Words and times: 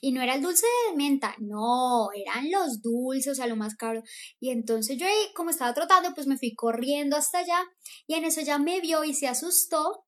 Y 0.00 0.12
no 0.12 0.22
era 0.22 0.34
el 0.34 0.42
dulce 0.42 0.66
de 0.88 0.96
menta, 0.96 1.34
no, 1.38 2.08
eran 2.14 2.50
los 2.50 2.82
dulces, 2.82 3.32
o 3.32 3.34
sea, 3.34 3.46
lo 3.46 3.56
más 3.56 3.74
caro. 3.76 4.02
Y 4.40 4.50
entonces 4.50 4.96
yo, 4.98 5.06
como 5.34 5.50
estaba 5.50 5.74
trotando, 5.74 6.14
pues 6.14 6.26
me 6.26 6.38
fui 6.38 6.54
corriendo 6.54 7.16
hasta 7.16 7.38
allá. 7.38 7.62
Y 8.06 8.14
en 8.14 8.24
eso 8.24 8.40
ya 8.40 8.58
me 8.58 8.80
vio 8.80 9.04
y 9.04 9.14
se 9.14 9.28
asustó. 9.28 10.04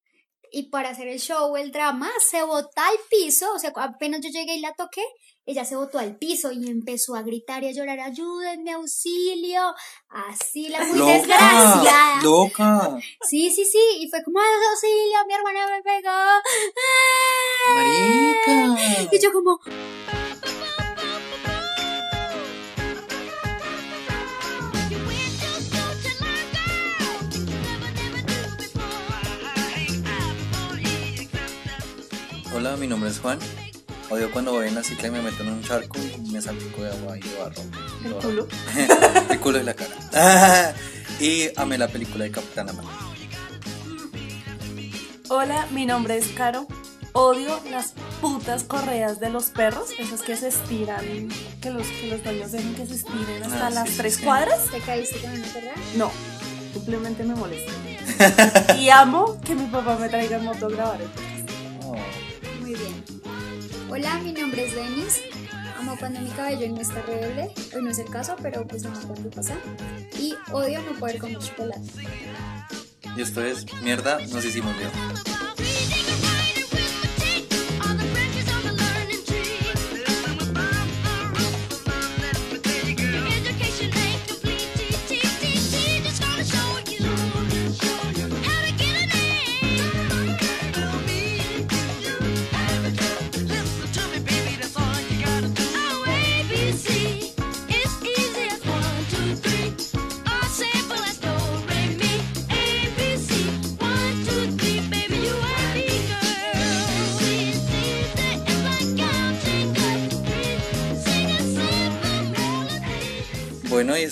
Y 0.57 0.69
para 0.71 0.91
hacer 0.91 1.09
el 1.09 1.19
show, 1.19 1.57
el 1.57 1.73
drama, 1.73 2.09
se 2.31 2.45
botó 2.45 2.81
al 2.81 2.97
piso. 3.11 3.53
O 3.55 3.59
sea, 3.59 3.73
apenas 3.75 4.21
yo 4.21 4.31
llegué 4.31 4.55
y 4.55 4.61
la 4.61 4.73
toqué, 4.73 5.03
ella 5.47 5.65
se 5.65 5.75
botó 5.75 5.99
al 5.99 6.17
piso 6.17 6.53
y 6.53 6.71
empezó 6.71 7.17
a 7.17 7.23
gritar 7.23 7.65
y 7.65 7.69
a 7.69 7.73
llorar, 7.73 7.99
ayúdenme, 7.99 8.71
auxilio. 8.71 9.75
Así 10.09 10.69
la 10.69 10.85
muy 10.85 10.99
desgraciada. 11.01 12.23
Loca. 12.23 12.99
Sí, 13.29 13.51
sí, 13.51 13.65
sí. 13.65 13.83
Y 13.99 14.09
fue 14.09 14.23
como, 14.23 14.39
auxilio, 14.39 15.27
mi 15.27 15.35
hermana 15.35 15.67
me 15.71 15.83
pegó. 15.83 16.11
Marica. 17.75 19.09
Y 19.13 19.19
yo 19.21 19.33
como... 19.33 19.61
Hola, 32.67 32.79
mi 32.79 32.87
nombre 32.87 33.11
es 33.11 33.19
Juan. 33.19 33.39
Odio 34.09 34.33
cuando 34.33 34.53
voy 34.53 34.69
en 34.69 34.75
la 34.75 34.83
cicla 34.83 35.09
y 35.09 35.11
me 35.11 35.21
meto 35.21 35.43
en 35.43 35.51
un 35.51 35.63
charco 35.63 35.99
y 35.99 36.31
me 36.31 36.41
salpico 36.41 36.83
de 36.83 36.93
agua 36.93 37.19
y 37.19 37.21
de 37.21 37.39
barro. 37.39 37.63
¿El 38.03 38.15
culo? 38.15 38.49
El 39.29 39.39
culo 39.39 39.61
y 39.61 39.65
la 39.65 39.75
cara. 39.75 40.75
y 41.21 41.51
amé 41.59 41.77
la 41.77 41.89
película 41.89 42.25
de 42.25 42.31
Capitana 42.31 42.73
Marvel. 42.73 42.91
Hola, 45.29 45.69
mi 45.73 45.85
nombre 45.85 46.17
es 46.17 46.29
Caro. 46.29 46.67
Odio 47.13 47.61
las 47.71 47.93
putas 48.23 48.65
correas 48.65 49.21
de 49.21 49.29
los 49.29 49.51
perros, 49.51 49.91
esas 49.99 50.23
que 50.23 50.35
se 50.35 50.49
estiran, 50.49 51.05
que 51.61 51.71
los, 51.71 51.87
que 51.87 52.07
los 52.07 52.25
dueños 52.25 52.51
dejen 52.51 52.75
que 52.77 52.87
se 52.87 52.95
estiren 52.95 53.43
hasta 53.43 53.67
Ah, 53.67 53.69
sí, 53.69 53.75
las 53.75 53.89
sí, 53.91 53.97
tres 53.99 54.15
sí. 54.15 54.23
cuadras. 54.23 54.65
¿Te 54.71 54.81
caíste 54.81 55.21
con 55.21 55.33
una 55.33 55.47
perra? 55.49 55.73
No, 55.97 56.11
simplemente 56.73 57.25
me 57.25 57.35
molesta. 57.35 57.73
y 58.79 58.89
amo 58.89 59.39
que 59.45 59.55
mi 59.55 59.67
papá 59.67 59.99
me 60.01 60.09
traiga 60.09 60.39
en 60.39 60.45
moto 60.45 60.69
grabar 60.71 61.03
el. 61.03 61.34
Bien. 62.79 63.05
Hola, 63.89 64.19
mi 64.19 64.33
nombre 64.33 64.65
es 64.67 64.75
Denis. 64.75 65.23
Amo 65.79 65.97
cuando 65.97 66.21
mi 66.21 66.31
cabello 66.31 66.69
no 66.71 66.81
está 66.81 67.03
rebelde. 67.03 67.53
Hoy 67.75 67.83
no 67.83 67.91
es 67.91 67.99
el 68.01 68.11
caso, 68.11 68.35
pero 68.43 68.67
pues 68.67 68.85
amo 68.85 68.99
cuando 69.07 69.31
pasa. 69.31 69.57
Y 70.19 70.35
odio 70.51 70.83
no 70.83 70.99
poder 70.99 71.19
comer 71.19 71.39
chocolate. 71.39 71.89
Y 73.17 73.21
esto 73.21 73.45
es 73.45 73.65
mierda, 73.83 74.19
nos 74.27 74.45
hicimos 74.45 74.77
bien. 74.77 74.91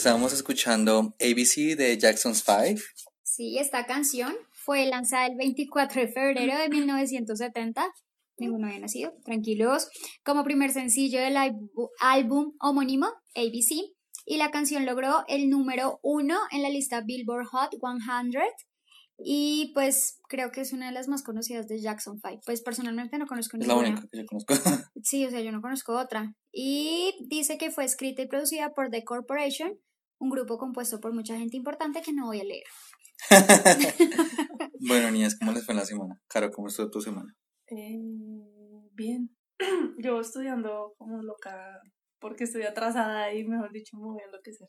Estábamos 0.03 0.33
escuchando 0.33 1.14
ABC 1.20 1.77
de 1.77 1.97
Jackson's 1.97 2.42
Five. 2.42 2.81
Sí, 3.22 3.56
esta 3.59 3.87
canción 3.87 4.34
fue 4.50 4.84
lanzada 4.87 5.26
el 5.28 5.37
24 5.37 6.00
de 6.00 6.09
febrero 6.09 6.59
de 6.59 6.69
1970. 6.69 7.87
Ninguno 8.37 8.66
había 8.66 8.81
nacido, 8.81 9.12
tranquilos. 9.25 9.88
Como 10.25 10.43
primer 10.43 10.72
sencillo 10.72 11.21
del 11.21 11.37
álbu- 11.37 11.91
álbum 12.00 12.54
homónimo, 12.60 13.06
ABC. 13.37 13.94
Y 14.26 14.38
la 14.38 14.50
canción 14.50 14.87
logró 14.87 15.22
el 15.28 15.49
número 15.49 16.00
uno 16.03 16.37
en 16.50 16.62
la 16.62 16.69
lista 16.71 17.03
Billboard 17.03 17.47
Hot 17.47 17.71
100. 17.71 18.43
Y 19.25 19.71
pues 19.72 20.19
creo 20.28 20.50
que 20.50 20.62
es 20.62 20.72
una 20.72 20.87
de 20.87 20.93
las 20.93 21.06
más 21.06 21.22
conocidas 21.22 21.69
de 21.69 21.81
Jackson 21.81 22.19
5. 22.21 22.41
Pues 22.44 22.60
personalmente 22.60 23.19
no 23.19 23.26
conozco 23.26 23.56
Es 23.56 23.69
la 23.69 23.75
ninguna. 23.75 23.91
única 23.93 24.09
que 24.10 24.19
yo 24.19 24.26
conozco. 24.26 24.55
Sí, 25.05 25.25
o 25.26 25.31
sea, 25.31 25.41
yo 25.43 25.53
no 25.53 25.60
conozco 25.62 25.97
otra. 25.97 26.34
Y 26.53 27.15
dice 27.28 27.56
que 27.56 27.71
fue 27.71 27.84
escrita 27.84 28.22
y 28.22 28.26
producida 28.26 28.71
por 28.75 28.91
The 28.91 29.05
Corporation, 29.05 29.78
un 30.22 30.31
grupo 30.31 30.56
compuesto 30.56 31.00
por 31.00 31.12
mucha 31.12 31.37
gente 31.37 31.56
importante 31.56 32.00
que 32.00 32.12
no 32.12 32.27
voy 32.27 32.41
a 32.41 32.44
leer. 32.44 32.65
bueno, 34.88 35.10
niñas, 35.10 35.37
¿cómo 35.38 35.53
les 35.53 35.65
fue 35.65 35.72
en 35.75 35.81
la 35.81 35.84
semana? 35.87 36.15
Caro, 36.28 36.50
¿cómo 36.53 36.69
estuvo 36.69 36.91
tu 36.91 37.00
semana? 37.00 37.34
Eh, 37.66 37.99
bien. 38.93 39.31
Yo 39.99 40.21
estudiando 40.21 40.94
como 40.97 41.22
loca 41.22 41.81
porque 42.21 42.44
estoy 42.44 42.62
atrasada 42.62 43.32
y 43.34 43.44
mejor 43.44 43.72
dicho 43.72 43.97
me 43.97 44.06
voy 44.06 44.21
a 44.22 44.27
enloquecer. 44.27 44.69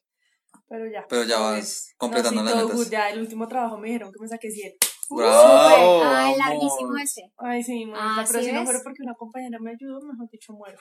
Pero 0.68 0.88
ya. 0.88 1.06
Pero 1.08 1.24
ya 1.24 1.40
vas 1.40 1.94
completando 1.98 2.42
No, 2.42 2.46
las 2.46 2.54
sí, 2.54 2.60
todo 2.60 2.68
metas. 2.70 2.84
good. 2.86 2.92
Ya 2.92 3.10
el 3.10 3.20
último 3.20 3.48
trabajo 3.48 3.78
me 3.78 3.88
dijeron 3.90 4.12
que 4.12 4.20
me 4.22 4.28
saqué 4.28 4.50
100. 4.50 4.72
¡Bravo! 5.12 5.42
Súper. 5.42 6.08
Ay, 6.08 6.36
larguísimo 6.38 6.98
ese. 6.98 7.22
Ay, 7.38 7.64
sí, 7.64 7.86
no, 7.86 7.94
Ah, 7.96 8.24
pero 8.28 8.40
¿sí 8.40 8.46
si 8.46 8.52
no 8.54 8.60
ves? 8.60 8.66
fuera 8.70 8.80
porque 8.84 9.04
una 9.04 9.14
compañera 9.14 9.58
me 9.60 9.72
ayudó, 9.72 10.00
mejor 10.02 10.28
dicho 10.32 10.54
muero. 10.54 10.80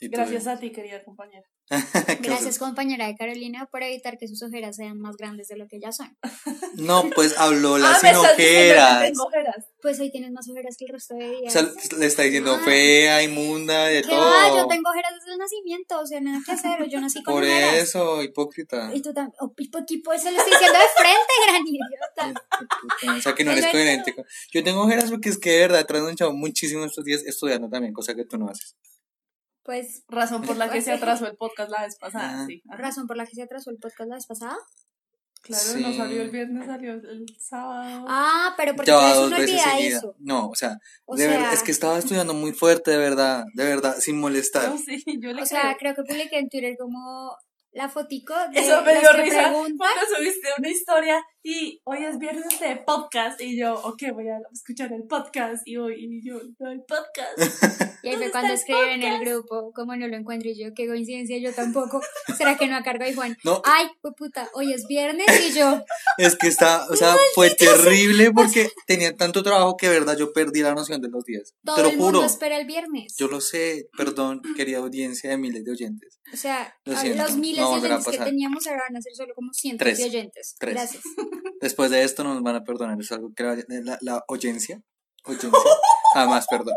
Gracias 0.00 0.46
a 0.46 0.58
ti, 0.58 0.70
querida 0.72 1.02
compañera. 1.04 1.46
¿Qué 2.06 2.16
Gracias, 2.22 2.58
compañera 2.58 3.06
de 3.06 3.16
Carolina, 3.16 3.66
por 3.70 3.82
evitar 3.82 4.18
que 4.18 4.28
sus 4.28 4.42
ojeras 4.42 4.76
sean 4.76 5.00
más 5.00 5.16
grandes 5.16 5.48
de 5.48 5.56
lo 5.56 5.66
que 5.66 5.80
ya 5.80 5.90
son. 5.90 6.16
No, 6.74 7.10
pues 7.14 7.36
habló 7.38 7.76
la 7.78 7.90
Ah, 7.92 7.98
ojeras. 9.18 9.64
Pues 9.82 9.98
hoy 10.00 10.10
tienes 10.10 10.30
más 10.30 10.48
ojeras 10.48 10.76
que 10.78 10.84
el 10.84 10.92
resto 10.92 11.14
de 11.14 11.26
O 11.28 11.40
días. 11.40 11.52
sea, 11.52 11.62
le 11.98 12.06
está 12.06 12.22
diciendo 12.22 12.54
Ah. 12.60 12.64
fea, 12.64 13.22
inmunda, 13.22 13.86
de 13.86 14.02
¿Qué 14.02 14.08
todo. 14.08 14.20
va? 14.30 14.48
Yo 14.56 14.66
tengo 14.68 14.90
ojeras 14.90 15.12
desde 15.18 15.32
el 15.32 15.38
nacimiento, 15.38 16.00
o 16.00 16.06
sea, 16.06 16.20
nada 16.20 16.40
que 16.44 16.52
hacer. 16.52 16.88
Yo 16.88 17.00
nací 17.00 17.22
con 17.22 17.34
Por 17.34 17.42
ojeras. 17.42 17.74
eso, 17.74 18.22
hipócrita. 18.22 18.90
Y 18.94 19.02
tú 19.02 19.12
también. 19.12 19.34
Oh, 19.40 19.48
por 19.52 19.64
eso 20.14 20.30
lo 20.30 20.36
estoy 20.38 20.52
diciendo 20.52 20.78
de 20.78 20.84
frente, 20.96 21.32
gran 21.48 21.62
idiota. 21.66 22.42
O 23.18 23.20
sea, 23.20 23.34
que 23.34 23.44
no 23.44 23.52
Es 23.52 23.58
eres 23.58 23.70
coherente. 23.72 24.14
Yo 24.52 24.62
tengo 24.62 24.82
ojeras 24.82 25.10
porque 25.10 25.28
es 25.30 25.38
que 25.38 25.50
de 25.50 25.58
verdad, 25.68 25.86
de 25.86 26.02
un 26.02 26.16
chavo 26.16 26.32
muchísimo 26.32 26.84
estos 26.84 27.04
días 27.04 27.22
estudiando 27.26 27.68
también, 27.68 27.92
cosa 27.92 28.14
que 28.14 28.24
tú 28.24 28.38
no 28.38 28.48
haces. 28.48 28.76
Pues, 29.66 30.04
Razón 30.08 30.42
por 30.42 30.56
la 30.56 30.70
que 30.70 30.80
se 30.80 30.92
atrasó 30.92 31.26
el 31.26 31.36
podcast 31.36 31.70
la 31.70 31.82
vez 31.82 31.96
pasada. 31.98 32.42
Ah. 32.42 32.46
Sí. 32.46 32.62
Ajá. 32.68 32.78
razón 32.80 33.06
por 33.06 33.16
la 33.16 33.26
que 33.26 33.34
se 33.34 33.42
atrasó 33.42 33.70
el 33.70 33.78
podcast 33.78 34.08
la 34.08 34.14
vez 34.14 34.26
pasada. 34.26 34.56
Claro, 35.42 35.78
no 35.80 35.92
salió 35.92 36.22
el 36.22 36.30
viernes, 36.30 36.66
salió 36.66 36.94
el 36.94 37.24
sábado. 37.38 38.04
Ah, 38.08 38.54
pero 38.56 38.74
porque 38.74 38.90
Ya 38.90 39.14
dos 39.14 39.28
una 39.28 39.38
veces 39.38 39.60
seguida. 39.60 39.74
olvidadizo. 39.76 40.14
No, 40.18 40.48
o 40.48 40.54
sea, 40.56 40.78
O 41.04 41.14
de 41.16 41.22
sea- 41.24 41.32
verdad, 41.36 41.52
es 41.52 41.62
que 41.62 41.70
estaba 41.70 41.98
estudiando 41.98 42.34
muy 42.34 42.52
fuerte, 42.52 42.90
de 42.90 42.96
verdad, 42.96 43.44
de 43.54 43.64
verdad, 43.64 43.96
sin 44.00 44.18
molestar. 44.18 44.68
No, 44.70 44.78
sí, 44.78 45.04
yo 45.20 45.32
le 45.32 45.42
O 45.42 45.46
sea, 45.46 45.76
creo. 45.78 45.94
creo 45.94 45.94
que 45.94 46.02
publiqué 46.14 46.38
en 46.38 46.48
Twitter 46.48 46.76
como 46.78 47.36
la 47.76 47.90
fotico 47.90 48.32
de 48.52 48.60
Eso 48.60 48.80
me 48.82 48.98
dio 48.98 49.12
risa 49.12 49.50
preguntan. 49.50 49.76
cuando 49.76 50.16
subiste 50.16 50.48
una 50.58 50.70
historia 50.70 51.22
y 51.42 51.78
hoy 51.84 52.04
es 52.04 52.18
viernes 52.18 52.58
de 52.58 52.76
podcast 52.76 53.38
y 53.40 53.56
yo, 53.56 53.74
ok, 53.74 54.02
voy 54.14 54.28
a 54.28 54.38
escuchar 54.50 54.92
el 54.94 55.04
podcast 55.06 55.62
y 55.66 55.76
hoy 55.76 55.94
y 55.98 56.26
yo, 56.26 56.40
no 56.58 56.70
hay 56.70 56.78
podcast. 56.78 57.92
Y 58.02 58.10
ahí 58.10 58.16
fue 58.16 58.26
¿Dónde 58.26 58.30
cuando 58.30 58.52
escriben 58.54 59.02
el 59.02 59.02
en 59.02 59.12
el 59.14 59.20
grupo, 59.20 59.72
como 59.74 59.96
no 59.96 60.06
lo 60.06 60.16
encuentro 60.16 60.48
y 60.48 60.56
yo, 60.56 60.68
qué 60.76 60.86
coincidencia, 60.86 61.38
yo 61.38 61.52
tampoco. 61.52 62.00
¿Será 62.36 62.56
que 62.56 62.68
no 62.68 62.80
cargo 62.84 63.02
ahí 63.04 63.14
Juan? 63.14 63.36
No. 63.42 63.60
Ay, 63.64 63.88
pues 64.00 64.14
puta, 64.16 64.48
hoy 64.54 64.72
es 64.72 64.86
viernes 64.86 65.26
y 65.50 65.58
yo, 65.58 65.82
Es 66.16 66.36
que 66.36 66.46
está, 66.46 66.86
o 66.88 66.94
sea, 66.94 67.16
fue 67.34 67.50
terrible 67.50 68.30
porque 68.30 68.70
tenía 68.86 69.16
tanto 69.16 69.42
trabajo 69.42 69.76
que 69.76 69.88
de 69.88 69.98
verdad 69.98 70.16
yo 70.16 70.32
perdí 70.32 70.60
la 70.60 70.74
noción 70.74 71.00
de 71.00 71.08
los 71.08 71.24
días. 71.24 71.54
todo 71.64 71.76
Te 71.76 71.82
lo 71.82 71.88
el 71.88 71.96
mundo 71.96 72.24
espera 72.24 72.58
el 72.58 72.66
viernes. 72.66 73.16
Yo 73.18 73.26
lo 73.26 73.40
sé, 73.40 73.88
perdón, 73.96 74.40
querida 74.56 74.78
audiencia 74.78 75.30
de 75.30 75.36
miles 75.36 75.64
de 75.64 75.72
oyentes. 75.72 76.20
O 76.32 76.36
sea, 76.36 76.76
Lo 76.84 76.96
a 76.96 77.04
los 77.04 77.36
miles 77.36 77.65
no 77.66 77.76
volverá 77.76 77.94
a 77.94 77.96
oyentes 77.98 78.12
que 78.12 78.18
pasar. 78.18 78.28
teníamos 78.28 78.66
ahora 78.66 78.82
van 78.88 78.96
a 78.96 79.02
ser 79.02 79.14
solo 79.14 79.34
como 79.34 79.52
cientos 79.52 79.84
Tres. 79.84 79.98
de 79.98 80.04
oyentes. 80.04 80.56
Tres. 80.58 80.74
Gracias. 80.74 81.02
Después 81.60 81.90
de 81.90 82.02
esto 82.04 82.24
no 82.24 82.34
nos 82.34 82.42
van 82.42 82.56
a 82.56 82.64
perdonar, 82.64 83.00
es 83.00 83.12
algo 83.12 83.32
que 83.34 83.42
la, 83.42 83.56
la, 83.68 83.98
la 84.00 84.24
oyencia, 84.28 84.82
oyencia, 85.24 85.50
jamás 86.14 86.46
perdona. 86.48 86.76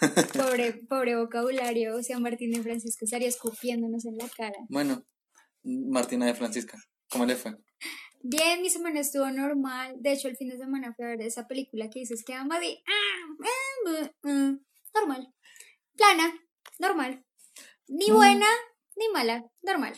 Pobre, 0.36 0.72
pobre 0.88 1.16
vocabulario. 1.16 1.96
O 1.96 2.02
sea, 2.02 2.18
Martín 2.18 2.50
de 2.52 2.62
Francisco 2.62 3.04
estaría 3.04 3.28
escupiéndonos 3.28 4.04
en 4.04 4.16
la 4.18 4.28
cara. 4.28 4.56
Bueno, 4.68 5.02
Martina 5.62 6.26
de 6.26 6.34
Francisca, 6.34 6.76
¿cómo 7.08 7.24
le 7.24 7.36
fue? 7.36 7.54
Bien, 8.20 8.60
mi 8.60 8.68
semana 8.70 9.00
estuvo 9.00 9.30
normal. 9.30 9.96
De 10.00 10.12
hecho, 10.12 10.28
el 10.28 10.36
fin 10.36 10.48
de 10.48 10.58
semana 10.58 10.92
fui 10.94 11.04
a 11.04 11.08
ver 11.08 11.22
esa 11.22 11.46
película 11.46 11.88
que 11.88 12.00
dices 12.00 12.22
que 12.26 12.34
ama 12.34 12.58
de. 12.60 12.82
ah, 12.86 13.46
ah, 13.46 14.10
ah, 14.24 14.54
Normal. 14.94 15.32
Plana. 15.96 16.34
Normal. 16.80 17.24
Ni 17.88 18.10
Mm. 18.10 18.14
buena 18.14 18.46
ni 18.96 19.08
mala. 19.08 19.44
Normal. 19.62 19.94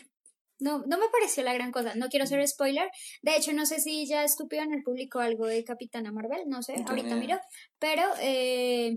No, 0.58 0.78
no 0.86 0.98
me 0.98 1.08
pareció 1.10 1.42
la 1.42 1.52
gran 1.52 1.70
cosa. 1.70 1.94
No 1.94 2.08
quiero 2.08 2.24
hacer 2.24 2.46
spoiler. 2.48 2.88
De 3.22 3.36
hecho, 3.36 3.52
no 3.52 3.66
sé 3.66 3.80
si 3.80 4.06
ya 4.06 4.24
Estúpido 4.24 4.62
en 4.62 4.72
el 4.72 4.82
público 4.82 5.18
algo 5.18 5.46
de 5.46 5.64
Capitana 5.64 6.12
Marvel. 6.12 6.44
No 6.46 6.62
sé, 6.62 6.82
ahorita 6.86 7.14
miro. 7.16 7.38
Pero, 7.78 8.02
eh, 8.20 8.96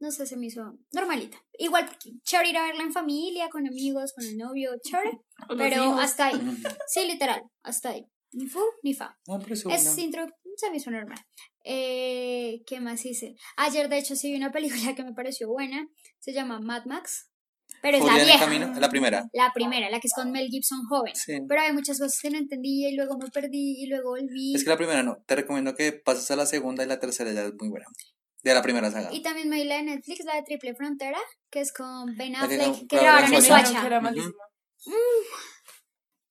no 0.00 0.10
sé, 0.10 0.26
se 0.26 0.36
me 0.36 0.46
hizo 0.46 0.78
normalita. 0.92 1.36
Igual, 1.58 1.90
chévere 2.22 2.50
ir 2.50 2.56
a 2.56 2.62
verla 2.66 2.84
en 2.84 2.92
familia, 2.92 3.48
con 3.50 3.66
amigos, 3.66 4.12
con 4.14 4.24
el 4.24 4.36
novio, 4.38 4.72
chévere. 4.82 5.18
Pero 5.56 5.94
hasta 5.94 6.26
ahí. 6.26 6.40
Sí, 6.86 7.06
literal, 7.06 7.42
hasta 7.62 7.90
ahí. 7.90 8.06
Ni 8.32 8.46
fu 8.46 8.60
ni 8.82 8.94
fa. 8.94 9.18
No, 9.26 9.38
Es 9.70 9.98
intro, 9.98 10.26
se 10.56 10.70
me 10.70 10.76
hizo 10.76 10.90
normal. 10.90 11.18
Eh, 11.64 12.62
¿Qué 12.66 12.80
más 12.80 13.04
hice? 13.04 13.34
Ayer, 13.56 13.88
de 13.88 13.98
hecho, 13.98 14.16
sí 14.16 14.30
vi 14.30 14.36
una 14.36 14.52
película 14.52 14.94
que 14.96 15.04
me 15.04 15.14
pareció 15.14 15.48
buena. 15.48 15.86
Se 16.18 16.32
llama 16.32 16.60
Mad 16.60 16.84
Max. 16.86 17.30
Pero 17.82 17.98
es 17.98 18.04
la 18.04 18.14
vieja. 18.14 18.38
camino, 18.38 18.72
la 18.78 18.88
primera. 18.88 19.28
La 19.32 19.52
primera, 19.54 19.90
la 19.90 20.00
que 20.00 20.08
es 20.08 20.14
con 20.14 20.30
Mel 20.32 20.48
Gibson 20.48 20.84
joven. 20.88 21.14
Sí. 21.14 21.40
Pero 21.48 21.60
hay 21.60 21.72
muchas 21.72 21.98
cosas 21.98 22.18
que 22.20 22.30
no 22.30 22.38
entendí 22.38 22.86
y 22.86 22.96
luego 22.96 23.18
me 23.18 23.30
perdí 23.30 23.82
y 23.82 23.86
luego 23.86 24.10
volví. 24.10 24.54
Es 24.54 24.64
que 24.64 24.70
la 24.70 24.76
primera 24.76 25.02
no. 25.02 25.18
Te 25.26 25.36
recomiendo 25.36 25.74
que 25.74 25.92
pases 25.92 26.30
a 26.30 26.36
la 26.36 26.46
segunda 26.46 26.84
y 26.84 26.86
la 26.86 26.98
tercera 26.98 27.32
ya 27.32 27.44
es 27.44 27.54
muy 27.54 27.68
buena. 27.68 27.86
De 28.42 28.54
la 28.54 28.62
primera 28.62 28.90
saga. 28.90 29.12
Y 29.12 29.22
también 29.22 29.48
me 29.48 29.56
vi 29.56 29.64
la 29.64 29.76
de 29.76 29.82
Netflix, 29.84 30.24
la 30.24 30.36
de 30.36 30.42
Triple 30.42 30.74
Frontera, 30.74 31.18
que 31.50 31.60
es 31.60 31.72
con 31.72 32.16
Ben 32.16 32.36
Affleck, 32.36 32.86
que 32.88 32.96
grabaron 32.96 33.34
en 33.34 34.02
malísima. 34.02 34.34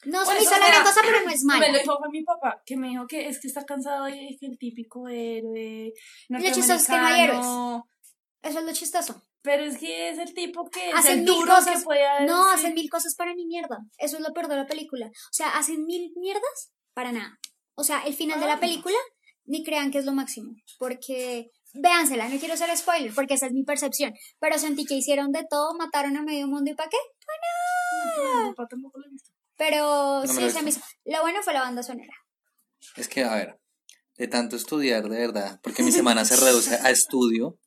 No 0.06 0.26
se 0.26 0.34
me 0.34 0.42
hizo 0.42 0.52
la 0.52 0.68
gran 0.68 0.84
cosa, 0.84 1.02
pero 1.04 1.22
no 1.26 1.32
es 1.32 1.44
Me 1.44 1.72
lo 1.72 1.80
dijo 1.80 1.98
fue 1.98 2.10
mi 2.10 2.24
papá, 2.24 2.62
que 2.66 2.78
me 2.78 2.90
dijo 2.90 3.08
que 3.08 3.28
es 3.28 3.42
que 3.42 3.48
está 3.48 3.66
cansado 3.66 4.06
de 4.06 4.38
que 4.40 4.46
el 4.46 4.58
típico 4.58 5.10
héroe 5.10 5.92
Lo 6.30 6.40
chistoso 6.40 6.74
es 6.74 6.88
que 6.88 6.98
no 6.98 7.06
hay 7.08 7.28
norteamericano, 7.28 7.90
Eso 8.42 8.60
es 8.60 8.66
lo 8.66 8.74
chistoso. 8.74 9.27
Pero 9.44 9.64
es 9.64 9.78
que 9.78 10.10
es 10.10 10.18
el 10.18 10.34
tipo 10.34 10.70
que 10.70 10.90
es 10.90 10.96
Hacen 10.96 11.20
el 11.20 11.26
mil 11.26 11.28
duro 11.36 11.56
cosas. 11.56 11.78
que 11.80 11.84
puede 11.84 12.26
No, 12.26 12.46
decir- 12.48 12.56
hacen 12.60 12.74
mil 12.74 12.90
cosas 12.90 13.16
para 13.16 13.34
ni 13.34 13.46
mierda. 13.46 13.78
Eso 13.98 14.18
es 14.18 14.24
lo 14.24 14.34
peor 14.34 14.48
de 14.48 14.56
la 14.58 14.66
película. 14.66 15.08
O 15.08 15.32
sea, 15.34 15.50
hacen 15.58 15.84
mil 15.86 16.12
mierdas 16.16 16.72
para 16.94 17.12
nada. 17.12 17.38
O 17.76 17.84
sea, 17.84 18.02
el 18.02 18.14
final 18.16 18.40
de 18.40 18.48
la 18.48 18.54
Ah. 18.56 18.60
película, 18.60 18.98
ni 19.46 19.64
crean 19.64 19.92
que 19.92 20.00
es 20.00 20.06
lo 20.06 20.14
máximo. 20.14 20.52
Porque, 20.80 21.50
véansela, 21.74 22.28
no 22.28 22.38
quiero 22.40 22.58
ser 22.58 22.76
spoiler, 22.76 23.14
porque 23.14 23.36
esa 23.36 23.46
es 23.46 23.54
mi 23.54 23.64
percepción. 23.64 24.14
Pero 24.40 24.58
sentí 24.58 24.86
que 24.86 24.96
hicieron 24.96 25.32
de 25.32 25.46
todo, 25.50 25.74
mataron 25.78 26.18
a 26.18 26.24
medio 26.24 26.48
mundo 26.48 26.72
y 26.72 26.76
pa' 26.76 26.90
qué. 26.90 26.98
Mi 28.76 29.12
visto. 29.12 29.32
Pero 29.58 30.22
No 30.26 30.28
sí, 30.28 30.42
lo 30.42 30.50
se 30.50 30.62
me 30.62 30.70
hizo- 30.70 30.82
Lo 31.06 31.22
bueno 31.22 31.42
fue 31.44 31.54
la 31.54 31.62
banda 31.62 31.84
sonora. 31.84 32.14
Es 32.96 33.08
que, 33.08 33.24
a 33.24 33.34
ver, 33.36 33.60
de 34.18 34.28
tanto 34.28 34.56
estudiar, 34.56 35.04
de 35.10 35.18
verdad, 35.18 35.60
porque 35.64 35.84
mi 35.84 35.92
semana 35.92 36.26
se 36.26 36.36
reduce 36.36 36.76
a 36.76 36.90
estudio, 36.90 37.58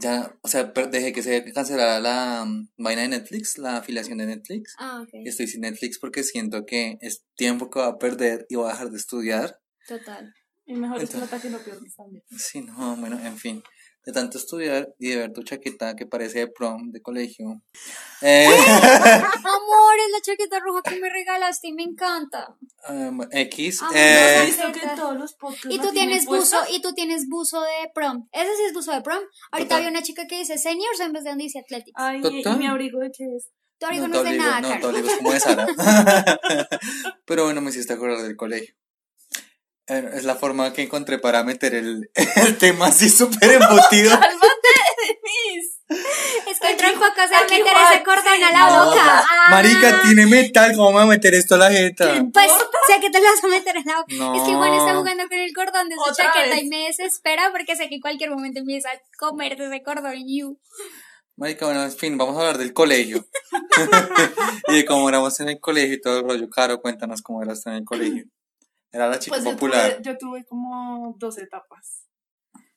ya, 0.00 0.36
o 0.42 0.48
sea, 0.48 0.64
dejé 0.64 1.12
que 1.12 1.22
se 1.22 1.52
cancelara 1.52 2.00
la 2.00 2.44
mm, 2.44 2.70
vaina 2.78 3.02
de 3.02 3.08
Netflix, 3.08 3.58
la 3.58 3.78
afiliación 3.78 4.18
de 4.18 4.26
Netflix. 4.26 4.74
Ah, 4.78 5.02
ok. 5.02 5.10
Y 5.24 5.28
estoy 5.28 5.46
sin 5.46 5.62
Netflix 5.62 5.98
porque 5.98 6.22
siento 6.22 6.64
que 6.66 6.98
es 7.00 7.24
tiempo 7.36 7.70
que 7.70 7.78
voy 7.78 7.88
a 7.88 7.98
perder 7.98 8.46
y 8.48 8.56
voy 8.56 8.68
a 8.68 8.72
dejar 8.72 8.90
de 8.90 8.96
estudiar. 8.96 9.58
Total. 9.86 10.32
Y 10.64 10.74
mejor 10.74 11.02
es 11.02 11.10
plata 11.10 11.40
que 11.40 11.50
no 11.50 11.58
pierdes 11.58 11.94
también. 11.94 12.22
Sí, 12.30 12.62
no, 12.62 12.96
bueno, 12.96 13.18
en 13.18 13.36
fin. 13.36 13.62
De 14.04 14.12
tanto 14.12 14.36
estudiar 14.36 14.92
y 14.98 15.10
de 15.10 15.16
ver 15.16 15.32
tu 15.32 15.42
chaqueta 15.42 15.94
que 15.94 16.06
parece 16.06 16.40
de 16.40 16.48
prom 16.48 16.90
de 16.90 17.00
colegio. 17.00 17.62
Eh, 18.24 18.46
Amor, 18.46 19.94
es 19.98 20.12
la 20.12 20.20
chaqueta 20.22 20.60
roja 20.60 20.80
que 20.82 21.00
me 21.00 21.10
regalaste 21.10 21.66
y 21.66 21.72
me 21.72 21.82
encanta. 21.82 22.56
um, 22.88 23.20
X. 23.32 23.82
¿No 23.82 23.88
eh, 23.92 24.54
que 24.72 24.88
todos 24.94 25.18
los 25.18 25.36
Y 25.68 25.80
tú 25.80 25.90
tienes 25.90 26.24
buzo, 26.24 26.56
y 26.70 26.80
tú 26.80 26.94
tienes 26.94 27.28
buzo 27.28 27.60
de 27.62 27.90
prom. 27.92 28.28
Ese 28.30 28.56
sí 28.56 28.62
es 28.68 28.74
buzo 28.74 28.92
de 28.92 29.00
prom. 29.00 29.24
Ahorita 29.50 29.70
Total. 29.70 29.78
había 29.78 29.90
una 29.90 30.04
chica 30.04 30.28
que 30.28 30.38
dice 30.38 30.56
seniors 30.56 31.00
en 31.00 31.12
vez 31.12 31.24
de 31.24 31.30
donde 31.30 31.42
dice 31.42 31.58
athletics. 31.58 31.96
Ay, 31.96 32.20
¿y 32.22 32.48
mi 32.58 32.66
abrigo 32.68 33.00
de 33.00 33.10
qué 33.10 33.24
es? 33.24 33.50
tu 33.82 33.86
abrigo 33.86 34.06
no, 34.06 34.22
te 34.22 34.28
es 34.28 34.32
de 34.32 34.38
nada, 34.38 34.60
no, 34.60 34.78
te 34.78 34.86
obligo, 34.86 35.08
es 35.08 35.16
como 35.16 35.32
de 35.32 35.40
Sara. 35.40 35.66
Pero 37.26 37.44
bueno, 37.44 37.60
me 37.60 37.70
hiciste 37.70 37.92
acordar 37.92 38.22
del 38.22 38.36
colegio. 38.36 38.74
Es 39.98 40.24
la 40.24 40.34
forma 40.36 40.72
que 40.72 40.82
encontré 40.82 41.18
para 41.18 41.44
meter 41.44 41.74
el, 41.74 42.10
el 42.36 42.58
tema 42.58 42.86
así 42.86 43.08
súper 43.10 43.52
embutido. 43.52 44.18
Denise! 45.02 45.78
Es 46.50 46.58
que 46.58 46.74
tampoco 46.74 47.14
se 47.16 47.34
va 47.34 47.38
a 47.38 47.42
meter 47.42 47.62
Juan, 47.62 47.92
ese 47.92 48.02
cordón 48.02 48.36
sí, 48.36 48.42
a 48.42 48.52
la 48.52 48.70
No, 48.70 48.86
boca. 48.86 49.00
Ah. 49.02 49.50
Marica, 49.50 50.02
tiene 50.02 50.26
metal, 50.26 50.74
¿cómo 50.74 50.90
me 50.90 50.96
va 50.96 51.02
a 51.02 51.06
meter 51.06 51.34
esto 51.34 51.56
a 51.56 51.58
la 51.58 51.70
jeta? 51.70 52.24
Pues 52.32 52.46
sé 52.88 53.00
que 53.00 53.10
te 53.10 53.20
lo 53.20 53.24
vas 53.26 53.44
a 53.44 53.48
meter 53.48 53.76
en 53.76 53.84
la 53.84 53.96
boca. 53.96 54.14
No. 54.14 54.34
Es 54.34 54.42
que 54.42 54.54
Juan 54.54 54.72
está 54.72 54.96
jugando 54.96 55.28
con 55.28 55.38
el 55.38 55.52
cordón 55.52 55.88
de 55.88 55.96
su 55.96 56.00
Otra 56.00 56.26
chaqueta 56.26 56.54
vez. 56.54 56.64
y 56.64 56.68
me 56.68 56.86
desespera 56.86 57.50
porque 57.52 57.76
sé 57.76 57.88
que 57.88 57.96
en 57.96 58.00
cualquier 58.00 58.30
momento 58.30 58.60
empieza 58.60 58.88
a 58.90 59.00
comerse 59.18 59.64
ese 59.66 59.82
cordón. 59.82 60.14
You. 60.26 60.58
Marica, 61.36 61.66
bueno, 61.66 61.82
en 61.82 61.92
fin, 61.92 62.16
vamos 62.16 62.36
a 62.36 62.40
hablar 62.40 62.58
del 62.58 62.72
colegio. 62.72 63.26
y 64.68 64.74
de 64.76 64.84
cómo 64.84 65.08
éramos 65.08 65.38
en 65.40 65.48
el 65.50 65.60
colegio 65.60 65.94
y 65.94 66.00
todo 66.00 66.20
el 66.20 66.24
rollo. 66.24 66.48
Caro, 66.48 66.80
cuéntanos 66.80 67.20
cómo 67.22 67.42
eras 67.42 67.62
tú 67.62 67.70
en 67.70 67.76
el 67.76 67.84
colegio. 67.84 68.24
Era 68.92 69.08
la 69.08 69.18
chica 69.18 69.34
Pues 69.34 69.44
yo 69.44 69.52
popular. 69.52 69.94
tuve, 69.94 70.02
yo 70.04 70.18
tuve 70.18 70.44
como 70.44 71.14
dos 71.18 71.38
etapas. 71.38 72.08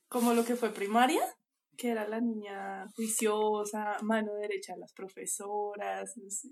Como 0.08 0.34
lo 0.34 0.46
que 0.46 0.56
fue 0.56 0.74
primaria, 0.74 1.22
que 1.78 1.90
era 1.90 2.08
la 2.08 2.22
niña 2.22 2.86
juiciosa, 2.96 3.98
mano 4.02 4.34
derecha 4.36 4.74
de 4.74 4.80
las 4.80 4.94
profesoras. 4.94 6.14
no 6.18 6.30
sé. 6.30 6.50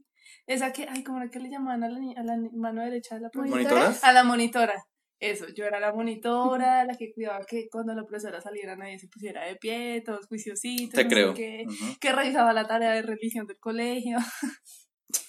Esa 0.48 0.74
que, 0.74 0.86
ay, 0.90 1.04
¿cómo 1.04 1.20
era 1.22 1.30
que 1.32 1.40
le 1.40 1.50
llamaban 1.50 1.84
a 1.84 1.90
la, 1.90 2.00
a 2.20 2.24
la 2.24 2.38
mano 2.54 2.82
derecha 2.84 3.16
de 3.16 3.22
la 3.22 3.30
profesora? 3.30 3.62
¿Monitoras? 3.64 4.04
A 4.04 4.12
la 4.12 4.24
monitora. 4.24 4.86
Eso, 5.20 5.48
yo 5.56 5.64
era 5.64 5.80
la 5.80 5.94
monitora, 5.94 6.84
la 6.86 6.98
que 6.98 7.14
cuidaba 7.14 7.46
que 7.46 7.70
cuando 7.72 7.94
la 7.94 8.04
profesora 8.04 8.42
saliera 8.42 8.76
nadie 8.76 9.00
se 9.00 9.08
pusiera 9.08 9.46
de 9.46 9.56
pie, 9.56 10.02
todos 10.06 10.28
juiciositos. 10.28 10.96
Te 10.96 11.04
no 11.06 11.10
creo. 11.10 11.34
qué, 11.34 11.64
Ujú, 11.66 11.98
que 12.02 12.12
revisaba 12.12 12.52
la 12.52 12.68
tarea 12.68 12.92
de 12.92 13.04
religión 13.04 13.48
del 13.48 13.60
colegio. 13.60 14.18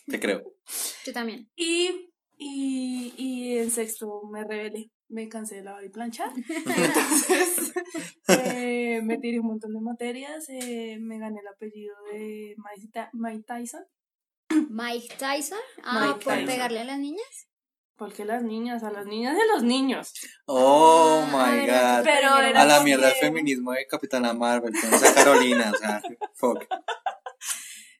Te 0.06 0.18
creo. 0.18 0.42
Yo 1.06 1.12
también. 1.12 1.48
Y, 1.54 2.12
y, 2.36 3.12
y 3.16 3.58
en 3.58 3.70
sexto 3.70 4.22
me 4.30 4.44
rebelé, 4.44 4.90
me 5.08 5.28
cansé 5.28 5.56
de 5.56 5.62
lavar 5.64 5.84
y 5.84 5.88
planchar. 5.90 6.30
Entonces 6.66 7.72
eh, 8.28 9.00
me 9.02 9.18
tiré 9.18 9.40
un 9.40 9.46
montón 9.46 9.72
de 9.74 9.80
materias, 9.80 10.46
eh, 10.48 10.98
me 11.00 11.18
gané 11.18 11.40
el 11.40 11.48
apellido 11.48 11.94
de 12.12 12.54
Mike, 12.56 13.44
Tyson, 13.46 13.84
Mike 14.70 15.14
Tyson. 15.18 15.58
Ah, 15.82 16.00
Mike 16.08 16.24
por 16.24 16.32
Tyson. 16.34 16.46
pegarle 16.46 16.80
a 16.80 16.84
las 16.84 16.98
niñas. 16.98 17.48
porque 17.96 18.24
las 18.24 18.42
niñas, 18.42 18.82
a 18.82 18.90
las 18.90 19.06
niñas 19.06 19.36
de 19.36 19.46
los 19.54 19.62
niños. 19.62 20.12
Oh 20.46 21.24
Ah, 21.28 21.50
my 21.52 21.60
god. 21.66 22.04
Pero 22.04 22.38
era 22.40 22.62
A 22.62 22.64
la 22.66 22.80
mierda 22.82 23.08
el 23.10 23.14
feminismo 23.14 23.72
de 23.72 23.86
Capitana 23.86 24.32
Marvel, 24.34 24.72
tenemos 24.72 25.02
a 25.02 25.14
Carolina, 25.14 25.70
o 25.74 25.78
sea, 25.78 26.02
fuck. 26.34 26.64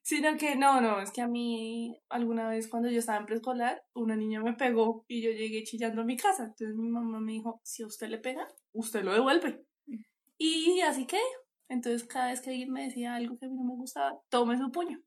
Sino 0.05 0.37
que 0.37 0.55
no, 0.55 0.83
no, 0.83 1.01
es 1.01 1.11
que 1.11 1.23
a 1.23 1.27
mí 1.27 1.99
alguna 2.11 2.47
vez 2.51 2.69
cuando 2.69 2.91
yo 2.91 2.99
estaba 2.99 3.19
en 3.19 3.25
preescolar, 3.25 3.83
una 3.95 4.15
niña 4.15 4.43
me 4.43 4.53
pegó 4.53 5.07
y 5.09 5.23
yo 5.23 5.31
llegué 5.31 5.65
chillando 5.65 6.03
a 6.03 6.05
mi 6.05 6.19
casa. 6.19 6.45
Entonces 6.45 6.77
mi 6.77 6.91
mamá 6.91 7.21
me 7.21 7.33
dijo, 7.33 7.63
si 7.65 7.83
a 7.83 7.87
usted 7.87 8.09
le 8.09 8.19
pega, 8.19 8.47
usted 8.75 9.03
lo 9.03 9.15
devuelve. 9.15 9.65
Y 10.37 10.81
así 10.83 11.07
que, 11.07 11.19
entonces 11.71 12.05
cada 12.07 12.29
vez 12.29 12.43
que 12.43 12.51
alguien 12.51 12.71
me 12.71 12.85
decía 12.85 13.15
algo 13.15 13.39
que 13.39 13.47
a 13.47 13.49
mí 13.49 13.57
no 13.57 13.65
me 13.65 13.77
gustaba, 13.77 14.21
tome 14.29 14.59
su 14.59 14.71
puño. 14.71 15.03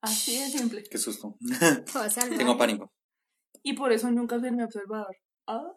Así 0.00 0.38
de 0.38 0.46
simple. 0.46 0.84
Qué 0.88 0.98
susto. 0.98 1.36
Tengo 2.38 2.56
pánico. 2.56 2.92
Y 3.64 3.72
por 3.72 3.90
eso 3.90 4.08
nunca 4.12 4.38
fui 4.38 4.52
mi 4.52 4.62
observador. 4.62 5.16
Ah, 5.48 5.72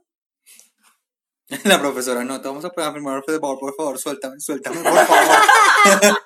La 1.63 1.79
profesora, 1.79 2.23
no, 2.23 2.39
te 2.39 2.47
vamos 2.47 2.65
a 2.65 2.69
por 2.69 2.83
favor, 2.83 3.23
por 3.59 3.75
favor, 3.75 3.97
suéltame, 3.97 4.39
suéltame, 4.39 4.77
por 4.83 4.93
favor. 4.93 6.17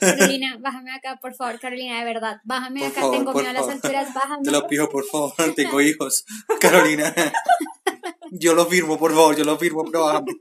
Carolina, 0.00 0.58
bájame 0.60 0.92
acá, 0.92 1.18
por 1.20 1.34
favor, 1.34 1.58
Carolina, 1.60 1.98
de 1.98 2.04
verdad. 2.04 2.36
Bájame 2.44 2.80
Por 2.80 2.88
acá, 2.90 3.00
favor, 3.00 3.16
tengo 3.16 3.32
miedo 3.34 3.48
a 3.48 3.52
las 3.52 3.68
alturas, 3.68 4.14
bájame. 4.14 4.42
Te 4.44 4.50
lo 4.50 4.66
pido, 4.66 4.88
por 4.88 5.04
favor, 5.06 5.32
tengo 5.54 5.80
hijos. 5.80 6.24
Carolina, 6.60 7.14
yo 8.30 8.54
lo 8.54 8.66
firmo, 8.66 8.98
por 8.98 9.12
favor, 9.12 9.36
yo 9.36 9.44
lo 9.44 9.58
firmo, 9.58 9.84
pero 9.84 10.04
bájame. 10.04 10.32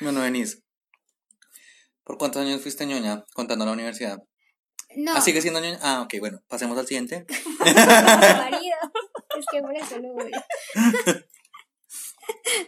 Bueno, 0.00 0.20
Denise, 0.20 0.58
¿por 2.04 2.18
cuántos 2.18 2.42
años 2.42 2.60
fuiste 2.62 2.84
ñoña 2.86 3.24
contando 3.34 3.64
la 3.64 3.72
universidad? 3.72 4.18
No, 4.96 5.12
¿Ah, 5.14 5.20
sigue 5.20 5.42
siendo 5.42 5.60
ñoña? 5.60 5.78
Ah, 5.82 6.02
ok, 6.02 6.14
bueno, 6.20 6.40
pasemos 6.48 6.78
al 6.78 6.86
siguiente. 6.86 7.26
marido. 7.58 8.76
Es 9.38 9.44
que 9.52 9.60
por 9.60 9.76
eso 9.76 9.98
lo 9.98 10.14
odio. 10.14 11.26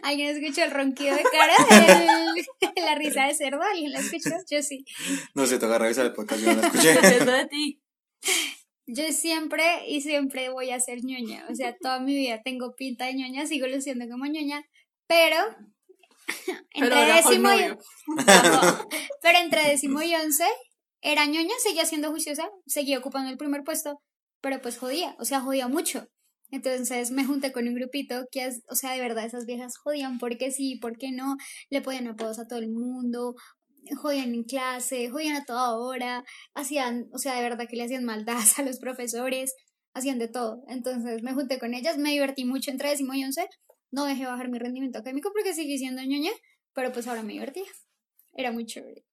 ¿Alguien 0.03 0.35
escuchó 0.37 0.63
el 0.63 0.71
ronquido 0.71 1.15
de 1.15 1.23
cara? 1.23 1.53
El- 1.87 2.45
la 2.83 2.95
risa 2.95 3.25
de 3.25 3.33
cerdo, 3.35 3.61
¿alguien 3.61 3.91
la 3.91 3.99
escuchó? 3.99 4.35
Yo 4.49 4.61
sí. 4.63 4.85
No 5.33 5.45
sé, 5.45 5.59
toca 5.59 5.77
revisar 5.77 6.05
el 6.05 6.13
podcast, 6.13 6.41
yo 6.41 6.53
no 6.53 6.61
lo 6.61 6.61
escuché. 6.67 6.93
dependiendo 6.93 7.31
de 7.31 7.45
ti. 7.47 7.81
Yo 8.87 9.11
siempre 9.11 9.87
y 9.87 10.01
siempre 10.01 10.49
voy 10.49 10.71
a 10.71 10.79
ser 10.79 11.03
ñoña. 11.03 11.45
O 11.49 11.55
sea, 11.55 11.75
toda 11.79 11.99
mi 11.99 12.15
vida 12.15 12.41
tengo 12.43 12.73
pinta 12.75 13.05
de 13.05 13.13
ñoña, 13.13 13.45
sigo 13.45 13.67
luciendo 13.67 14.07
como 14.09 14.25
ñoña, 14.25 14.63
pero 15.07 15.35
entre 16.73 16.89
Pero 16.89 17.13
décimo 17.15 17.51
y 17.53 17.77
pero 19.21 19.37
entre 19.39 19.63
décimo 19.69 20.01
y 20.01 20.13
once 20.15 20.45
era 21.01 21.25
ñoña, 21.25 21.53
seguía 21.59 21.85
siendo 21.85 22.09
juiciosa, 22.09 22.49
seguía 22.65 22.97
ocupando 22.97 23.29
el 23.29 23.37
primer 23.37 23.63
puesto, 23.63 24.01
pero 24.41 24.61
pues 24.61 24.77
jodía, 24.77 25.15
o 25.19 25.25
sea, 25.25 25.39
jodía 25.41 25.67
mucho. 25.67 26.07
Entonces 26.51 27.11
me 27.11 27.25
junté 27.25 27.51
con 27.51 27.67
un 27.67 27.75
grupito 27.75 28.25
que, 28.31 28.45
es, 28.45 28.61
o 28.69 28.75
sea, 28.75 28.93
de 28.93 28.99
verdad, 28.99 29.25
esas 29.25 29.45
viejas 29.45 29.77
jodían 29.77 30.17
porque 30.17 30.51
sí, 30.51 30.77
porque 30.81 31.11
no, 31.11 31.35
le 31.69 31.81
ponían 31.81 32.07
apodos 32.07 32.39
a 32.39 32.47
todo 32.47 32.59
el 32.59 32.69
mundo, 32.69 33.35
jodían 33.95 34.33
en 34.33 34.43
clase, 34.43 35.09
jodían 35.09 35.35
a 35.35 35.45
toda 35.45 35.75
hora, 35.77 36.23
hacían, 36.53 37.07
o 37.13 37.17
sea, 37.17 37.35
de 37.35 37.41
verdad 37.41 37.67
que 37.69 37.75
le 37.75 37.83
hacían 37.83 38.05
maldades 38.05 38.57
a 38.59 38.63
los 38.63 38.79
profesores, 38.79 39.55
hacían 39.93 40.19
de 40.19 40.27
todo. 40.27 40.63
Entonces 40.67 41.21
me 41.23 41.33
junté 41.33 41.59
con 41.59 41.73
ellas, 41.73 41.97
me 41.97 42.11
divertí 42.11 42.45
mucho 42.45 42.71
entre 42.71 42.89
décimo 42.89 43.13
y 43.13 43.23
once, 43.23 43.47
no 43.91 44.05
dejé 44.05 44.25
bajar 44.25 44.49
mi 44.49 44.59
rendimiento 44.59 44.99
académico 44.99 45.31
porque 45.33 45.53
seguí 45.53 45.77
siendo 45.77 46.01
ñoña, 46.01 46.31
pero 46.73 46.91
pues 46.91 47.07
ahora 47.07 47.23
me 47.23 47.33
divertía. 47.33 47.69
Era 48.33 48.51
muy 48.51 48.65
chévere. 48.65 49.03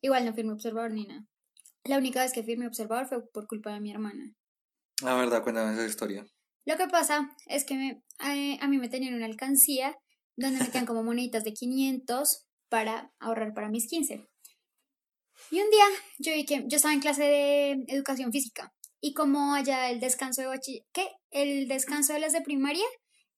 Igual 0.00 0.24
no 0.24 0.34
firmé 0.34 0.52
observador 0.52 0.92
ni 0.92 1.06
nada. 1.06 1.24
La 1.84 1.98
única 1.98 2.22
vez 2.22 2.32
que 2.32 2.42
firmé 2.42 2.66
observador 2.66 3.06
fue 3.06 3.26
por 3.30 3.46
culpa 3.46 3.72
de 3.72 3.80
mi 3.80 3.90
hermana. 3.90 4.32
La 5.02 5.14
verdad, 5.14 5.42
cuéntame 5.42 5.72
esa 5.72 5.86
historia. 5.86 6.24
Lo 6.64 6.76
que 6.76 6.88
pasa 6.88 7.30
es 7.46 7.64
que 7.64 7.74
me, 7.74 8.02
eh, 8.24 8.58
a 8.60 8.68
mí 8.68 8.78
me 8.78 8.88
tenían 8.88 9.14
una 9.14 9.26
alcancía 9.26 9.96
donde 10.36 10.60
metían 10.60 10.86
como 10.86 11.02
moneditas 11.04 11.44
de 11.44 11.52
500 11.52 12.46
para 12.68 13.12
ahorrar 13.18 13.54
para 13.54 13.68
mis 13.68 13.86
15. 13.88 14.26
Y 15.50 15.60
un 15.60 15.70
día 15.70 15.84
yo 16.18 16.32
vi 16.32 16.44
que 16.44 16.64
yo 16.66 16.76
estaba 16.76 16.94
en 16.94 17.00
clase 17.00 17.22
de 17.22 17.84
educación 17.88 18.32
física 18.32 18.72
y 19.00 19.12
como 19.14 19.54
allá 19.54 19.90
el 19.90 20.00
descanso 20.00 20.40
de 20.40 20.48
bachiller, 20.48 20.84
¿qué? 20.92 21.08
El 21.30 21.68
descanso 21.68 22.12
de 22.14 22.20
las 22.20 22.32
de 22.32 22.40
primaria 22.40 22.84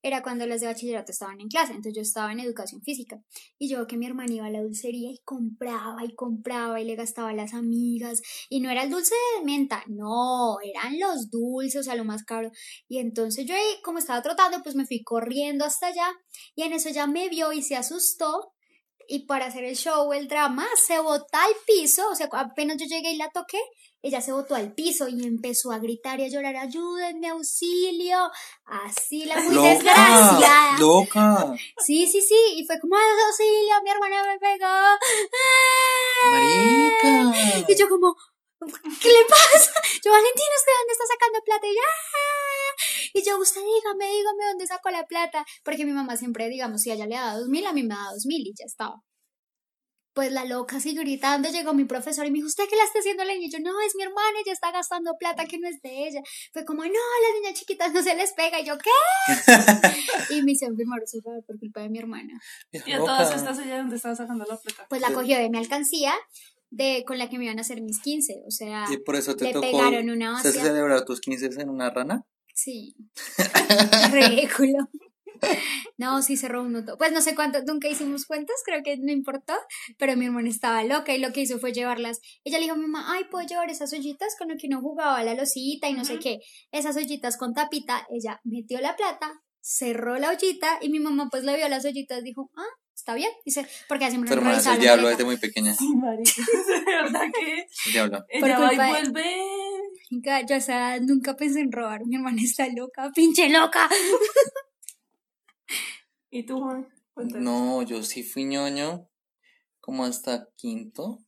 era 0.07 0.23
cuando 0.23 0.47
las 0.47 0.61
de 0.61 0.69
bachillerato 0.69 1.13
estaban 1.13 1.41
en 1.41 1.49
clase, 1.49 1.73
entonces 1.73 1.95
yo 1.95 2.03
estaba 2.03 2.33
en 2.33 2.41
educación 2.41 2.81
física 2.83 3.21
y 3.59 3.69
yo 3.69 3.87
que 3.87 3.97
mi 3.97 4.07
hermana 4.07 4.35
iba 4.35 4.47
a 4.47 4.51
la 4.51 4.63
dulcería 4.63 5.11
y 5.11 5.19
compraba 5.25 6.05
y 6.05 6.15
compraba 6.15 6.81
y 6.81 6.85
le 6.85 6.95
gastaba 6.95 7.31
a 7.31 7.35
las 7.35 7.55
amigas 7.55 8.23
y 8.49 8.61
no 8.61 8.71
era 8.71 8.85
el 8.85 8.91
dulce 8.91 9.15
de 9.39 9.45
menta, 9.45 9.83
no, 9.89 10.57
eran 10.63 10.99
los 11.01 11.31
dulces, 11.31 11.81
o 11.81 11.83
sea, 11.83 11.95
lo 11.97 12.05
más 12.05 12.25
caro 12.25 12.51
y 12.89 12.99
entonces 12.99 13.47
yo 13.47 13.55
ahí 13.55 13.83
como 13.83 13.99
estaba 13.99 14.23
trotando 14.23 14.63
pues 14.63 14.75
me 14.75 14.87
fui 14.87 15.03
corriendo 15.03 15.65
hasta 15.65 15.89
allá 15.89 16.13
y 16.55 16.63
en 16.63 16.73
eso 16.73 16.91
ya 16.91 17.07
me 17.07 17.29
vio 17.29 17.53
y 17.53 17.63
se 17.63 17.77
asustó 17.77 18.53
y 19.09 19.27
para 19.27 19.47
hacer 19.47 19.65
el 19.65 19.77
show, 19.77 20.13
el 20.13 20.29
drama, 20.29 20.67
se 20.87 20.99
botó 20.99 21.27
al 21.33 21.53
piso, 21.67 22.03
o 22.11 22.15
sea, 22.15 22.29
apenas 22.33 22.77
yo 22.79 22.87
llegué 22.87 23.13
y 23.13 23.17
la 23.17 23.31
toqué, 23.31 23.59
ella 24.07 24.21
se 24.21 24.33
botó 24.33 24.55
al 24.55 24.73
piso 24.73 25.09
y 25.09 25.25
empezó 25.25 25.73
a 25.73 25.79
gritar 25.79 26.21
y 26.21 26.25
a 26.25 26.29
llorar, 26.29 26.55
ayúdenme, 26.57 27.29
auxilio, 27.29 28.31
así 28.65 29.25
la 29.25 29.41
muy 29.41 29.55
¡Loca! 29.55 29.69
desgraciada. 29.69 30.79
¡Loca! 30.79 31.55
Sí, 31.85 32.07
sí, 32.07 32.21
sí, 32.21 32.39
y 32.57 32.65
fue 32.67 32.79
como, 32.81 32.97
auxilio, 32.97 33.75
mi 33.83 33.91
hermana 33.91 34.23
me 34.33 34.39
pegó. 34.39 34.75
¡Marica! 36.31 37.65
Y 37.69 37.77
yo 37.77 37.89
como, 37.89 38.15
¿qué 39.01 39.09
le 39.09 39.25
pasa? 39.29 39.73
Yo, 40.05 40.11
Valentina, 40.13 40.55
¿usted 40.59 40.73
dónde 40.81 40.93
está 40.93 41.05
sacando 41.13 41.41
plata? 41.45 41.67
Y 41.67 41.75
yo, 41.75 41.81
"Ah". 41.83 43.11
Y 43.15 43.23
yo, 43.25 43.39
usted 43.39 43.61
dígame, 43.63 44.07
dígame 44.13 44.45
dónde 44.51 44.67
sacó 44.67 44.91
la 44.91 45.05
plata. 45.07 45.45
Porque 45.65 45.85
mi 45.85 45.93
mamá 45.93 46.17
siempre, 46.17 46.49
digamos, 46.49 46.83
si 46.83 46.91
a 46.91 46.95
ella 46.95 47.07
le 47.07 47.17
da 47.17 47.37
dos 47.39 47.49
mil, 47.49 47.67
a 47.67 47.73
mí 47.73 47.83
me 47.83 47.95
da 47.95 48.11
dos 48.13 48.27
mil 48.27 48.47
y 48.47 48.53
ya 48.57 48.65
estaba. 48.67 49.03
Pues 50.17 50.33
la 50.33 50.47
loca 50.47 50.79
así 50.79 50.95
gritando, 50.95 51.51
llegó 51.51 51.75
mi 51.75 51.85
profesor 51.85 52.25
y 52.25 52.31
me 52.31 52.37
dijo, 52.37 52.47
¿usted 52.47 52.65
qué 52.71 52.75
la 52.75 52.85
está 52.85 53.01
haciendo 53.01 53.23
la 53.23 53.35
niña? 53.35 53.49
Y 53.49 53.51
yo, 53.51 53.59
no, 53.61 53.79
es 53.87 53.95
mi 53.97 54.03
hermana, 54.03 54.39
ella 54.43 54.55
está 54.55 54.73
gastando 54.73 55.15
plata 55.19 55.45
que 55.45 55.59
no 55.59 55.69
es 55.69 55.83
de 55.83 56.09
ella. 56.09 56.23
Fue 56.55 56.65
como, 56.65 56.83
no, 56.85 56.89
a 56.89 57.21
las 57.23 57.35
niñas 57.39 57.61
chiquitas 57.61 57.93
no 57.93 58.03
se 58.03 58.17
les 58.17 58.33
pega. 58.33 58.59
Y 58.59 58.65
yo, 58.65 58.79
¿qué? 58.79 58.91
y 60.35 60.43
me 60.43 60.53
hicieron 60.53 60.75
firmar 60.75 61.03
su 61.05 61.21
favor 61.21 61.45
por 61.45 61.59
culpa 61.59 61.83
de 61.83 61.91
mi 61.91 61.99
hermana. 61.99 62.41
Y 62.73 62.93
a 62.93 62.97
todas 62.97 63.37
estas 63.37 63.59
ella 63.59 63.77
dónde 63.77 63.97
estaba 63.97 64.17
sacando 64.17 64.47
la 64.49 64.57
plata. 64.57 64.87
Pues 64.89 65.03
la 65.03 65.13
cogió 65.13 65.37
de 65.37 65.51
mi 65.51 65.59
alcancía, 65.59 66.15
de 66.71 67.05
con 67.07 67.19
la 67.19 67.29
que 67.29 67.37
me 67.37 67.45
iban 67.45 67.59
a 67.59 67.61
hacer 67.61 67.83
mis 67.83 68.01
15. 68.01 68.45
O 68.47 68.51
sea, 68.51 68.87
Y 68.91 68.97
por 68.97 69.17
eso 69.17 69.37
te 69.37 69.45
le 69.45 69.53
tocó 69.53 69.71
pegaron 69.71 70.09
una 70.09 70.43
¿se 70.43 70.51
celebrar 70.51 71.05
tus 71.05 71.21
15 71.21 71.61
en 71.61 71.69
una 71.69 71.91
rana? 71.91 72.25
Sí. 72.55 72.97
Ridículo. 74.13 74.89
No, 75.99 76.21
sí 76.23 76.37
cerró 76.37 76.63
un 76.63 76.69
minuto. 76.69 76.97
Pues 76.99 77.13
no 77.13 77.21
sé 77.23 77.35
cuánto, 77.35 77.63
nunca 77.67 77.89
hicimos 77.89 78.27
cuentas, 78.27 78.57
creo 78.65 78.83
que 78.83 78.97
no 78.99 79.11
importó, 79.13 79.55
pero 79.99 80.17
mi 80.17 80.27
hermana 80.27 80.49
estaba 80.49 80.85
loca 80.85 81.15
y 81.15 81.19
lo 81.19 81.33
que 81.33 81.41
hizo 81.41 81.59
fue 81.59 81.73
llevarlas. 81.73 82.21
Ella 82.45 82.59
le 82.59 82.65
dijo 82.65 82.75
a 82.75 82.79
mi 82.79 82.87
mamá, 82.87 83.13
ay, 83.15 83.25
¿puedo 83.31 83.47
llevar 83.47 83.71
esas 83.71 83.93
ollitas 83.93 84.35
con 84.39 84.49
lo 84.49 84.57
que 84.57 84.67
uno 84.67 84.81
jugaba 84.81 85.19
a 85.19 85.25
la 85.25 85.35
losita 85.35 85.89
y 85.89 85.95
no 85.95 86.05
sé 86.05 86.15
Ujú. 86.15 86.23
qué? 86.23 86.39
Esas 86.73 86.97
ollitas 86.97 87.37
con 87.37 87.55
tapita. 87.55 88.07
Ella 88.11 88.41
metió 88.45 88.81
la 88.81 88.95
plata, 88.97 89.33
cerró 89.61 90.19
la 90.19 90.31
ollita 90.31 90.79
y 90.81 90.91
mi 90.91 91.01
mamá 91.01 91.29
pues 91.31 91.45
le 91.45 91.57
vio 91.57 91.69
las 91.69 91.85
ollitas, 91.85 92.23
dijo, 92.23 92.51
ah, 92.57 92.63
está 92.95 93.15
bien. 93.15 93.31
Dice, 93.45 93.67
porque 93.89 94.11
me 94.19 94.27
Tu 94.27 94.33
hermana 94.35 94.59
es 94.59 94.67
el 94.67 94.79
diablo 94.81 95.09
desde 95.09 95.25
muy 95.25 95.37
pequeña. 95.37 95.75
Sí, 95.75 95.95
marica, 95.97 96.33
de 96.87 96.93
verdad 96.95 97.23
que 97.33 97.67
El 97.87 97.93
diablo. 97.93 98.25
ella 98.31 98.59
va 98.59 98.75
y 98.75 98.77
vuelve. 98.77 99.35
Yo, 100.49 100.57
o 100.57 100.61
sea, 100.61 100.99
nunca 101.01 101.35
pensé 101.37 101.61
en 101.61 101.73
robar. 101.73 102.01
Mi 102.07 102.17
hermana 102.17 102.41
está 102.43 102.69
loca, 102.69 103.11
pinche 103.15 103.49
loca. 103.49 103.89
¿Y 106.31 106.45
tú, 106.45 106.61
Juan? 106.61 106.89
No, 107.17 107.83
yo 107.83 108.03
sí 108.03 108.23
fui 108.23 108.45
ñoño 108.45 109.09
como 109.81 110.05
hasta 110.05 110.49
quinto. 110.57 111.21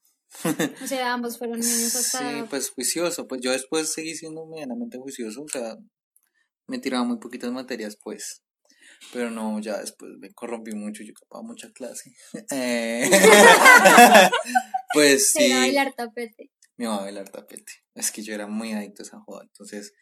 O 0.82 0.86
sea, 0.86 1.14
ambos 1.14 1.38
fueron 1.38 1.60
niños 1.60 1.94
hasta. 1.96 2.18
Sí, 2.18 2.46
pues 2.50 2.70
juicioso. 2.70 3.26
Pues 3.26 3.40
yo 3.40 3.52
después 3.52 3.92
seguí 3.92 4.14
siendo 4.14 4.46
medianamente 4.46 4.98
juicioso. 4.98 5.42
O 5.42 5.48
sea, 5.48 5.76
me 6.66 6.78
tiraba 6.78 7.04
muy 7.04 7.18
poquitas 7.18 7.50
materias, 7.52 7.96
pues. 8.02 8.42
Pero 9.12 9.30
no, 9.30 9.60
ya 9.60 9.78
después 9.78 10.12
me 10.18 10.32
corrompí 10.32 10.72
mucho. 10.72 11.02
Yo 11.02 11.14
capaba 11.14 11.42
mucha 11.42 11.70
clase. 11.72 12.12
Eh, 12.50 13.08
pues 14.92 15.30
sí. 15.30 15.46
iba 15.46 15.56
a 15.56 15.60
bailar 15.60 15.94
tapete. 15.94 16.50
Me 16.76 16.84
iba 16.84 16.96
a 16.96 17.02
bailar 17.02 17.28
tapete. 17.28 17.72
Es 17.94 18.10
que 18.10 18.22
yo 18.22 18.34
era 18.34 18.46
muy 18.46 18.72
adicto 18.72 19.02
a 19.02 19.06
esa 19.06 19.20
joda. 19.20 19.44
Entonces 19.44 19.94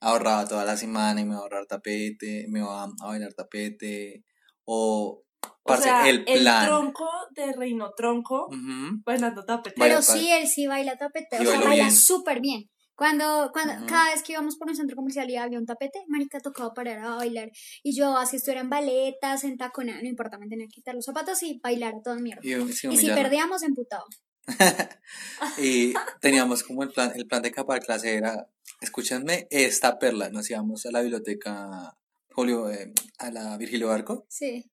ahorraba 0.00 0.46
toda 0.48 0.64
la 0.64 0.76
semana 0.76 1.20
y 1.20 1.24
me 1.24 1.32
iba 1.32 1.38
a 1.38 1.42
ahorrar 1.42 1.66
tapete. 1.66 2.46
Me 2.48 2.60
iba 2.60 2.84
a 2.84 3.06
bailar 3.06 3.34
tapete. 3.34 4.24
O, 4.70 5.24
O 5.42 5.48
parce, 5.64 5.84
sea, 5.84 6.06
el 6.08 6.24
plan. 6.24 6.66
tronco 6.66 7.08
de 7.30 7.52
Reino 7.52 7.90
Tronco 7.96 8.48
Ujú. 8.48 9.00
bailando 9.04 9.42
tapete. 9.44 9.76
Pero 9.78 10.02
sí, 10.02 10.28
él 10.30 10.46
sí 10.46 10.66
baila 10.66 10.96
tapete. 10.98 11.40
O 11.40 11.44
sea, 11.44 11.60
baila 11.60 11.90
súper 11.90 12.40
bien. 12.40 12.68
Cuando, 12.94 13.50
cuando 13.52 13.86
cada 13.86 14.10
vez 14.12 14.22
que 14.22 14.32
íbamos 14.32 14.56
por 14.56 14.68
un 14.68 14.74
centro 14.76 14.96
comercial 14.96 15.30
y 15.30 15.36
había 15.36 15.58
un 15.58 15.64
tapete, 15.64 16.04
marica 16.08 16.40
tocaba 16.40 16.74
parar 16.74 16.98
a 16.98 17.14
bailar. 17.14 17.50
Y 17.82 17.96
yo, 17.96 18.16
así 18.16 18.36
estuviera 18.36 18.60
en 18.60 18.68
baletas, 18.68 19.44
en 19.44 19.56
taconada, 19.56 20.02
no 20.02 20.08
importa, 20.08 20.36
me 20.36 20.48
tenía 20.48 20.66
que 20.66 20.72
quitar 20.80 20.94
los 20.96 21.04
zapatos 21.04 21.42
y 21.44 21.60
bailar 21.62 21.94
a 21.94 22.02
toda 22.02 22.16
mierda. 22.16 22.42
Y, 22.42 22.72
sí, 22.72 22.88
Y 22.90 22.96
si 22.96 23.06
perdíamos, 23.06 23.62
emputado. 23.62 24.04
y 25.58 25.94
teníamos 26.20 26.62
como 26.62 26.82
el 26.82 26.90
plan, 26.90 27.12
el 27.14 27.26
plan 27.26 27.40
de 27.40 27.52
capa 27.52 27.74
de 27.74 27.80
clase 27.80 28.14
era, 28.16 28.48
escúchenme, 28.80 29.46
esta 29.50 29.98
perla. 29.98 30.28
Nos 30.30 30.50
íbamos 30.50 30.84
a 30.84 30.90
la 30.90 31.00
biblioteca 31.00 31.96
Julio, 32.38 32.70
eh, 32.70 32.92
a 33.18 33.32
la 33.32 33.56
Virgilio 33.56 33.88
Barco, 33.88 34.24
Sí. 34.28 34.70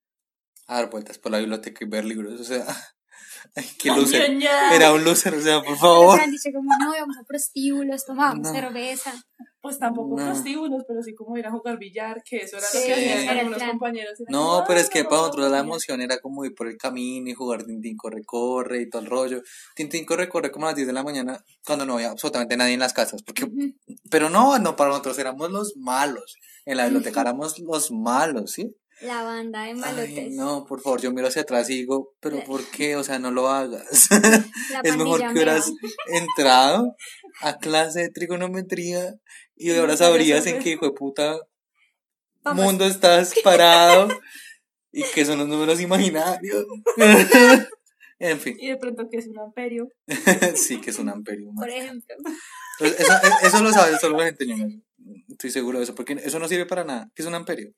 a 0.67 0.75
dar 0.75 0.91
vueltas 0.91 1.17
por 1.17 1.31
la 1.31 1.39
biblioteca 1.39 1.83
y 1.83 1.87
ver 1.87 2.05
libros. 2.05 2.39
O 2.39 2.43
sea, 2.43 2.63
qué 3.81 3.89
loser. 3.89 4.37
Era 4.71 4.93
un 4.93 5.03
loser, 5.03 5.33
o 5.33 5.41
sea, 5.41 5.63
por 5.63 5.75
favor. 5.75 6.19
han 6.21 6.29
dicho 6.29 6.49
como, 6.53 6.69
no, 6.79 6.95
íbamos 6.95 7.17
a 7.17 7.23
prostíbulos, 7.23 8.05
tomábamos 8.05 8.47
No. 8.47 8.53
cerveza. 8.53 9.13
Pues 9.61 9.79
tampoco 9.79 10.15
No. 10.15 10.25
prostíbulos, 10.27 10.83
pero 10.87 11.01
sí 11.01 11.15
como 11.15 11.35
ir 11.39 11.47
a 11.47 11.51
jugar 11.51 11.79
billar, 11.79 12.21
que 12.23 12.37
eso 12.37 12.57
era 12.57 12.67
Sí, 12.67 12.77
lo 12.87 12.95
que 12.95 13.13
hacían 13.13 13.37
algunos 13.39 13.57
plan. 13.57 13.69
compañeros. 13.71 14.19
Era 14.19 14.29
No, 14.29 14.45
como, 14.47 14.67
pero 14.67 14.79
es 14.79 14.85
"Ah, 14.85 14.89
que 14.93 15.03
para 15.05 15.15
nosotros 15.17 15.41
la 15.45 15.47
billar". 15.49 15.65
emoción 15.65 16.01
era 16.01 16.19
como 16.19 16.45
ir 16.45 16.53
por 16.53 16.67
el 16.67 16.77
camino 16.77 17.27
y 17.31 17.33
jugar 17.33 17.63
Tintín 17.65 17.97
corre 17.97 18.23
corre 18.23 18.81
y 18.83 18.89
todo 18.91 19.01
el 19.01 19.07
rollo. 19.09 19.41
Tintín 19.75 20.05
corre 20.05 20.29
corre 20.29 20.51
como 20.51 20.67
a 20.67 20.69
las 20.69 20.75
10 20.75 20.85
de 20.87 20.93
la 20.93 21.01
mañana 21.03 21.43
cuando 21.65 21.83
no 21.87 21.95
había 21.95 22.11
absolutamente 22.11 22.55
nadie 22.57 22.75
en 22.75 22.79
las 22.79 22.93
casas. 22.93 23.23
Porque, 23.23 23.45
Ujú. 23.45 23.73
pero 24.11 24.29
no, 24.29 24.59
no, 24.59 24.75
para 24.75 24.91
nosotros 24.91 25.17
éramos 25.17 25.49
los 25.49 25.73
malos. 25.77 26.35
En 26.65 26.77
la 26.77 26.85
biblioteca 26.85 27.21
éramos 27.21 27.59
los 27.59 27.91
malos, 27.91 28.51
¿sí? 28.51 28.75
La 29.01 29.23
banda 29.23 29.63
de 29.63 29.69
Ay, 29.69 29.75
malotes. 29.75 30.31
no, 30.33 30.65
por 30.65 30.81
favor, 30.81 31.01
yo 31.01 31.11
miro 31.11 31.27
hacia 31.27 31.41
atrás 31.41 31.69
y 31.69 31.75
digo, 31.75 32.13
pero 32.21 32.43
¿por 32.45 32.63
qué? 32.71 32.95
O 32.95 33.03
sea, 33.03 33.19
no 33.19 33.29
lo 33.29 33.49
hagas. 33.49 34.07
Es 34.83 34.95
mejor 34.97 35.19
que 35.21 35.27
hubieras 35.33 35.71
entrado 36.07 36.95
a 37.41 37.57
clase 37.57 38.01
de 38.03 38.09
trigonometría 38.09 39.15
y 39.55 39.71
ahora 39.75 39.97
sabrías 39.97 40.45
en 40.47 40.59
qué 40.59 40.71
hijo 40.71 40.85
de 40.85 40.91
puta 40.93 41.37
Vamos. 42.43 42.63
mundo 42.65 42.85
estás 42.85 43.33
parado 43.43 44.07
y 44.91 45.03
que 45.13 45.25
son 45.25 45.39
los 45.39 45.47
números 45.49 45.81
imaginarios. 45.81 46.65
en 48.19 48.39
fin, 48.39 48.55
Y 48.59 48.69
de 48.69 48.77
pronto 48.77 49.09
que 49.09 49.17
es 49.17 49.27
un 49.27 49.39
amperio. 49.39 49.89
sí 50.55 50.79
que 50.79 50.91
es 50.91 50.99
un 50.99 51.09
amperio. 51.09 51.51
Por 51.55 51.69
ejemplo. 51.69 52.15
Pues 52.79 52.97
eso, 52.99 53.11
eso 53.43 53.61
lo 53.61 53.71
sabe 53.73 53.97
solo 53.99 54.17
la 54.19 54.25
gente 54.25 54.45
ñoña. 54.47 54.79
Estoy 55.35 55.51
seguro 55.51 55.79
de 55.79 55.83
eso, 55.83 55.93
porque 55.93 56.13
eso 56.13 56.39
no 56.39 56.47
sirve 56.47 56.65
para 56.65 56.85
nada. 56.85 57.11
¿Qué 57.13 57.21
es 57.21 57.27
un 57.27 57.35
amperio? 57.35 57.73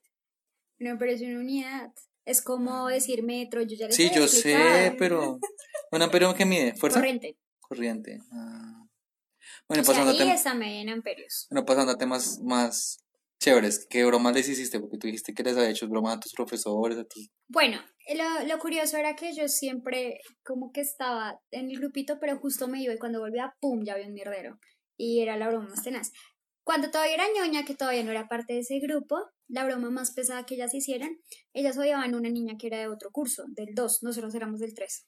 No, 0.77 0.95
pero 0.99 1.11
es 1.11 1.21
una 1.21 1.39
unidad. 1.39 1.91
Es 2.23 2.43
como 2.43 2.87
decir 2.87 3.23
metro, 3.23 3.63
yo 3.63 3.75
ya 3.75 3.87
les 3.87 3.95
Sí, 3.95 4.11
yo 4.13 4.27
sé, 4.27 4.95
pero... 4.99 5.39
¿Un 5.91 6.01
amperio 6.03 6.35
qué 6.35 6.45
mide? 6.45 6.75
¿Fuerza? 6.75 6.99
Corriente. 6.99 7.35
Corriente. 7.59 8.19
Ah. 8.31 8.85
Bueno, 9.67 9.81
o 9.81 9.85
pasando, 9.87 10.11
ahí 10.11 10.29
está 10.29 10.53
media 10.53 10.81
en 10.81 10.89
amperios. 10.89 11.47
bueno, 11.49 11.65
pasando 11.65 11.93
a 11.93 11.97
temas 11.97 12.39
más 12.43 12.99
chéveres. 13.39 13.87
¿Qué 13.89 14.05
bromas 14.05 14.35
les 14.35 14.47
hiciste? 14.49 14.79
Porque 14.79 14.99
tú 14.99 15.07
dijiste 15.07 15.33
que 15.33 15.41
les 15.41 15.57
había 15.57 15.71
hecho 15.71 15.87
bromas 15.87 16.17
a 16.17 16.19
tus 16.19 16.33
profesores, 16.33 16.99
a 16.99 17.05
tus... 17.05 17.31
Bueno, 17.47 17.81
lo, 18.15 18.47
lo 18.47 18.59
curioso 18.59 18.97
era 18.97 19.15
que 19.15 19.33
yo 19.33 19.47
siempre 19.47 20.19
como 20.43 20.71
que 20.71 20.81
estaba 20.81 21.39
en 21.49 21.71
el 21.71 21.79
grupito, 21.79 22.19
pero 22.19 22.37
justo 22.37 22.67
me 22.67 22.83
iba 22.83 22.93
y 22.93 22.99
cuando 22.99 23.19
volvía, 23.19 23.55
¡pum! 23.59 23.83
ya 23.83 23.93
había 23.93 24.05
un 24.05 24.13
mierdero. 24.13 24.59
Y 24.95 25.21
era 25.21 25.37
la 25.37 25.47
broma 25.47 25.69
más 25.69 25.83
tenaz. 25.83 26.11
Cuando 26.67 26.91
todavía 26.91 27.13
era 27.13 27.23
ñoña, 27.33 27.63
que 27.63 27.75
todavía 27.75 28.03
no 28.03 28.11
era 28.11 28.27
parte 28.27 28.51
de 28.51 28.59
ese 28.59 28.79
grupo, 28.79 29.15
la 29.47 29.63
broma 29.63 29.89
más 29.89 30.11
pesada 30.11 30.45
que 30.45 30.55
ellas 30.55 30.73
hicieron, 30.73 31.17
ellas 31.53 31.77
odiaban 31.77 32.13
a 32.13 32.17
una 32.17 32.29
niña 32.29 32.57
que 32.59 32.67
era 32.67 32.77
de 32.79 32.89
otro 32.89 33.09
curso, 33.09 33.45
del 33.47 33.73
2, 33.73 34.03
nosotros 34.03 34.35
éramos 34.35 34.59
del 34.59 34.73
3. 34.73 35.05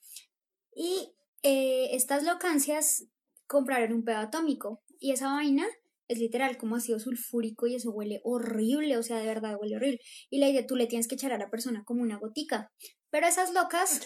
Y 0.74 1.12
eh, 1.44 1.90
estas 1.92 2.24
locancias 2.24 3.08
compraron 3.46 3.92
un 3.92 4.06
pedo 4.06 4.20
atómico 4.20 4.82
y 5.02 5.12
esa 5.12 5.34
vaina 5.34 5.68
es 6.08 6.20
literal 6.20 6.58
como 6.58 6.78
ácido 6.78 6.98
sulfúrico 6.98 7.68
y 7.68 7.76
eso 7.76 7.92
huele 7.92 8.22
horrible, 8.24 8.98
o 8.98 9.04
sea, 9.04 9.18
de 9.18 9.26
verdad 9.26 9.58
huele 9.60 9.76
horrible. 9.76 10.00
Y 10.30 10.40
la 10.40 10.48
idea, 10.48 10.66
tú 10.66 10.78
le 10.78 10.88
tienes 10.88 11.10
que 11.10 11.16
echar 11.16 11.34
a 11.34 11.38
la 11.38 11.50
persona 11.50 11.84
como 11.84 12.02
una 12.02 12.20
gotica. 12.20 12.72
Pero 13.10 13.28
esas 13.28 13.54
locas 13.54 14.00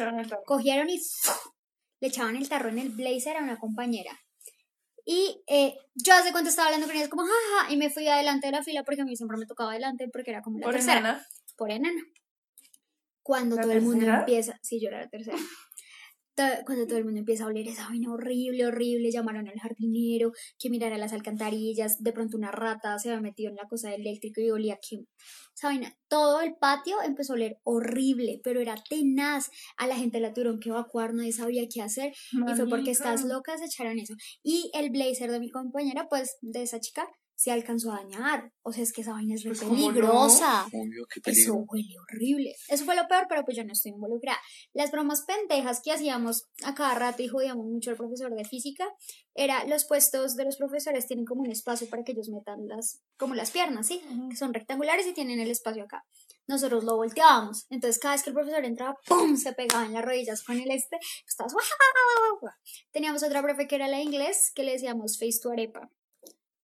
cogieron 0.48 0.90
y 0.90 1.00
le 2.00 2.08
echaban 2.08 2.36
el 2.36 2.50
tarro 2.50 2.70
en 2.70 2.80
el 2.80 2.90
blazer 2.90 3.38
a 3.38 3.44
una 3.44 3.60
compañera. 3.60 4.20
Y 5.06 5.44
eh, 5.48 5.76
yo 5.96 6.14
hace 6.14 6.32
cuánto 6.32 6.50
estaba 6.50 6.68
hablando 6.68 6.88
con 6.88 6.96
ella, 6.96 7.10
como 7.10 7.24
jaja, 7.24 7.72
y 7.74 7.78
me 7.78 7.90
fui 7.90 8.08
adelante 8.08 8.48
de 8.48 8.54
la 8.54 8.64
fila 8.64 8.84
porque 8.84 9.02
a 9.02 9.06
mí 9.06 9.16
siempre 9.16 9.38
me 9.38 9.46
tocaba 9.46 9.72
adelante 9.72 10.08
porque 10.12 10.32
era 10.32 10.42
como 10.42 10.60
la 10.60 10.66
Por 10.66 10.74
tercera. 10.76 11.00
enana. 11.00 11.28
Por 11.58 11.72
enana. 11.72 12.02
Cuando 13.22 13.56
¿La 13.56 13.62
todo 13.64 13.72
el 13.72 13.82
mundo 13.82 14.06
empieza, 14.06 14.60
sí, 14.62 14.80
yo 14.82 14.90
era 14.90 15.02
la 15.02 15.10
tercera. 15.10 15.38
Cuando 16.36 16.88
todo 16.88 16.98
el 16.98 17.06
mundo 17.06 17.20
empieza 17.20 17.44
a 17.44 17.48
oler 17.48 17.68
esa 17.68 17.88
vaina 17.88 18.12
horrible, 18.12 18.66
horrible, 18.66 19.12
llamaron 19.12 19.48
al 19.48 19.60
jardinero 19.60 20.32
que 20.58 20.70
mirara 20.70 20.98
las 20.98 21.14
alcantarillas, 21.14 22.02
de 22.02 22.12
pronto 22.12 22.38
una 22.38 22.52
rata 22.52 22.98
se 22.98 23.10
había 23.10 23.22
metido 23.22 23.50
en 23.50 23.56
la 23.56 23.68
cosa 23.68 23.90
del 23.90 24.02
eléctrico 24.02 24.42
y 24.42 24.50
olía 24.50 24.80
que 24.82 25.06
esa 25.56 25.68
vaina, 25.68 25.96
todo 26.08 26.42
el 26.42 26.56
patio 26.56 27.02
empezó 27.04 27.34
a 27.34 27.36
oler 27.36 27.60
horrible, 27.64 28.42
pero 28.44 28.60
era 28.60 28.76
tenaz, 28.90 29.50
a 29.78 29.88
la 29.88 29.96
gente 29.96 30.20
la 30.20 30.34
tuvieron 30.34 30.60
que 30.60 30.70
evacuar, 30.70 31.14
nadie 31.14 31.32
sabía 31.32 31.68
qué 31.72 31.82
hacer 31.82 32.14
y 32.32 32.54
fue 32.56 32.68
porque 32.68 32.70
Marica. 32.70 32.92
estas 32.92 33.26
locas 33.26 33.62
echaron 33.62 34.00
eso. 34.00 34.16
Y 34.42 34.72
el 34.74 34.90
blazer 34.90 35.32
de 35.32 35.40
mi 35.40 35.52
compañera, 35.52 36.08
pues, 36.10 36.38
de 36.42 36.64
esa 36.64 36.80
chica, 36.80 37.08
se 37.36 37.52
alcanzó 37.52 37.92
a 37.92 37.98
dañar. 37.98 38.52
O 38.62 38.72
sea, 38.72 38.84
es 38.84 38.94
que 38.94 39.02
esa 39.02 39.12
vaina 39.14 39.36
es 39.36 39.44
re 39.44 39.50
Pues, 39.50 39.62
¿cómo 39.62 39.74
no? 39.74 39.88
peligrosa. 39.88 40.66
Obvio, 40.68 41.06
qué 41.14 41.20
Eso 41.20 41.54
peligro. 41.54 41.66
huele 41.70 41.96
horrible. 42.00 42.56
Eso 42.70 42.86
fue 42.86 42.96
lo 42.96 43.08
peor, 43.08 43.26
pero 43.28 43.44
pues 43.44 43.58
yo 43.58 43.64
no 43.64 43.74
estoy 43.74 43.92
involucrada. 43.92 44.40
Las 44.74 44.92
bromas 44.92 45.22
pendejas 45.24 45.82
que 45.84 45.92
hacíamos 45.92 46.44
a 46.64 46.74
cada 46.74 46.96
rato 46.96 47.22
y 47.24 47.28
jodíamos 47.28 47.66
mucho 47.66 47.90
al 47.92 47.98
profesor 47.98 48.34
de 48.34 48.46
física, 48.46 48.86
era 49.36 49.66
los 49.66 49.86
puestos 49.86 50.36
de 50.36 50.46
los 50.46 50.58
profesores 50.58 51.08
tienen 51.08 51.26
como 51.26 51.42
un 51.42 51.50
espacio 51.52 51.90
para 51.90 52.04
que 52.04 52.12
ellos 52.12 52.30
metan 52.30 52.68
las, 52.68 53.02
como 53.18 53.34
las 53.34 53.52
piernas, 53.52 53.88
¿sí? 53.88 54.02
Que 54.30 54.36
son 54.36 54.54
rectangulares 54.54 55.08
y 55.08 55.14
tienen 55.14 55.40
el 55.40 55.50
espacio 55.50 55.84
acá. 55.84 56.06
Nosotros 56.46 56.84
lo 56.84 56.98
volteábamos. 56.98 57.66
Entonces 57.70 58.00
cada 58.00 58.14
vez 58.16 58.24
que 58.24 58.30
el 58.30 58.36
profesor 58.36 58.64
entraba, 58.66 58.96
¡pum! 59.08 59.36
se 59.38 59.54
pegaba 59.54 59.86
en 59.86 59.94
las 59.94 60.06
rodillas 60.06 60.44
con 60.44 60.60
el 60.60 60.70
este. 60.72 60.98
Estabas. 61.28 61.54
Teníamos 62.92 63.24
otra 63.24 63.42
profe 63.42 63.68
que 63.68 63.76
era 63.76 63.88
la 63.88 64.02
inglés, 64.02 64.52
que 64.54 64.64
le 64.64 64.74
decíamos 64.74 65.18
face 65.18 65.40
to 65.42 65.52
arepa. 65.52 65.90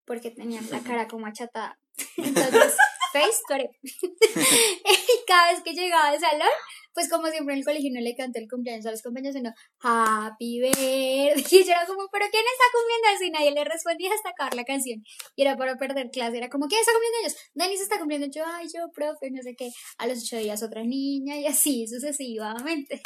Porque 0.09 0.31
tenía 0.31 0.59
la 0.71 0.79
cara 0.79 1.07
como 1.07 1.27
achatada. 1.27 1.79
Entonces, 2.17 2.75
face 3.13 3.41
y 3.83 5.25
cada 5.27 5.51
vez 5.51 5.61
que 5.63 5.73
llegaba 5.73 6.09
al 6.09 6.19
salón, 6.19 6.47
pues 6.93 7.09
como 7.09 7.27
siempre 7.27 7.53
en 7.53 7.59
el 7.59 7.65
colegio 7.65 7.91
no 7.93 8.01
le 8.01 8.15
canté 8.15 8.39
el 8.39 8.49
cumpleaños 8.49 8.87
a 8.87 8.91
los 8.91 9.03
compañeros, 9.03 9.35
sino 9.35 9.53
Happy 9.81 10.59
Birthday. 10.59 11.33
Y 11.51 11.63
yo 11.63 11.71
era 11.71 11.85
como, 11.85 12.07
¿pero 12.11 12.25
quién 12.31 12.43
está 12.43 12.65
cumpliendo 12.73 13.07
eso? 13.15 13.23
Y 13.25 13.31
nadie 13.31 13.51
le 13.51 13.63
respondía 13.63 14.11
hasta 14.13 14.29
acabar 14.29 14.55
la 14.55 14.63
canción. 14.63 15.03
Y 15.35 15.41
era 15.43 15.55
para 15.57 15.77
perder 15.77 16.09
clase. 16.09 16.37
Era 16.37 16.49
como, 16.49 16.67
¿quién 16.67 16.81
está 16.81 16.91
cumpliendo 16.91 17.17
ellos? 17.21 17.37
Denis 17.53 17.81
está 17.81 17.99
cumpliendo. 17.99 18.27
Yo, 18.31 18.43
ay, 18.45 18.67
yo, 18.73 18.89
profe, 18.91 19.29
no 19.31 19.41
sé 19.43 19.55
qué. 19.55 19.69
A 19.99 20.07
los 20.07 20.23
ocho 20.23 20.37
días 20.37 20.63
otra 20.63 20.83
niña 20.83 21.37
y 21.37 21.45
así 21.45 21.87
sucesivamente. 21.87 23.01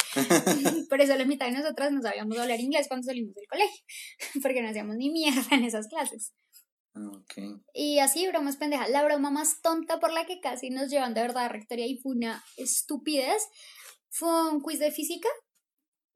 Por 0.88 1.00
eso 1.00 1.14
la 1.16 1.24
mitad 1.24 1.46
de 1.46 1.52
nosotras 1.52 1.92
no 1.92 2.02
sabíamos 2.02 2.38
hablar 2.38 2.60
inglés 2.60 2.88
cuando 2.88 3.04
salimos 3.04 3.34
del 3.34 3.46
colegio. 3.46 3.84
Porque 4.42 4.62
no 4.62 4.70
hacíamos 4.70 4.96
ni 4.96 5.10
mierda 5.10 5.44
en 5.52 5.64
esas 5.64 5.86
clases. 5.88 6.32
Ah, 6.94 7.10
Ok. 7.18 7.62
Y 7.74 7.98
así, 7.98 8.26
bromas 8.28 8.56
pendejas. 8.56 8.88
La 8.90 9.04
broma 9.04 9.30
más 9.30 9.60
tonta 9.62 9.98
por 9.98 10.12
la 10.12 10.26
que 10.26 10.40
casi 10.40 10.70
nos 10.70 10.90
llevan 10.90 11.14
de 11.14 11.22
verdad 11.22 11.44
a 11.44 11.48
rectoría 11.48 11.86
y 11.86 11.98
fue 11.98 12.12
una 12.12 12.42
estupidez. 12.56 13.42
Fue 14.10 14.52
un 14.52 14.60
quiz 14.60 14.78
de 14.78 14.92
física 14.92 15.28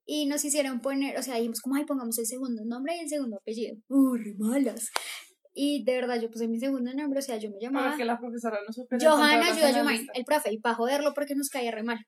y 0.07 0.27
nos 0.27 0.45
hicieron 0.45 0.81
poner, 0.81 1.19
o 1.19 1.23
sea, 1.23 1.35
dijimos 1.35 1.61
como, 1.61 1.75
ay, 1.77 1.85
pongamos 1.85 2.19
el 2.19 2.27
segundo 2.27 2.65
nombre 2.65 2.97
y 2.97 3.01
el 3.01 3.09
segundo 3.09 3.37
apellido. 3.37 3.77
Uh, 3.89 4.15
re 4.15 4.35
malas. 4.39 4.91
Y 5.53 5.85
de 5.85 5.95
verdad 5.97 6.21
yo 6.21 6.31
puse 6.31 6.47
mi 6.47 6.61
segundo 6.61 6.95
nombre, 6.95 7.19
o 7.19 7.23
sea, 7.23 7.37
yo 7.37 7.51
me 7.51 7.59
llamaba 7.61 7.87
Para 7.87 7.97
que 7.99 8.05
la 8.05 8.19
profesora 8.19 8.59
no. 8.67 8.99
Johanna 8.99 9.53
ayuda 9.53 9.81
a 9.81 9.93
lista. 9.93 10.13
el 10.15 10.25
profe, 10.25 10.53
y 10.53 10.61
para 10.61 10.77
joderlo 10.77 11.13
porque 11.15 11.35
nos 11.35 11.49
caía 11.49 11.73
re 11.73 11.83
mal. 11.83 11.99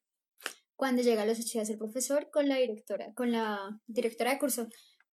Cuando 0.77 1.03
llega 1.03 1.23
a 1.23 1.27
los 1.27 1.39
ocho 1.41 1.59
días 1.59 1.69
el 1.69 1.77
profesor 1.77 2.31
con 2.31 2.49
la 2.49 2.57
directora, 2.57 3.13
con 3.15 3.33
la 3.33 3.59
directora 3.87 4.31
de 4.31 4.39
curso, 4.39 4.69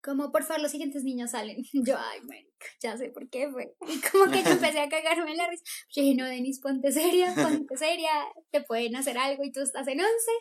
como 0.04 0.30
por 0.30 0.44
favor 0.44 0.60
los 0.62 0.70
siguientes 0.70 1.02
niños 1.02 1.30
salen. 1.30 1.56
Yo, 1.72 1.96
ay, 1.98 2.20
marica, 2.22 2.66
ya 2.80 2.96
sé 2.96 3.08
por 3.08 3.28
qué 3.30 3.48
fue. 3.50 3.74
Y 3.88 4.00
como 4.00 4.30
que 4.30 4.42
yo 4.42 4.50
empecé 4.50 4.80
a 4.80 4.88
cagarme 4.88 5.32
en 5.32 5.38
la 5.38 5.48
risa. 5.48 5.64
Yo 5.90 6.02
dije, 6.02 6.14
no, 6.14 6.26
Denis, 6.26 6.60
ponte 6.60 6.92
seria, 6.92 7.34
ponte 7.34 7.76
seria, 7.76 8.10
te 8.50 8.62
pueden 8.62 8.96
hacer 8.96 9.18
algo 9.18 9.44
y 9.44 9.52
tú 9.52 9.60
estás 9.60 9.86
en 9.88 10.00
once. 10.00 10.32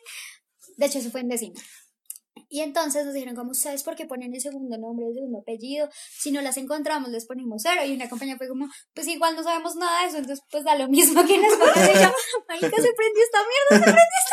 De 0.77 0.85
hecho, 0.85 0.99
eso 0.99 1.09
fue 1.11 1.21
en 1.21 1.29
décimo. 1.29 1.55
Y 2.49 2.61
entonces 2.61 3.05
nos 3.05 3.13
dijeron, 3.13 3.35
como 3.35 3.51
ustedes, 3.51 3.83
¿por 3.83 3.95
qué 3.95 4.05
ponen 4.05 4.33
el 4.33 4.41
segundo 4.41 4.77
nombre, 4.77 5.07
el 5.07 5.13
segundo 5.13 5.39
apellido? 5.39 5.89
Si 5.91 6.31
no 6.31 6.41
las 6.41 6.57
encontramos, 6.57 7.09
les 7.09 7.25
ponemos 7.25 7.61
cero. 7.63 7.81
Y 7.85 7.93
una 7.93 8.09
compañía 8.09 8.37
fue 8.37 8.47
como, 8.47 8.67
pues 8.93 9.07
igual 9.07 9.35
no 9.35 9.43
sabemos 9.43 9.75
nada 9.75 10.01
de 10.01 10.07
eso, 10.09 10.17
entonces 10.17 10.45
pues 10.51 10.63
da 10.63 10.75
lo 10.75 10.87
mismo 10.87 11.25
que 11.25 11.37
nos 11.37 11.53
pongan. 11.55 11.89
Y 11.89 11.93
yo, 11.93 12.11
marica, 12.47 12.81
se 12.81 12.93
prendió 12.93 13.23
esta 13.23 13.39
mierda, 13.39 13.85
se 13.85 13.91
prendió 13.91 14.17
esta 14.23 14.32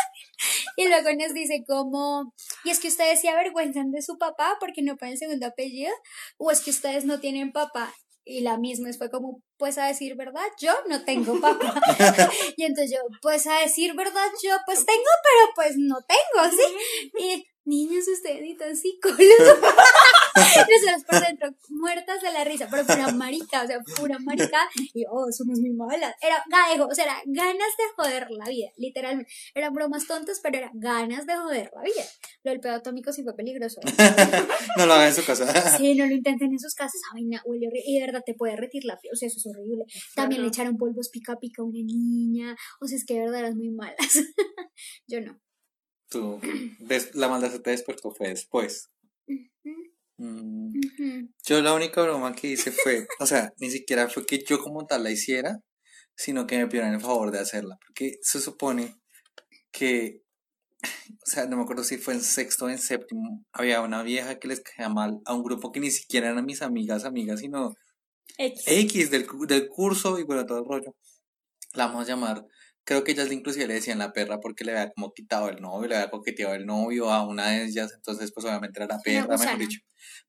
Y 0.75 0.87
luego 0.87 1.09
nos 1.17 1.33
dice 1.33 1.63
como, 1.67 2.33
y 2.63 2.69
es 2.69 2.79
que 2.79 2.87
ustedes 2.87 3.21
se 3.21 3.29
avergüenzan 3.29 3.91
de 3.91 4.01
su 4.01 4.17
papá 4.17 4.57
porque 4.59 4.81
no 4.81 4.97
ponen 4.97 5.17
segundo 5.17 5.47
apellido, 5.47 5.91
o 6.37 6.51
es 6.51 6.61
que 6.61 6.71
ustedes 6.71 7.05
no 7.05 7.19
tienen 7.19 7.51
papá. 7.51 7.93
Y 8.23 8.41
la 8.41 8.57
misma 8.57 8.89
fue 8.93 9.09
como, 9.09 9.41
pues 9.57 9.77
a 9.77 9.87
decir 9.87 10.15
verdad, 10.15 10.45
yo 10.59 10.71
no 10.87 11.03
tengo 11.03 11.39
papá. 11.41 11.73
y 12.57 12.65
entonces 12.65 12.91
yo, 12.91 12.99
pues 13.21 13.47
a 13.47 13.59
decir 13.59 13.95
verdad, 13.95 14.27
yo 14.43 14.55
pues 14.65 14.85
tengo, 14.85 15.09
pero 15.23 15.51
pues 15.55 15.77
no 15.77 15.97
tengo, 16.07 16.49
¿sí? 16.51 17.19
Y 17.19 17.50
niños, 17.65 18.07
ustedes 18.07 18.41
necesitan 18.41 18.75
psicólogo. 18.75 19.19
Nosotros 20.35 21.03
por 21.07 21.27
dentro 21.27 21.49
muertas 21.69 22.21
de 22.21 22.31
la 22.31 22.43
risa, 22.43 22.67
pero 22.69 22.85
pura 22.85 23.11
marica, 23.11 23.63
o 23.63 23.67
sea, 23.67 23.79
pura 23.97 24.17
marica. 24.19 24.69
Y 24.93 25.03
oh, 25.09 25.31
somos 25.31 25.59
muy 25.59 25.71
malas. 25.71 26.15
Era 26.21 26.43
gadejo, 26.49 26.87
o 26.87 26.95
sea, 26.95 27.05
era 27.05 27.21
ganas 27.25 27.57
de 27.77 27.83
joder 27.95 28.27
la 28.31 28.45
vida, 28.45 28.69
literalmente. 28.77 29.31
Eran 29.53 29.73
bromas 29.73 30.07
tontas, 30.07 30.39
pero 30.41 30.57
era 30.57 30.71
ganas 30.73 31.25
de 31.25 31.35
joder 31.35 31.71
la 31.75 31.81
vida. 31.81 32.03
Lo 32.43 32.51
del 32.51 32.59
pedo 32.59 32.73
atómico 32.73 33.11
sí 33.11 33.23
fue 33.23 33.35
peligroso. 33.35 33.81
no 34.77 34.85
lo 34.85 34.93
hagan 34.93 35.07
en 35.07 35.15
su 35.15 35.25
casa. 35.25 35.41
Sí, 35.77 35.95
no 35.95 36.05
lo 36.05 36.13
intenten 36.13 36.51
en 36.51 36.59
sus 36.59 36.75
casas. 36.75 36.95
Esa 36.95 37.13
vaina 37.13 37.41
huele 37.45 37.67
horrible. 37.67 37.83
Y 37.85 37.99
de 37.99 38.05
verdad 38.05 38.23
te 38.25 38.33
puede 38.33 38.55
retirar 38.55 38.95
la 38.95 38.99
piel. 38.99 39.13
O 39.13 39.15
sea, 39.15 39.27
eso 39.27 39.37
es 39.37 39.45
horrible. 39.45 39.85
También 40.15 40.41
le 40.41 40.47
echaron 40.47 40.77
polvos 40.77 41.09
pica 41.09 41.37
pica 41.39 41.61
a 41.61 41.65
una 41.65 41.79
niña. 41.83 42.55
O 42.79 42.87
sea, 42.87 42.97
es 42.97 43.05
que 43.05 43.15
de 43.15 43.21
verdad 43.21 43.39
eran 43.39 43.57
muy 43.57 43.69
malas. 43.69 44.23
Yo 45.07 45.21
no. 45.21 45.39
Tú, 46.11 46.39
des- 46.79 47.15
la 47.15 47.29
maldad 47.29 47.51
se 47.51 47.59
te 47.59 47.69
despertó 47.71 48.11
fue 48.11 48.27
después. 48.27 48.89
Mm. 50.17 50.73
Yo 51.45 51.61
la 51.61 51.73
única 51.73 52.01
broma 52.03 52.35
que 52.35 52.49
hice 52.49 52.71
fue, 52.71 53.07
o 53.19 53.25
sea, 53.25 53.53
ni 53.59 53.71
siquiera 53.71 54.07
fue 54.09 54.25
que 54.25 54.43
yo 54.43 54.59
como 54.59 54.85
tal 54.85 55.03
la 55.03 55.09
hiciera, 55.11 55.59
sino 56.15 56.45
que 56.45 56.57
me 56.57 56.67
pidieron 56.67 56.93
el 56.93 57.01
favor 57.01 57.31
de 57.31 57.39
hacerla. 57.39 57.77
Porque 57.87 58.15
se 58.21 58.39
supone 58.41 58.97
que, 59.71 60.21
o 60.83 61.25
sea, 61.25 61.45
no 61.47 61.55
me 61.57 61.63
acuerdo 61.63 61.83
si 61.85 61.97
fue 61.97 62.13
en 62.13 62.21
sexto 62.21 62.65
o 62.65 62.69
en 62.69 62.77
séptimo, 62.77 63.45
había 63.53 63.81
una 63.81 64.03
vieja 64.03 64.37
que 64.37 64.49
les 64.49 64.59
caía 64.61 64.89
mal 64.89 65.19
a 65.25 65.33
un 65.33 65.43
grupo 65.43 65.71
que 65.71 65.79
ni 65.79 65.91
siquiera 65.91 66.29
eran 66.29 66.45
mis 66.45 66.61
amigas, 66.61 67.05
amigas, 67.05 67.39
sino 67.39 67.73
X. 68.37 68.63
X 68.67 69.11
del, 69.11 69.25
del 69.47 69.69
curso 69.69 70.19
y 70.19 70.23
bueno, 70.23 70.45
todo 70.45 70.59
el 70.59 70.65
rollo. 70.65 70.95
La 71.73 71.87
vamos 71.87 72.03
a 72.05 72.09
llamar. 72.09 72.45
Creo 72.83 73.03
que 73.03 73.11
ellas 73.11 73.31
inclusive 73.31 73.67
le 73.67 73.75
decían 73.75 73.99
la 73.99 74.11
perra 74.11 74.39
porque 74.39 74.63
le 74.63 74.71
había 74.71 74.91
como 74.91 75.13
quitado 75.13 75.49
el 75.49 75.61
novio, 75.61 75.87
le 75.87 75.95
había 75.95 76.09
coqueteado 76.09 76.55
el 76.55 76.65
novio 76.65 77.11
a 77.11 77.25
una 77.27 77.49
de 77.49 77.65
ellas, 77.65 77.93
entonces 77.95 78.31
pues 78.33 78.45
obviamente 78.45 78.79
era 78.79 78.95
la 78.95 78.99
perra, 78.99 79.37
mejor 79.37 79.57
dicho. 79.59 79.79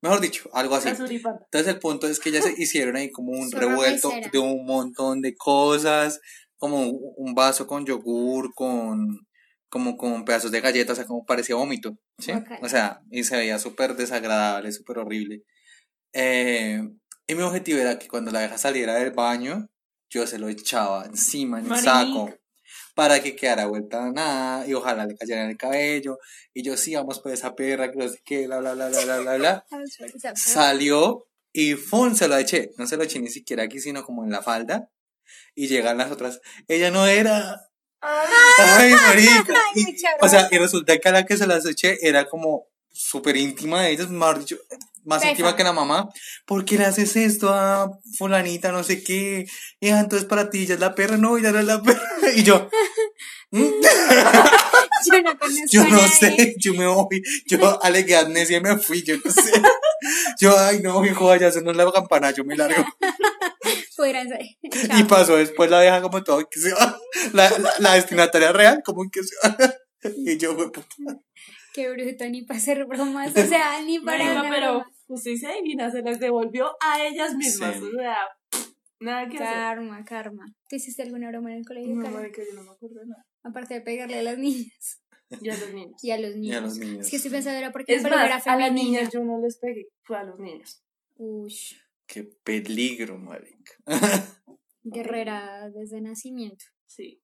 Mejor 0.02 0.20
dicho, 0.20 0.50
algo 0.52 0.74
así. 0.74 0.88
Entonces 0.88 1.66
el 1.66 1.78
punto 1.78 2.06
es 2.06 2.20
que 2.20 2.28
ellas 2.28 2.44
se 2.44 2.54
hicieron 2.60 2.96
ahí 2.96 3.10
como 3.10 3.32
un 3.32 3.50
revuelto 3.52 4.12
de 4.30 4.38
un 4.38 4.66
montón 4.66 5.22
de 5.22 5.34
cosas, 5.34 6.20
como 6.58 6.88
un 6.88 7.34
vaso 7.34 7.66
con 7.66 7.86
yogur, 7.86 8.52
con 8.54 9.26
como 9.70 9.96
con 9.96 10.26
pedazos 10.26 10.50
de 10.50 10.60
galletas, 10.60 10.92
o 10.92 10.96
sea, 10.96 11.06
como 11.06 11.24
parecía 11.24 11.56
vómito, 11.56 11.98
¿sí? 12.18 12.32
O 12.60 12.68
sea, 12.68 13.00
y 13.10 13.24
se 13.24 13.38
veía 13.38 13.58
súper 13.58 13.96
desagradable, 13.96 14.70
súper 14.70 14.98
horrible. 14.98 15.44
Eh, 16.12 16.82
y 17.26 17.34
mi 17.34 17.42
objetivo 17.42 17.78
era 17.78 17.98
que 17.98 18.06
cuando 18.06 18.30
la 18.30 18.40
vieja 18.40 18.58
saliera 18.58 18.96
del 18.96 19.12
baño, 19.12 19.70
yo 20.10 20.26
se 20.26 20.38
lo 20.38 20.50
echaba 20.50 21.06
encima 21.06 21.58
en 21.58 21.72
el 21.72 21.78
saco 21.78 22.28
para 22.94 23.22
que 23.22 23.35
quedara 23.37 23.66
vuelta 23.66 24.11
nada 24.11 24.66
y 24.66 24.74
ojalá 24.74 25.07
le 25.07 25.16
cayera 25.16 25.44
en 25.44 25.50
el 25.50 25.57
cabello. 25.57 26.18
Y 26.52 26.62
yo, 26.62 26.76
sí, 26.76 26.94
vamos 26.94 27.20
por 27.20 27.33
esa 27.33 27.55
perra, 27.55 27.90
que 27.90 27.98
no 27.98 28.09
sé 28.09 28.20
qué, 28.24 28.46
bla, 28.46 28.59
bla, 28.61 28.74
bla, 28.74 28.88
bla, 28.88 29.05
bla, 29.05 29.18
bla, 29.20 29.37
bla. 29.37 29.66
Salió 30.37 31.26
y 31.52 31.74
¡fum! 31.74 32.14
se 32.14 32.28
lo 32.28 32.37
eché. 32.37 32.70
No 32.76 32.87
se 32.87 32.96
lo 32.96 33.05
eché 33.05 33.20
ni 33.20 33.28
siquiera 33.28 33.62
aquí, 33.64 33.81
sino 33.81 34.05
como 34.05 34.24
en 34.24 34.31
la 34.31 34.42
falda. 34.42 34.90
Y 35.55 35.68
llegan 35.68 35.98
las 35.98 36.11
otras. 36.11 36.40
Ella 36.68 36.90
no 36.90 37.07
era. 37.07 37.61
Ay, 38.00 38.90
marica. 38.92 39.55
Y- 39.74 39.96
o 40.20 40.28
sea, 40.28 40.48
y 40.50 40.59
resulta 40.59 40.98
que 40.98 41.09
a 41.09 41.12
la 41.12 41.24
que 41.26 41.37
se 41.37 41.46
las 41.46 41.64
eché 41.66 42.07
era 42.07 42.28
como 42.28 42.66
súper 42.90 43.37
íntima 43.37 43.83
de 43.83 43.90
ellas, 43.92 44.09
mejor 44.11 44.38
dicho, 44.40 44.57
más 45.04 45.24
íntima 45.24 45.56
que 45.56 45.64
la 45.64 45.72
mamá. 45.72 46.08
¿Por 46.46 46.64
qué 46.64 46.78
le 46.78 46.84
haces 46.84 47.16
esto 47.16 47.52
a 47.52 47.90
fulanita, 48.16 48.72
no 48.72 48.82
sé 48.84 49.02
qué? 49.02 49.46
Y 49.80 49.88
ah, 49.90 50.00
entonces 50.00 50.28
para 50.28 50.50
ti 50.50 50.62
ella 50.62 50.74
es 50.74 50.80
la 50.80 50.94
perra, 50.94 51.16
no, 51.16 51.36
ella 51.38 51.52
no 51.52 51.58
es 51.58 51.66
la 51.66 51.82
perra. 51.82 52.02
Y 52.36 52.42
yo, 52.42 52.68
"Mm, 53.50 53.60
yo 55.10 55.22
no 55.22 55.38
conozco 55.38 55.64
yo 55.70 55.84
no 55.84 55.98
sé, 56.08 56.54
yo 56.58 56.74
me 56.74 56.86
voy, 56.86 57.22
yo 57.46 57.82
alegué 57.84 58.16
amnesia 58.16 58.58
y 58.58 58.60
me 58.60 58.78
fui, 58.78 59.02
yo 59.02 59.16
no 59.22 59.30
sé. 59.30 59.52
Yo, 60.40 60.58
ay 60.58 60.80
no, 60.80 61.04
hijo, 61.04 61.34
ya 61.36 61.52
sonó 61.52 61.72
la 61.72 61.90
campana, 61.92 62.30
yo 62.30 62.44
me 62.44 62.56
largo. 62.56 62.84
Y 64.98 65.04
pasó 65.04 65.36
después 65.36 65.70
la 65.70 65.80
vieja 65.80 66.02
como 66.02 66.22
todo, 66.22 66.48
que 66.48 66.58
se 66.58 66.72
va. 66.72 66.98
La, 67.32 67.50
la, 67.58 67.72
la 67.78 67.94
destinataria 67.94 68.52
real, 68.52 68.82
como 68.84 69.08
que 69.10 69.22
se 69.22 69.34
va. 69.44 69.56
Y 70.16 70.36
yo, 70.38 70.56
puta. 70.56 70.82
Qué 71.72 71.88
bruto, 71.88 72.24
ni 72.28 72.42
para 72.42 72.58
hacer 72.58 72.84
bromas, 72.84 73.30
o 73.36 73.46
sea, 73.46 73.80
ni 73.82 73.98
para 74.00 74.42
pero. 74.50 74.84
Justicia 75.12 75.51
divina 75.53 75.90
se 75.90 76.01
las 76.03 76.18
devolvió 76.18 76.72
a 76.81 77.05
ellas 77.07 77.35
mismas. 77.35 77.77
Sí. 77.77 77.83
O 77.83 77.90
sea, 77.98 78.16
nada 79.01 79.29
que 79.29 79.37
hacer. 79.37 79.46
Karma, 79.55 80.05
karma. 80.05 80.46
¿Tú 80.68 80.77
hiciste 80.77 81.03
alguna 81.03 81.29
broma 81.29 81.51
en 81.53 81.59
el 81.59 81.66
colegio, 81.66 81.94
No, 81.94 82.11
marica, 82.11 82.42
yo 82.42 82.55
no 82.55 82.62
me 82.64 82.70
acuerdo 82.70 83.01
de 83.01 83.07
nada. 83.09 83.27
Aparte 83.42 83.75
de 83.75 83.81
pegarle 83.83 84.18
a 84.20 84.22
las 84.22 84.38
niñas 84.38 85.03
Y 85.40 85.48
a 85.51 85.57
los 85.59 85.72
niños. 85.75 86.03
y 86.03 86.11
a 86.12 86.18
los 86.18 86.35
Y 86.37 86.38
niños. 86.40 86.57
a 86.57 86.61
los 86.62 86.79
niños. 86.79 87.05
Es 87.05 87.11
que 87.11 87.16
estoy 87.16 87.31
pensando 87.31 87.59
era 87.59 87.72
porque 87.72 87.94
Es 87.94 88.03
colegio 88.03 88.25
era 88.25 88.35
más, 88.37 88.46
a 88.46 88.57
las 88.57 88.72
niñas 88.72 89.11
yo 89.12 89.22
no 89.25 89.38
les 89.40 89.59
pegué, 89.59 89.88
fue 90.03 90.16
a 90.16 90.25
los 90.25 90.38
niños. 90.38 90.83
Uy, 91.16 91.55
Qué 92.07 92.25
peligro, 92.25 93.18
marica. 93.18 93.75
guerrera 94.83 95.70
desde 95.70 96.01
nacimiento. 96.01 96.64
Sí. 96.87 97.22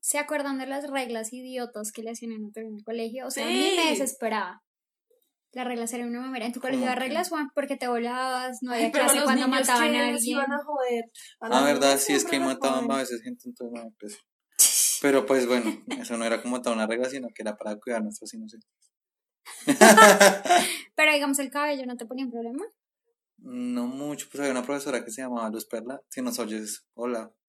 ¿Se 0.00 0.18
acuerdan 0.18 0.58
de 0.58 0.66
las 0.66 0.90
reglas 0.90 1.32
idiotas 1.32 1.92
que 1.92 2.02
le 2.02 2.10
hacían 2.10 2.32
en 2.32 2.44
otro 2.46 2.62
en 2.62 2.74
el 2.76 2.84
colegio? 2.84 3.26
O 3.26 3.30
sea, 3.30 3.44
a 3.46 3.48
mí 3.50 3.72
me 3.76 3.90
desesperaba. 3.90 4.62
Las 5.52 5.66
reglas 5.66 5.92
eran 5.92 6.08
una 6.08 6.20
mamera. 6.20 6.46
¿En 6.46 6.52
tu 6.52 6.60
colegio 6.60 6.80
¿Cómo 6.82 6.90
había 6.92 7.02
que? 7.02 7.08
reglas, 7.08 7.28
Juan? 7.28 7.50
Porque 7.54 7.76
te 7.76 7.88
volabas, 7.88 8.58
no 8.62 8.70
Ay, 8.72 8.78
había 8.82 8.92
pero 8.92 9.04
clase 9.06 9.24
cuando 9.24 9.48
mataban 9.48 9.94
a 9.96 10.06
alguien. 10.08 10.18
iban 10.26 10.52
a 10.52 10.58
joder. 10.64 11.04
A 11.40 11.46
Ah, 11.46 11.48
las 11.48 11.64
verdad, 11.64 11.98
sí, 11.98 12.12
es 12.12 12.24
que 12.24 12.38
mataban 12.38 12.80
joden. 12.84 12.92
a 12.92 12.96
veces 12.98 13.22
gente, 13.22 13.42
entonces 13.48 13.82
no, 13.84 13.90
pues. 13.98 14.18
Pero 15.02 15.26
pues 15.26 15.46
bueno, 15.46 15.82
eso 16.00 16.16
no 16.16 16.24
era 16.24 16.40
como 16.42 16.60
toda 16.62 16.76
una 16.76 16.86
regla, 16.86 17.08
sino 17.10 17.28
que 17.34 17.42
era 17.42 17.56
para 17.56 17.76
cuidar 17.76 18.02
nuestros 18.02 18.32
inocentes. 18.34 18.68
Pero 20.94 21.12
digamos, 21.12 21.38
el 21.38 21.50
cabello 21.50 21.86
no 21.86 21.96
te 21.96 22.06
ponía 22.06 22.24
un 22.26 22.30
problema. 22.30 22.64
No 23.38 23.86
mucho, 23.86 24.28
pues 24.30 24.40
había 24.40 24.52
una 24.52 24.62
profesora 24.62 25.02
que 25.04 25.10
se 25.10 25.22
llamaba 25.22 25.48
Luz 25.48 25.64
Perla. 25.66 26.00
Si 26.10 26.20
nos 26.22 26.38
oyes, 26.38 26.86
hola. 26.94 27.30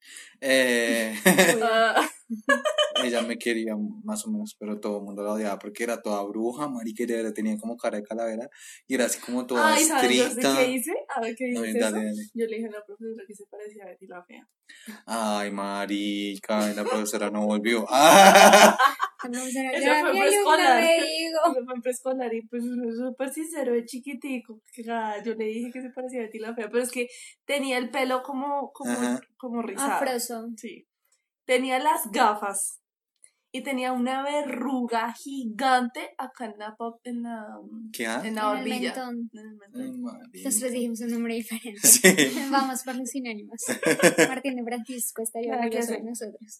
Eh, 0.42 1.16
ella 3.04 3.22
me 3.22 3.38
quería 3.38 3.76
más 4.04 4.26
o 4.26 4.32
menos, 4.32 4.56
pero 4.60 4.80
todo 4.80 4.98
el 5.00 5.04
mundo 5.04 5.24
la 5.24 5.34
odiaba 5.34 5.60
porque 5.60 5.84
era 5.84 6.02
toda 6.02 6.24
bruja, 6.24 6.68
marica, 6.68 7.04
y 7.04 7.06
de 7.06 7.18
verdad 7.18 7.34
tenía 7.34 7.58
como 7.58 7.78
cara 7.78 7.98
de 7.98 8.04
calavera 8.04 8.50
y 8.88 8.96
era 8.96 9.06
así 9.06 9.20
como 9.20 9.46
toda 9.46 9.74
Ay, 9.74 9.84
¿sabes 9.86 10.12
estricta. 10.20 10.58
qué 10.58 10.72
hice? 10.72 10.94
A 11.16 11.22
ver 11.22 11.36
qué 11.36 11.52
No, 11.54 11.62
dices 11.62 11.82
dale, 11.82 11.98
dale. 12.06 12.22
Yo 12.34 12.46
le 12.46 12.56
dije 12.58 12.68
a 12.68 12.72
la 12.72 12.86
profesora 12.86 13.24
que 13.28 13.36
se 13.36 13.46
parecía 13.48 13.84
a 13.84 13.88
Betty 13.88 14.08
la 14.08 14.24
fea. 14.24 14.48
Ay, 15.06 15.52
marica, 15.52 16.72
y 16.72 16.76
la 16.76 16.84
profesora 16.84 17.30
no 17.30 17.46
volvió. 17.46 17.86
Ah, 19.24 19.28
Eso 19.30 19.60
"Ya, 19.80 20.02
fue 20.02 20.12
preescolar". 20.20 20.84
fue 21.64 21.82
preescolar 21.84 22.34
y 22.34 22.42
pues 22.48 22.64
súper 22.98 23.32
sincero, 23.32 23.74
de 23.74 23.86
chiquitico. 23.86 24.60
Yo 25.24 25.36
le 25.36 25.46
dije 25.46 25.70
que 25.72 25.80
se 25.82 25.92
parecía 25.92 26.22
a 26.22 26.24
Betty 26.24 26.40
la 26.40 26.56
fea, 26.56 26.70
pero 26.72 26.82
es 26.84 26.92
que 26.92 27.08
tenía 27.46 27.78
el 27.78 27.92
pelo 27.92 28.24
como, 28.24 28.72
como, 28.74 28.92
Ajá. 28.92 29.22
como 29.38 29.62
rizado. 29.62 29.92
Afroso. 29.94 30.48
Sí. 30.58 30.88
Tenía 31.46 31.78
las 31.78 32.10
gafas 32.12 32.81
y 33.54 33.64
tenía 33.64 33.92
una 33.92 34.24
verruga 34.24 35.14
gigante 35.14 36.10
acá 36.18 36.46
en 36.46 36.58
la, 36.58 36.76
pop- 36.76 37.02
en 37.04 37.24
la, 37.24 37.46
¿Qué 37.92 38.08
ha? 38.08 38.26
en 38.26 38.36
la 38.36 38.46
barbilla. 38.46 38.94
mentón. 38.96 39.30
En 39.34 39.40
el 39.40 39.56
mentón. 39.58 40.02
Nosotros 40.44 40.72
dijimos 40.72 41.02
un 41.02 41.12
nombre 41.12 41.36
diferente. 41.36 41.80
Sí. 41.88 42.02
Vamos 42.52 42.84
por 42.84 42.96
los 42.96 43.10
sinónimos. 43.10 43.60
Martín 44.30 44.56
de 44.56 44.64
Francisco 44.64 45.22
estaría 45.22 45.54
orgulloso 45.56 45.92
de 45.94 46.04
nosotros. 46.04 46.60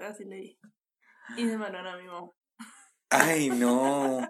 Así 0.00 0.24
le 0.24 0.36
dije. 0.36 0.58
Y 1.38 1.46
se 1.48 1.56
mandaron 1.56 1.94
a 1.94 1.96
mi 1.98 2.06
mamá. 2.06 2.28
Ay, 3.18 3.48
no. 3.48 4.20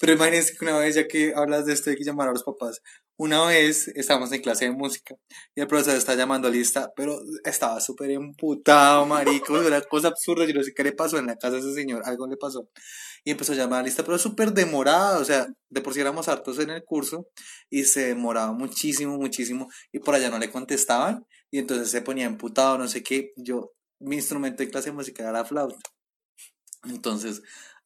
Pero 0.00 0.14
imagínense 0.14 0.54
que 0.58 0.64
una 0.64 0.78
vez, 0.78 0.96
ya 0.96 1.06
que 1.06 1.32
hablas 1.34 1.64
de 1.66 1.72
esto, 1.74 1.90
hay 1.90 1.96
que 1.96 2.04
llamar 2.04 2.28
a 2.28 2.32
los 2.32 2.42
papás. 2.42 2.80
Una 3.16 3.46
vez 3.46 3.86
estábamos 3.88 4.32
en 4.32 4.42
clase 4.42 4.64
de 4.64 4.72
música 4.72 5.14
y 5.54 5.60
el 5.60 5.68
profesor 5.68 5.94
está 5.94 6.16
llamando 6.16 6.48
a 6.48 6.50
lista, 6.50 6.90
pero 6.96 7.20
estaba 7.44 7.78
súper 7.80 8.10
emputado, 8.10 9.06
marico. 9.06 9.52
Una 9.54 9.80
cosa 9.82 10.08
absurda. 10.08 10.44
Yo 10.44 10.54
no 10.54 10.62
sé 10.64 10.72
qué 10.74 10.82
le 10.82 10.92
pasó 10.92 11.18
en 11.18 11.26
la 11.26 11.36
casa 11.36 11.56
a 11.56 11.58
ese 11.60 11.72
señor. 11.72 12.02
Algo 12.04 12.26
le 12.26 12.36
pasó. 12.36 12.68
Y 13.24 13.30
empezó 13.30 13.52
a 13.52 13.56
llamar 13.56 13.80
a 13.80 13.82
lista, 13.84 14.02
pero 14.04 14.18
súper 14.18 14.52
demorada. 14.52 15.18
O 15.18 15.24
sea, 15.24 15.46
de 15.68 15.80
por 15.80 15.94
sí 15.94 16.00
éramos 16.00 16.26
hartos 16.28 16.58
en 16.58 16.70
el 16.70 16.82
curso 16.84 17.28
y 17.70 17.84
se 17.84 18.08
demoraba 18.08 18.52
muchísimo, 18.52 19.18
muchísimo. 19.18 19.68
Y 19.92 20.00
por 20.00 20.16
allá 20.16 20.30
no 20.30 20.38
le 20.40 20.50
contestaban. 20.50 21.24
Y 21.50 21.58
entonces 21.58 21.90
se 21.90 22.02
ponía 22.02 22.26
emputado, 22.26 22.76
no 22.78 22.88
sé 22.88 23.04
qué. 23.04 23.32
Yo, 23.36 23.72
mi 24.00 24.16
instrumento 24.16 24.64
de 24.64 24.70
clase 24.70 24.90
de 24.90 24.96
música 24.96 25.22
era 25.22 25.32
la 25.32 25.44
flauta. 25.44 25.78
Entonces, 26.84 27.42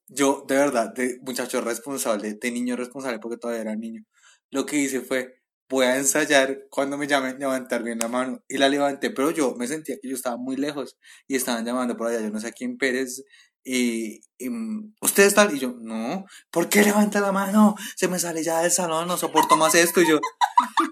yo, 0.09 0.45
de 0.47 0.57
verdad, 0.57 0.93
de 0.95 1.19
muchacho 1.23 1.61
responsable, 1.61 2.35
de 2.35 2.51
niño 2.51 2.77
responsable, 2.77 3.19
porque 3.19 3.39
todavía 3.39 3.63
era 3.63 3.77
niño, 3.77 4.05
lo 4.51 4.67
que 4.67 4.77
hice 4.77 5.01
fue, 5.01 5.41
voy 5.69 5.87
a 5.87 5.97
ensayar 5.97 6.67
cuando 6.71 6.97
me 6.97 7.07
llamen, 7.07 7.39
levantar 7.39 7.83
bien 7.83 7.99
la 7.99 8.09
mano. 8.09 8.43
Y 8.49 8.59
la 8.59 8.69
levanté, 8.69 9.11
pero 9.11 9.31
yo 9.31 9.55
me 9.57 9.67
sentía 9.67 9.97
que 10.01 10.09
yo 10.09 10.15
estaba 10.15 10.37
muy 10.37 10.57
lejos 10.57 10.97
y 11.27 11.37
estaban 11.37 11.65
llamando 11.65 11.97
por 11.97 12.09
allá, 12.09 12.21
yo 12.21 12.31
no 12.31 12.41
sé 12.41 12.53
quién 12.53 12.79
Pérez. 12.79 13.25
Y, 13.65 14.21
y, 14.39 14.49
mm, 14.49 14.95
ustedes 15.01 15.29
están, 15.29 15.55
y 15.55 15.59
yo, 15.59 15.75
no, 15.81 16.25
¿por 16.53 16.69
qué 16.69 16.85
levanta 16.85 17.21
la 17.21 17.33
mano? 17.33 17.75
Se 17.97 18.07
me 18.07 18.21
sale 18.21 18.45
ya 18.45 18.61
del 18.61 18.71
salón, 18.71 19.09
no 19.09 19.17
soporto 19.17 19.57
más 19.57 19.75
esto. 19.75 20.01
Y 20.01 20.09
yo, 20.09 20.21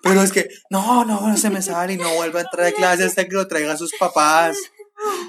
pero 0.03 0.23
es 0.23 0.33
que, 0.33 0.49
no, 0.71 1.05
no, 1.05 1.29
no 1.29 1.37
se 1.37 1.51
me 1.51 1.63
sale 1.63 1.93
y 1.93 1.97
no 1.97 2.13
vuelve 2.17 2.41
a 2.41 2.43
entrar 2.43 2.67
a 2.67 2.73
clase 2.73 3.05
hasta 3.05 3.27
que 3.27 3.37
lo 3.37 3.47
traiga 3.47 3.75
a 3.75 3.77
sus 3.77 3.93
papás. 3.99 4.59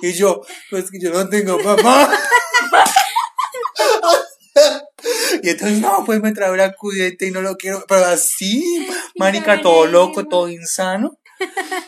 Y 0.01 0.13
yo, 0.13 0.41
pues 0.71 0.89
que 0.89 0.99
yo 0.99 1.11
no 1.11 1.29
tengo 1.29 1.57
papá. 1.59 2.09
Y 5.45 5.49
entonces, 5.49 5.79
no, 5.79 6.03
pues 6.05 6.21
me 6.21 6.31
trae 6.33 6.51
una 6.51 6.65
acudiente 6.65 7.27
y 7.27 7.31
no 7.31 7.41
lo 7.41 7.55
quiero. 7.55 7.83
Pero 7.87 8.05
así, 8.05 8.87
marica, 9.15 9.61
todo 9.61 9.85
loco, 9.85 10.25
todo 10.27 10.49
insano. 10.49 11.19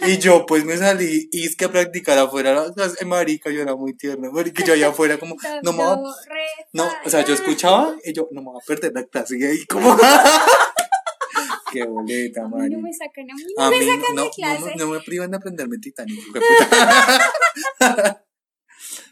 Y 0.02 0.18
yo, 0.18 0.46
pues 0.46 0.66
me 0.66 0.76
salí 0.78 1.30
y 1.32 1.46
es 1.48 1.56
que 1.56 1.66
a 1.66 1.72
practicar 1.72 2.18
afuera, 2.18 2.68
las- 2.76 3.02
marica, 3.06 3.50
yo 3.50 3.62
era 3.62 3.76
muy 3.76 3.96
tierno. 3.96 4.30
Marica, 4.32 4.64
yo 4.64 4.74
allá 4.74 4.90
afuera, 4.90 5.18
como, 5.18 5.36
no 5.64 5.72
me 5.72 5.78
voy 5.84 5.88
a- 5.88 5.96
Do, 5.96 6.16
re, 6.28 6.46
No, 6.74 6.88
o 7.06 7.10
sea, 7.10 7.22
yo 7.22 7.30
la. 7.30 7.34
escuchaba 7.36 7.96
y 8.04 8.14
yo, 8.14 8.28
no 8.32 8.42
me 8.42 8.48
voy 8.52 8.60
a 8.62 8.66
perder 8.66 8.92
la 8.94 9.04
clase. 9.06 9.38
Y 9.40 9.44
ahí, 9.46 9.66
como, 9.66 9.98
qué 11.72 11.84
boleta, 11.86 12.46
marica. 12.48 12.76
no 12.76 12.82
me 12.84 12.94
sacan, 12.94 13.26
a 13.32 13.70
mí 13.70 13.78
me 13.80 13.86
mí 13.86 13.92
sacan 13.92 14.16
no, 14.16 14.24
de 14.26 14.30
clase. 14.36 14.74
no 14.76 14.88
me 14.88 15.00
privan 15.00 15.32
de 15.32 15.38
aprenderme 15.38 15.78
Titanic. 15.80 16.20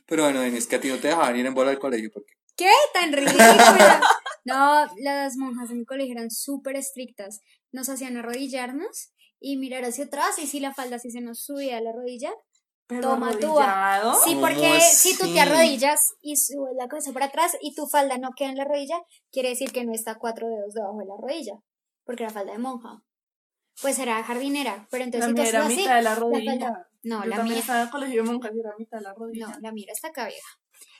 Pero 0.08 0.24
bueno, 0.24 0.44
es 0.44 0.68
que 0.68 0.76
a 0.76 0.80
ti 0.82 0.90
no 0.90 0.98
te 0.98 1.08
dejaban 1.08 1.36
ir 1.38 1.46
en 1.46 1.54
bola 1.54 1.72
al 1.72 1.80
colegio 1.80 2.12
porque 2.14 2.34
¿Qué? 2.56 2.70
Tan 2.94 3.12
ridícula. 3.14 4.02
No, 4.48 4.86
las 4.98 5.38
monjas 5.38 5.70
de 5.70 5.76
mi 5.76 5.86
colegio 5.86 6.14
eran 6.14 6.30
súper 6.30 6.76
estrictas. 6.76 7.42
Nos 7.72 7.90
hacían 7.90 8.16
arrodillarnos 8.16 9.12
y 9.40 9.58
mirar 9.58 9.84
hacia 9.86 10.06
atrás 10.06 10.38
y 10.38 10.46
si 10.46 10.60
la 10.60 10.72
falda 10.72 11.00
sí 11.00 11.10
se 11.10 11.20
nos 11.20 11.44
subía 11.44 11.78
a 11.78 11.82
la 11.82 11.92
rodilla. 11.92 12.32
Pero 12.86 13.02
Toma 13.02 13.32
tú. 13.40 13.58
arrodillado. 13.58 14.14
Sí, 14.24 14.36
¿Cómo 14.36 14.42
porque 14.42 14.80
si 14.82 15.18
tú 15.18 15.34
te 15.34 15.40
arrodillas 15.42 16.14
y 16.22 16.36
subes 16.38 16.76
la 16.78 16.88
cabeza 16.88 17.12
para 17.12 17.26
atrás 17.26 17.58
y 17.60 17.74
tu 17.74 17.88
falda 17.88 18.20
no 18.20 18.34
queda 18.38 18.50
en 18.50 18.58
la 18.58 18.66
rodilla, 18.66 19.02
quiere 19.32 19.50
decir 19.50 19.72
que 19.72 19.84
no 19.84 19.94
está 19.96 20.14
cuatro 20.20 20.48
dedos 20.48 20.76
debajo 20.76 21.00
de 21.00 21.06
la 21.08 21.16
rodilla. 21.20 21.54
Porque 22.04 22.22
era 22.26 22.32
falda 22.32 22.52
de 22.52 22.60
monja. 22.60 23.02
Pues 23.82 23.98
era 23.98 24.24
jardinera. 24.24 24.88
Pero 24.92 25.06
entonces 25.06 25.32
La 25.32 25.44
si 25.44 25.44
tú 25.44 25.50
era 25.50 25.66
así. 25.66 25.76
mitad 25.78 25.96
de 25.96 26.02
la 26.04 26.10
falda- 26.12 26.20
rodilla. 26.22 26.88
No, 27.02 27.24
Yo 27.24 27.30
la 27.32 27.44
mía. 27.44 27.58
estaba 27.58 27.80
en 27.80 27.86
el 27.86 27.92
colegio 27.92 28.24
de 28.24 28.30
monjas 28.30 28.52
y 28.56 28.60
era 28.60 28.74
mitad 28.78 28.98
de 29.00 29.04
la 29.06 29.14
rodilla. 29.16 29.48
No, 29.48 29.60
la 29.60 29.72
mía 29.72 29.88
está 29.92 30.10
acá 30.10 30.28
vieja. 30.28 30.50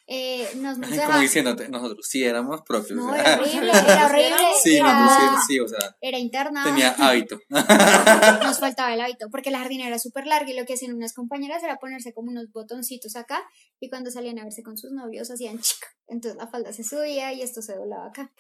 Eh, 0.08 0.48
nos, 0.58 0.78
como 0.78 1.20
diciéndote, 1.20 1.68
nosotros 1.68 2.06
sí 2.08 2.24
éramos 2.24 2.62
propios. 2.62 2.92
No, 2.92 3.14
era 3.16 3.40
horrible, 3.40 3.72
era 3.72 4.06
horrible. 4.06 4.38
sí, 4.62 4.78
era, 4.78 5.38
sí, 5.48 5.60
o 5.60 5.68
sea, 5.68 5.98
era 6.00 6.20
internada. 6.20 6.66
tenía 6.66 6.90
hábito. 7.00 7.40
Nos 7.50 8.60
faltaba 8.60 8.94
el 8.94 9.02
hábito, 9.02 9.30
porque 9.32 9.50
la 9.50 9.60
jardinera 9.60 9.90
era 9.90 10.00
súper 10.00 10.28
larga 10.28 10.52
y 10.52 10.56
lo 10.56 10.66
que 10.66 10.74
hacían 10.74 10.94
unas 10.94 11.14
compañeras 11.14 11.64
era 11.64 11.78
ponerse 11.78 12.14
como 12.14 12.30
unos 12.30 12.52
botoncitos 12.52 13.16
acá 13.16 13.42
y 13.80 13.90
cuando 13.90 14.12
salían 14.12 14.38
a 14.38 14.44
verse 14.44 14.62
con 14.62 14.78
sus 14.78 14.92
novios 14.92 15.32
hacían 15.32 15.60
chica. 15.60 15.88
Entonces 16.08 16.38
la 16.38 16.48
falda 16.48 16.72
se 16.72 16.84
subía 16.84 17.34
y 17.34 17.42
esto 17.42 17.64
se 17.64 17.76
doblaba 17.76 18.08
acá. 18.08 18.32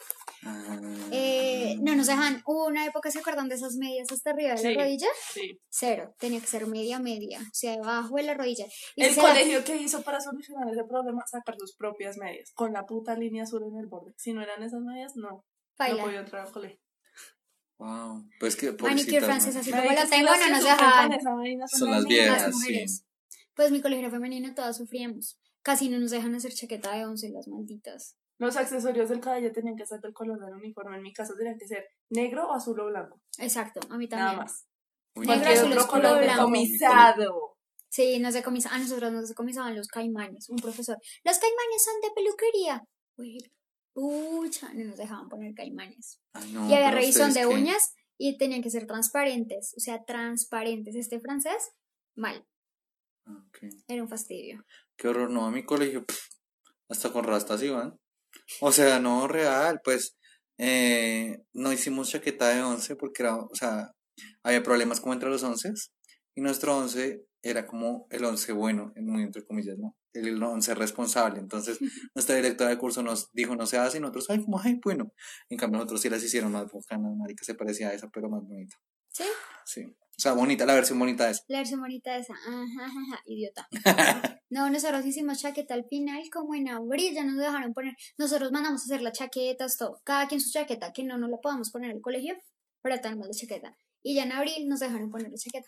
Eh, 1.11 1.77
no 1.81 1.95
nos 1.95 2.07
dejan. 2.07 2.41
Hubo 2.45 2.67
una 2.67 2.85
época, 2.85 3.11
¿se 3.11 3.19
acuerdan 3.19 3.49
de 3.49 3.55
esas 3.55 3.75
medias 3.75 4.11
hasta 4.11 4.31
arriba 4.31 4.51
de 4.51 4.57
Sí. 4.57 4.73
la 4.73 4.83
rodilla? 4.83 5.07
Sí. 5.33 5.59
Cero. 5.69 6.15
Tenía 6.19 6.39
que 6.41 6.47
ser 6.47 6.67
media, 6.67 6.99
media. 6.99 7.39
O 7.39 7.53
sea, 7.53 7.71
debajo 7.73 8.15
de 8.15 8.23
la 8.23 8.33
rodilla. 8.33 8.65
Y 8.95 9.03
El 9.03 9.15
colegio 9.15 9.63
que 9.63 9.77
hizo 9.77 10.01
para 10.01 10.19
solucionar 10.21 10.67
ese 10.69 10.83
problema, 10.83 11.23
sacar 11.25 11.55
sus 11.57 11.75
propias 11.75 12.17
medias, 12.17 12.51
con 12.53 12.73
la 12.73 12.85
puta 12.85 13.15
línea 13.15 13.43
azul 13.43 13.63
en 13.63 13.77
el 13.79 13.87
borde. 13.87 14.13
Si 14.17 14.33
no 14.33 14.41
eran 14.41 14.61
esas 14.63 14.81
medias, 14.81 15.15
no. 15.15 15.45
baila. 15.77 15.97
No 15.97 16.03
podía 16.05 16.19
entrar 16.21 16.45
al 16.47 16.51
colegio. 16.53 16.79
Wow, 17.77 18.23
pues 18.39 18.55
que 18.55 18.71
Manicure 18.71 19.19
francesa, 19.21 19.59
así 19.59 19.69
como 19.69 19.83
la 19.83 20.07
tengo, 20.07 20.29
no 20.29 20.49
nos 20.49 20.63
vaina 20.63 21.67
Son 21.67 21.91
las 21.91 22.05
viejas. 22.05 22.41
las 22.43 22.55
sí. 22.55 22.69
mujeres. 22.69 23.05
Pues 23.53 23.71
mi 23.71 23.81
colegio 23.81 24.09
femenino, 24.09 24.53
todas 24.53 24.77
sufríamos. 24.77 25.37
Casi 25.61 25.89
no 25.89 25.99
nos 25.99 26.11
dejan 26.11 26.33
hacer 26.35 26.53
chaqueta 26.53 26.95
de 26.95 27.05
once, 27.05 27.29
las 27.29 27.47
malditas. 27.47 28.15
Los 28.37 28.57
accesorios 28.57 29.09
del 29.09 29.21
cabello 29.21 29.51
tenían 29.51 29.75
que 29.77 29.85
ser 29.85 30.01
del 30.01 30.13
color 30.13 30.39
del 30.43 30.55
uniforme. 30.55 30.97
En 30.97 31.03
mi 31.03 31.13
caso 31.13 31.35
tenían 31.37 31.57
que 31.57 31.67
ser 31.67 31.87
negro, 32.09 32.51
azul 32.53 32.79
o 32.79 32.85
blanco. 32.87 33.21
Exacto, 33.37 33.79
a 33.89 33.97
mí 33.97 34.07
Nada 34.07 34.25
también. 34.27 34.39
más. 34.43 34.67
Uy, 35.15 35.27
Negro, 35.27 35.49
azul, 35.49 35.71
otro 35.71 35.87
color 35.87 36.17
blanco. 36.19 36.41
decomisado. 36.41 37.57
Sí, 37.89 38.19
nos 38.19 38.33
decomisaban, 38.33 38.79
a 38.79 38.83
nosotros 38.83 39.11
nos 39.13 39.29
decomisaban 39.29 39.75
los 39.75 39.87
caimanes, 39.87 40.49
un 40.49 40.57
profesor. 40.57 40.97
Los 41.23 41.39
caimanes 41.39 41.83
son 41.83 42.01
de 42.01 42.11
peluquería. 42.13 42.83
Uy, 43.17 43.51
pucha, 43.93 44.73
no 44.73 44.83
nos 44.83 44.97
dejaban 44.97 45.29
poner 45.29 45.53
caimanes. 45.55 46.19
Ay, 46.33 46.51
no, 46.51 46.69
y 46.69 46.73
había 46.73 46.91
revisión 46.91 47.33
de 47.33 47.41
qué. 47.41 47.47
uñas 47.47 47.93
y 48.17 48.37
tenían 48.37 48.61
que 48.61 48.69
ser 48.69 48.85
transparentes, 48.85 49.73
o 49.77 49.79
sea, 49.79 50.03
transparentes. 50.03 50.95
Este 50.95 51.21
francés, 51.21 51.71
mal, 52.15 52.45
era 53.87 54.03
un 54.03 54.09
fastidio. 54.09 54.65
Qué 54.97 55.07
horror, 55.07 55.29
no, 55.29 55.45
a 55.45 55.51
mi 55.51 55.63
colegio, 55.63 56.05
pff, 56.05 56.27
hasta 56.89 57.13
con 57.13 57.23
rastas 57.23 57.63
iban. 57.63 57.97
O 58.61 58.71
sea, 58.71 58.99
no 58.99 59.27
real, 59.27 59.81
pues 59.83 60.15
eh, 60.57 61.43
no 61.53 61.73
hicimos 61.73 62.09
chaqueta 62.09 62.49
de 62.49 62.61
11 62.61 62.95
porque 62.95 63.23
era, 63.23 63.35
o 63.37 63.55
sea, 63.55 63.91
había 64.43 64.63
problemas 64.63 65.01
como 65.01 65.13
entre 65.13 65.29
los 65.29 65.43
11 65.43 65.73
y 66.35 66.41
nuestro 66.41 66.77
11 66.77 67.25
era 67.41 67.67
como 67.67 68.07
el 68.09 68.25
11 68.25 68.53
bueno, 68.53 68.91
en 68.95 69.05
muy 69.05 69.23
entre 69.23 69.45
comillas, 69.45 69.77
¿no? 69.77 69.95
El 70.13 70.41
11 70.41 70.73
responsable. 70.75 71.39
Entonces, 71.39 71.77
nuestra 72.15 72.35
directora 72.35 72.71
de 72.71 72.77
curso 72.77 73.03
nos 73.03 73.31
dijo, 73.33 73.55
no 73.55 73.67
se 73.67 73.77
hace, 73.77 73.97
y 73.97 74.01
nosotros, 74.01 74.29
ay, 74.29 74.43
como, 74.43 74.59
ay, 74.59 74.79
bueno. 74.83 75.13
En 75.49 75.57
cambio, 75.57 75.77
nosotros 75.77 76.01
sí 76.01 76.09
las 76.09 76.23
hicieron 76.23 76.51
más 76.51 76.65
bacanas, 76.71 77.15
marica, 77.15 77.43
se 77.43 77.53
parecía 77.53 77.89
a 77.89 77.93
esa, 77.93 78.09
pero 78.09 78.29
más 78.29 78.41
bonita. 78.41 78.75
¿Sí? 79.09 79.23
Sí. 79.65 79.95
O 80.17 80.21
sea, 80.21 80.33
bonita, 80.33 80.65
la 80.65 80.73
versión 80.75 80.97
bonita 80.99 81.25
de 81.25 81.31
esa. 81.31 81.43
La 81.47 81.57
versión 81.59 81.81
bonita 81.81 82.13
de 82.13 82.19
esa. 82.21 82.33
Ajá, 82.33 82.85
ajá, 82.85 83.21
idiota. 83.25 83.67
No, 84.51 84.69
nosotros 84.69 85.05
hicimos 85.05 85.39
chaqueta 85.41 85.73
al 85.73 85.85
final, 85.85 86.21
como 86.31 86.55
en 86.55 86.69
abril, 86.69 87.13
ya 87.13 87.23
nos 87.25 87.35
dejaron 87.37 87.73
poner. 87.73 87.95
Nosotros 88.17 88.51
mandamos 88.53 88.81
a 88.81 88.85
hacer 88.85 89.01
las 89.01 89.17
chaquetas, 89.17 89.75
todo. 89.75 89.99
Cada 90.05 90.27
quien 90.27 90.39
su 90.39 90.51
chaqueta, 90.51 90.93
que 90.93 91.03
no 91.03 91.17
nos 91.17 91.29
la 91.29 91.37
podamos 91.37 91.71
poner 91.71 91.91
al 91.91 91.99
colegio, 91.99 92.35
pero 92.81 93.01
tenemos 93.01 93.27
la 93.27 93.33
chaqueta. 93.33 93.75
Y 94.01 94.15
ya 94.15 94.23
en 94.23 94.31
abril 94.31 94.67
nos 94.69 94.79
dejaron 94.79 95.09
poner 95.09 95.29
la 95.31 95.37
chaqueta. 95.37 95.67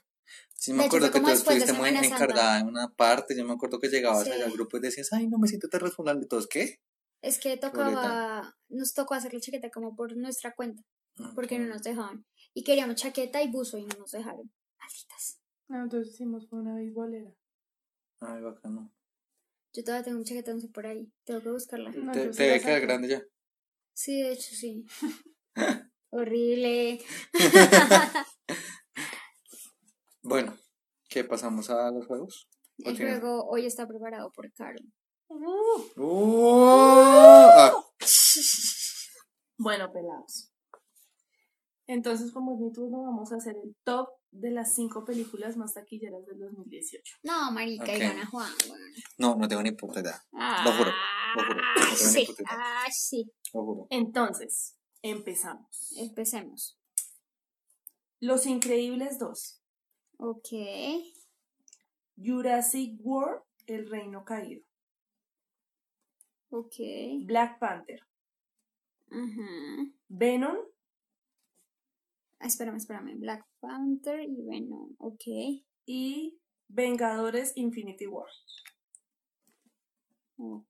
Sí, 0.55 0.71
me 0.73 0.85
acuerdo 0.85 1.11
que 1.11 1.19
tú 1.19 1.27
estuviste 1.29 1.73
muy 1.73 1.89
Santa. 1.89 2.05
encargada 2.05 2.59
en 2.59 2.67
una 2.67 2.87
parte. 2.95 3.35
Yo 3.35 3.43
me 3.45 3.53
acuerdo 3.53 3.79
que 3.79 3.89
llegabas 3.89 4.25
Sí. 4.25 4.31
allá 4.31 4.45
al 4.45 4.51
grupo 4.51 4.77
y 4.77 4.81
decías, 4.81 5.11
ay, 5.11 5.27
no 5.27 5.37
me 5.37 5.47
siento 5.47 5.67
tan 5.67 5.81
responsable. 5.81 6.25
Todos, 6.27 6.47
¿qué? 6.47 6.79
Es 7.21 7.39
que 7.39 7.57
tocaba, 7.57 8.55
nos 8.69 8.93
tocó 8.93 9.15
hacer 9.15 9.33
la 9.33 9.39
chaqueta 9.41 9.69
como 9.71 9.95
por 9.95 10.15
nuestra 10.15 10.53
cuenta, 10.53 10.83
porque 11.35 11.57
no 11.59 11.65
nos 11.65 11.81
dejaban. 11.81 12.25
Y 12.53 12.63
queríamos 12.63 12.95
chaqueta 12.95 13.41
y 13.43 13.51
buzo 13.51 13.77
y 13.77 13.83
no 13.85 13.97
nos 13.99 14.11
dejaron. 14.11 14.51
Malditas. 14.79 15.39
No, 15.67 15.83
entonces 15.83 16.13
hicimos 16.13 16.47
fue 16.49 16.59
una 16.59 16.75
beisbolera. 16.75 17.31
Ay, 18.21 18.41
bacano. 18.41 18.91
Yo 19.73 19.83
todavía 19.83 20.05
tengo 20.05 20.17
un 20.19 20.23
chaqueta, 20.25 20.53
no 20.53 20.59
sé 20.59 20.69
por 20.69 20.87
ahí. 20.87 21.11
Tengo 21.23 21.41
que 21.41 21.49
buscarla. 21.51 21.91
No, 21.91 22.11
te 22.11 22.29
te 22.29 22.43
debe 22.43 22.61
quedar 22.61 22.81
grande 22.81 23.07
ya. 23.09 23.21
Sí, 23.93 24.21
de 24.21 24.31
hecho, 24.33 24.55
sí. 24.55 24.85
Horrible. 26.09 26.99
Bueno, 30.21 30.57
¿qué 31.07 31.23
pasamos 31.23 31.69
a 31.69 31.89
los 31.89 32.05
juegos? 32.05 32.49
¿O 32.83 32.89
El 32.89 32.97
tiene- 32.97 33.11
juego 33.19 33.47
hoy 33.47 33.65
está 33.65 33.87
preparado 33.87 34.29
por 34.33 34.51
Caro. 34.51 34.77
¡Uh! 35.29 36.65
Ah, 36.67 37.73
Bueno, 39.57 39.91
pelados. 39.91 40.46
Entonces, 41.87 42.31
como 42.33 42.53
es 42.55 42.59
mi 42.59 42.71
turno, 42.73 43.03
vamos 43.03 43.31
a 43.31 43.37
hacer 43.37 43.55
el 43.63 43.75
top 43.85 44.09
de 44.31 44.51
las 44.51 44.75
cinco 44.75 45.05
películas 45.05 45.55
más 45.55 45.73
taquilleras 45.73 46.25
del 46.25 46.37
2018. 46.39 47.15
No, 47.23 47.49
marica, 47.51 47.83
Ok. 47.85 47.89
y 47.95 47.99
gana 47.99 48.25
Juan. 48.27 48.51
weón. 48.69 48.81
no, 49.17 49.35
no 49.37 49.47
tengo 49.47 49.63
ni 49.63 49.71
puta 49.71 50.01
idea. 50.01 50.21
Lo 50.33 50.71
juro, 50.73 50.91
lo 51.35 51.43
juro, 51.45 51.55
no 51.55 51.73
tengo 51.75 51.91
ni 51.91 51.95
Sí, 51.97 52.25
puta 52.27 52.43
idea. 52.43 52.51
ah, 52.51 52.85
sí. 52.91 53.31
Lo 53.53 53.63
juro. 53.63 53.87
Entonces, 53.89 54.77
empezamos. 55.01 55.93
Empecemos. 55.97 56.77
Los 58.19 58.45
Increíbles 58.45 59.17
2. 59.19 59.61
Ok. 60.17 60.49
Jurassic 62.17 62.99
World, 63.01 63.43
El 63.65 63.89
Reino 63.89 64.25
Caído. 64.25 64.65
Ok. 66.49 66.75
Black 67.25 67.59
Panther. 67.59 68.01
Ajá. 69.11 69.85
Venom. 70.09 70.57
Ah, 72.39 72.47
espérame, 72.47 72.77
espérame. 72.77 73.17
Black 73.17 73.45
Panther 73.59 74.21
y 74.21 74.45
Venom. 74.45 74.95
Ok. 74.99 75.23
Y 75.85 76.39
Vengadores 76.67 77.53
Infinity 77.55 78.07
War. 78.07 78.29
Ok. 80.37 80.67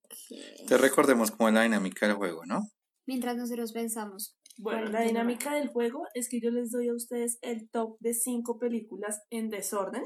Te 0.68 0.78
recordemos 0.78 1.32
cómo 1.32 1.50
es 1.50 1.56
la 1.56 1.64
dinámica 1.64 2.08
del 2.08 2.16
juego, 2.16 2.46
¿no? 2.46 2.62
Mientras 3.06 3.36
nosotros 3.36 3.74
pensamos. 3.74 4.38
Bueno, 4.58 4.82
¿Cuál 4.82 4.94
la 4.94 5.02
dinámica 5.02 5.54
del 5.54 5.68
juego 5.68 6.08
es 6.14 6.30
que 6.30 6.40
yo 6.40 6.50
les 6.50 6.72
doy 6.72 6.88
a 6.88 6.94
ustedes 6.94 7.38
el 7.42 7.70
top 7.70 7.98
de 8.00 8.14
cinco 8.14 8.58
películas 8.58 9.22
en 9.30 9.50
desorden 9.50 10.04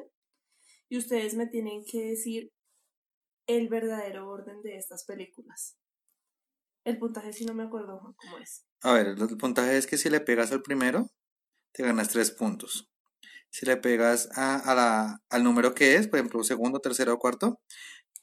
y 0.89 0.97
ustedes 0.97 1.35
me 1.35 1.47
tienen 1.47 1.83
que 1.89 2.01
decir 2.01 2.51
el 3.47 3.69
verdadero 3.69 4.29
orden 4.29 4.61
de 4.61 4.77
estas 4.77 5.05
películas. 5.05 5.77
El 6.83 6.97
puntaje 6.97 7.31
si 7.31 7.45
no 7.45 7.53
me 7.53 7.63
acuerdo 7.63 7.99
cómo 8.17 8.37
es. 8.39 8.65
A 8.81 8.93
ver, 8.93 9.07
el 9.07 9.37
puntaje 9.37 9.77
es 9.77 9.87
que 9.87 9.97
si 9.97 10.09
le 10.09 10.19
pegas 10.19 10.51
al 10.51 10.63
primero, 10.63 11.09
te 11.73 11.83
ganas 11.83 12.09
tres 12.09 12.31
puntos. 12.31 12.89
Si 13.49 13.65
le 13.65 13.77
pegas 13.77 14.29
a, 14.37 14.57
a 14.57 14.75
la, 14.75 15.19
al 15.29 15.43
número 15.43 15.73
que 15.73 15.95
es, 15.95 16.07
por 16.07 16.19
ejemplo, 16.19 16.43
segundo, 16.43 16.79
tercero 16.79 17.13
o 17.13 17.19
cuarto, 17.19 17.59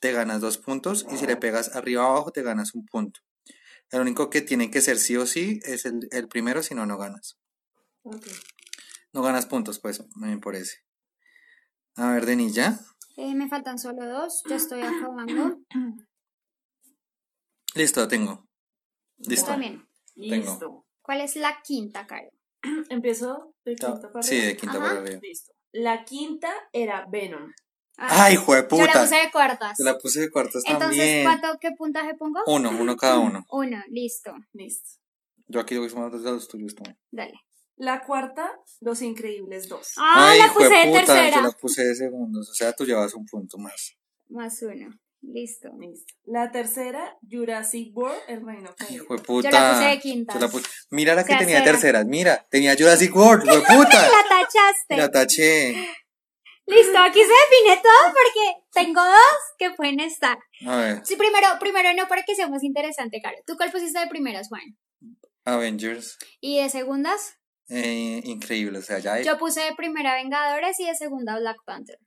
te 0.00 0.12
ganas 0.12 0.40
dos 0.40 0.58
puntos. 0.58 1.06
Y 1.10 1.18
si 1.18 1.26
le 1.26 1.36
pegas 1.36 1.74
arriba 1.76 2.06
o 2.06 2.10
abajo, 2.12 2.30
te 2.30 2.42
ganas 2.42 2.74
un 2.74 2.86
punto. 2.86 3.20
El 3.90 4.00
único 4.00 4.30
que 4.30 4.42
tiene 4.42 4.70
que 4.70 4.80
ser 4.80 4.98
sí 4.98 5.16
o 5.16 5.26
sí 5.26 5.60
es 5.64 5.84
el, 5.84 6.08
el 6.10 6.28
primero, 6.28 6.62
si 6.62 6.74
no, 6.74 6.86
no 6.86 6.98
ganas. 6.98 7.38
Ok. 8.02 8.26
No 9.12 9.22
ganas 9.22 9.46
puntos, 9.46 9.80
pues, 9.80 10.04
me 10.16 10.38
parece. 10.38 10.78
A 11.96 12.12
ver, 12.12 12.26
Denilla. 12.26 12.78
Eh, 13.16 13.34
me 13.34 13.48
faltan 13.48 13.78
solo 13.78 14.06
dos. 14.06 14.42
Ya 14.48 14.56
estoy 14.56 14.82
acabando. 14.82 15.58
Listo, 17.74 18.06
tengo. 18.08 18.46
Yo 19.16 19.30
Listo. 19.30 19.46
también. 19.46 19.88
Listo. 20.14 20.86
¿Cuál 21.02 21.22
es 21.22 21.36
la 21.36 21.60
quinta, 21.62 22.06
Caro? 22.06 22.28
Empiezo 22.90 23.54
de 23.64 23.76
quinta 23.76 24.12
para 24.12 24.22
Sí, 24.22 24.40
de 24.40 24.56
quinta 24.56 24.78
para 24.78 25.00
arriba. 25.00 25.20
Listo. 25.22 25.52
La 25.72 26.04
quinta 26.04 26.50
era 26.72 27.06
Venom. 27.10 27.52
¡Ay, 28.00 28.36
Yo 28.36 28.42
la 28.46 28.68
puse 28.68 29.16
de 29.16 29.30
cuartas. 29.32 29.76
Te 29.76 29.84
la 29.84 29.98
puse 29.98 30.20
de 30.20 30.30
cuartos 30.30 30.62
Entonces, 30.66 30.98
también. 30.98 31.24
¿cuánto, 31.24 31.58
qué 31.60 31.72
puntaje 31.76 32.14
pongo? 32.14 32.40
Uno, 32.46 32.70
uno 32.70 32.96
cada 32.96 33.18
uno. 33.18 33.44
Uno, 33.50 33.82
listo. 33.88 34.32
Listo. 34.52 35.00
Yo 35.48 35.60
aquí 35.60 35.76
voy 35.76 35.88
sumando 35.90 36.18
de 36.18 36.30
los 36.30 36.46
tuyos 36.46 36.74
también. 36.74 36.96
Dale. 37.10 37.34
La 37.76 38.04
cuarta, 38.04 38.50
Los 38.80 39.02
Increíbles 39.02 39.68
2. 39.68 39.92
Ah, 39.98 40.34
la 40.36 40.52
puse 40.52 40.64
de 40.64 40.70
jueputa, 40.70 40.98
tercera. 40.98 41.36
Yo 41.36 41.42
la 41.42 41.52
puse 41.52 41.84
de 41.84 41.94
segundos. 41.94 42.50
O 42.50 42.54
sea, 42.54 42.72
tú 42.72 42.84
llevas 42.84 43.14
un 43.14 43.24
punto 43.24 43.56
más. 43.58 43.96
Más 44.28 44.62
uno. 44.62 44.90
Listo. 45.20 45.68
Listo. 45.78 46.14
La 46.24 46.50
tercera, 46.52 47.16
Jurassic 47.28 47.94
World, 47.96 48.18
El 48.28 48.46
Reino 48.46 48.74
Caído. 48.76 49.04
Hijo 49.04 49.16
de 49.16 49.22
puta. 49.22 49.50
Yo 49.50 49.58
la 49.58 49.72
puse 49.72 49.84
de 49.88 49.98
quintas. 50.00 50.34
Yo 50.36 50.40
la 50.40 50.48
puse- 50.48 50.68
Mira 50.90 51.14
la 51.14 51.22
que 51.24 51.28
Tercera. 51.34 51.46
tenía 51.46 51.64
terceras. 51.64 52.06
Mira, 52.06 52.46
tenía 52.50 52.74
Jurassic 52.76 53.14
World. 53.14 53.44
hijo 53.44 53.54
de 53.56 53.60
puta. 53.62 54.08
La 54.08 54.28
tachaste. 54.28 54.96
La 54.96 55.10
taché. 55.10 55.88
Listo, 56.66 56.98
aquí 56.98 57.20
se 57.20 57.26
define 57.28 57.80
todo 57.82 58.12
porque 58.12 58.62
tengo 58.72 59.02
dos 59.02 59.40
que 59.58 59.70
pueden 59.70 60.00
estar. 60.00 60.38
A 60.66 60.76
ver, 60.76 61.00
Sí, 61.06 61.16
primero, 61.16 61.46
primero 61.58 61.92
no 61.94 62.06
para 62.08 62.22
que 62.24 62.34
sea 62.34 62.46
más 62.48 62.62
interesante, 62.62 63.20
Caro. 63.22 63.38
¿Tú 63.46 63.56
cuál 63.56 63.72
pusiste 63.72 63.98
de 63.98 64.06
primeras, 64.06 64.48
Juan? 64.48 64.76
Avengers. 65.46 66.18
¿Y 66.40 66.60
de 66.60 66.68
segundas? 66.68 67.36
Eh, 67.70 68.20
increíble. 68.24 68.78
O 68.78 68.82
sea, 68.82 68.98
ya 68.98 69.14
hay. 69.14 69.24
Yo 69.24 69.38
puse 69.38 69.60
de 69.62 69.74
primera 69.74 70.14
Vengadores 70.14 70.78
y 70.78 70.86
de 70.86 70.94
segunda 70.94 71.38
Black 71.38 71.56
Panther. 71.64 71.98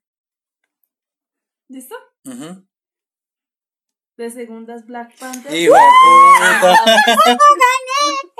¿Listo? 1.67 1.95
Ujú. 2.25 2.67
De 4.21 4.29
segundas, 4.29 4.85
Black 4.85 5.17
Panther. 5.17 5.51
Hijo 5.51 5.73
de 5.73 5.79
puta. 6.59 6.85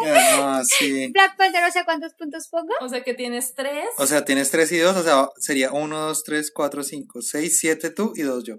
No, 0.37 0.63
sí. 0.63 1.07
Black 1.11 1.35
Panther, 1.37 1.63
o 1.63 1.71
sea, 1.71 1.85
¿cuántos 1.85 2.13
puntos 2.13 2.47
pongo? 2.49 2.71
O 2.81 2.87
sea 2.89 3.03
que 3.03 3.15
tienes 3.15 3.55
tres. 3.55 3.85
O 3.97 4.05
sea, 4.05 4.23
tienes 4.23 4.51
3 4.51 4.71
y 4.73 4.77
2, 4.77 4.95
o 4.95 5.03
sea, 5.03 5.29
sería 5.39 5.71
1, 5.71 5.99
2, 5.99 6.23
3, 6.23 6.51
4, 6.53 6.83
5, 6.83 7.21
6, 7.23 7.59
7 7.59 7.89
tú 7.89 8.13
y 8.15 8.21
2 8.21 8.43
yo. 8.43 8.57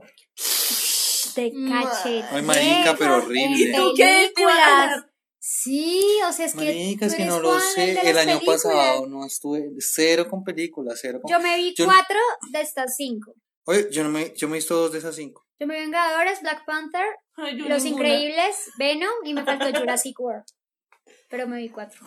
Te 1.36 1.52
caché. 1.68 2.24
Ay, 2.28 2.42
marica, 2.42 2.96
pero 2.98 3.18
horrible. 3.18 3.56
¿Y 3.56 3.72
tú 3.72 3.92
qué? 3.96 4.32
Sí, 5.38 6.04
o 6.28 6.32
sea, 6.32 6.46
es 6.46 6.52
que. 6.54 6.64
Marica, 6.64 7.06
es 7.06 7.14
que 7.14 7.24
no 7.24 7.38
lo 7.38 7.58
sé. 7.60 8.00
El 8.08 8.18
año 8.18 8.38
películas. 8.40 8.62
pasado 8.64 9.06
no 9.06 9.24
estuve 9.24 9.70
cero 9.78 10.26
con 10.28 10.42
películas, 10.42 10.98
cero 11.00 11.20
con... 11.22 11.30
Yo 11.30 11.38
me 11.38 11.56
vi 11.56 11.72
Yo- 11.76 11.84
cuatro 11.84 12.18
de 12.50 12.60
estas 12.60 12.96
cinco. 12.96 13.34
Oye, 13.64 13.88
yo, 13.92 14.02
no 14.02 14.10
me, 14.10 14.32
yo 14.36 14.48
me 14.48 14.56
he 14.56 14.58
visto 14.58 14.74
dos 14.74 14.90
de 14.90 14.98
esas 14.98 15.14
cinco. 15.14 15.46
Yo 15.62 15.68
me 15.68 15.76
vi 15.76 15.82
Vengadores, 15.82 16.40
Black 16.40 16.64
Panther, 16.66 17.04
Ay, 17.36 17.54
Los 17.56 17.84
ninguna. 17.84 18.08
Increíbles, 18.08 18.56
Venom 18.78 19.14
y 19.22 19.32
me 19.32 19.44
faltó 19.44 19.66
Jurassic 19.78 20.18
World. 20.18 20.42
Pero 21.30 21.46
me 21.46 21.58
vi 21.58 21.68
cuatro. 21.68 22.00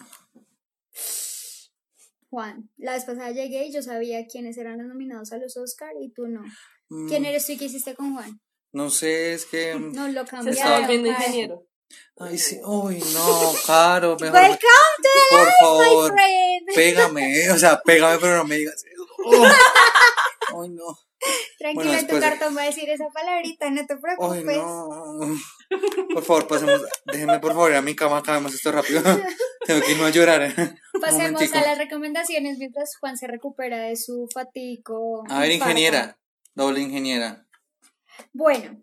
Juan, 2.29 2.69
la 2.75 2.95
vez 2.95 3.05
pasada 3.05 3.31
llegué 3.31 3.67
y 3.67 3.71
yo 3.71 3.81
sabía 3.81 4.27
quiénes 4.27 4.57
eran 4.57 4.77
los 4.79 4.87
nominados 4.87 5.31
a 5.31 5.37
los 5.37 5.55
Oscar 5.55 5.91
y 6.01 6.11
tú 6.11 6.27
no. 6.27 6.41
Mm, 6.89 7.07
¿Quién 7.07 7.23
eres 7.23 7.45
tú 7.45 7.53
y 7.53 7.57
qué 7.57 7.65
hiciste 7.65 7.95
con 7.95 8.13
Juan? 8.13 8.41
No 8.73 8.89
sé, 8.89 9.33
es 9.33 9.45
que... 9.45 9.73
No 9.79 10.09
lo 10.09 10.25
Se 10.25 10.31
cambiaron. 10.31 10.49
está 10.49 10.79
volviendo 10.81 11.09
Karen. 11.11 11.23
ingeniero. 11.23 11.67
Ay, 12.17 12.37
sí. 12.37 12.59
Uy, 12.61 13.01
no, 13.13 13.53
Caro, 13.65 14.17
mejor... 14.19 14.37
Welcome 14.37 14.59
to 14.97 15.09
the 15.13 15.29
Por 15.29 15.45
life, 15.45 15.55
my 15.61 15.85
favor, 15.85 16.11
friend. 16.11 16.65
pégame, 16.75 17.51
o 17.51 17.57
sea, 17.57 17.81
pégame, 17.81 18.17
pero 18.19 18.35
no 18.35 18.43
me 18.43 18.57
digas 18.57 18.83
eso. 18.83 19.07
Oh. 19.23 20.61
Ay, 20.61 20.69
no. 20.71 20.97
Tranquila, 21.57 21.91
Bueno, 22.01 22.07
tu 22.07 22.19
cartón 22.19 22.57
va 22.57 22.61
a 22.63 22.65
decir 22.65 22.89
esa 22.89 23.07
palabrita, 23.13 23.69
no 23.69 23.85
te 23.85 23.93
Ay, 23.93 23.99
preocupes. 24.01 24.57
no. 24.57 25.19
Por 26.13 26.23
favor, 26.23 26.47
pasemos. 26.47 26.81
Déjenme, 27.05 27.39
por 27.39 27.53
favor, 27.53 27.71
ir 27.71 27.77
a 27.77 27.81
mi 27.81 27.95
cama, 27.95 28.17
acabemos 28.17 28.53
esto 28.53 28.71
rápido. 28.71 29.01
Tengo 29.65 29.81
que 29.81 29.91
irme 29.93 30.05
a 30.05 30.09
llorar. 30.11 30.53
Pasemos 31.01 31.41
a 31.53 31.61
las 31.61 31.77
recomendaciones 31.77 32.57
mientras 32.59 32.95
Juan 32.99 33.17
se 33.17 33.27
recupera 33.27 33.79
de 33.79 33.95
su 33.95 34.27
fatico. 34.31 35.23
A 35.29 35.39
ver, 35.39 35.51
ingeniera. 35.51 36.17
Doble 36.53 36.81
ingeniera. 36.81 37.47
Bueno, 38.31 38.81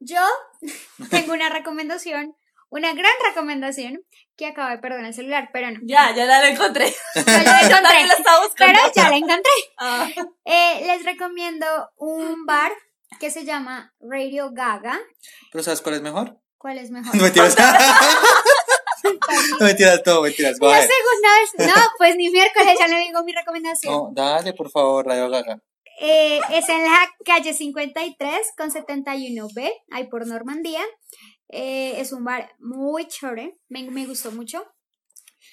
yo 0.00 0.20
tengo 1.10 1.32
una 1.34 1.50
recomendación 1.50 2.34
una 2.70 2.92
gran 2.92 3.12
recomendación 3.24 4.00
que 4.36 4.46
acabo 4.46 4.70
de 4.70 4.78
perder 4.78 5.04
el 5.04 5.14
celular, 5.14 5.50
pero 5.52 5.70
no. 5.70 5.80
Ya, 5.82 6.14
ya 6.14 6.26
la 6.26 6.48
encontré. 6.48 6.94
Ya 7.14 7.42
la 7.42 7.60
encontré, 7.60 8.06
la 8.06 8.14
estaba 8.14 8.44
buscando. 8.44 8.80
pero 8.82 8.92
ya 8.94 9.10
la 9.10 9.16
encontré. 9.16 9.52
Ah. 9.80 10.08
Eh, 10.44 10.84
les 10.86 11.04
recomiendo 11.04 11.66
un 11.96 12.46
bar 12.46 12.72
que 13.20 13.30
se 13.30 13.44
llama 13.44 13.94
Radio 14.00 14.50
Gaga. 14.52 14.98
¿Pero 15.52 15.62
sabes 15.62 15.80
cuál 15.80 15.94
es 15.96 16.02
mejor? 16.02 16.40
¿Cuál 16.56 16.78
es 16.78 16.90
mejor? 16.90 17.14
No 17.14 17.22
mentiras. 17.22 17.56
no 19.60 19.66
mentiras, 19.66 20.02
todo, 20.02 20.22
mentiras. 20.22 20.56
La 20.60 20.80
segunda 20.80 21.28
vez, 21.40 21.74
no, 21.74 21.82
pues 21.96 22.16
ni 22.16 22.28
miércoles 22.30 22.74
ya 22.76 22.88
le 22.88 22.98
digo 22.98 23.22
mi 23.22 23.32
recomendación. 23.32 23.94
No, 23.94 24.10
dale, 24.12 24.52
por 24.52 24.68
favor, 24.70 25.06
Radio 25.06 25.30
Gaga. 25.30 25.62
Eh, 26.00 26.40
es 26.52 26.68
en 26.68 26.82
la 26.84 27.08
calle 27.24 27.52
53 27.54 28.52
con 28.56 28.70
71B, 28.70 29.70
ahí 29.90 30.08
por 30.08 30.26
Normandía. 30.26 30.82
Eh, 31.48 32.00
es 32.00 32.12
un 32.12 32.24
bar 32.24 32.50
muy 32.58 33.06
chévere, 33.06 33.58
me, 33.68 33.90
me 33.90 34.06
gustó 34.06 34.32
mucho. 34.32 34.64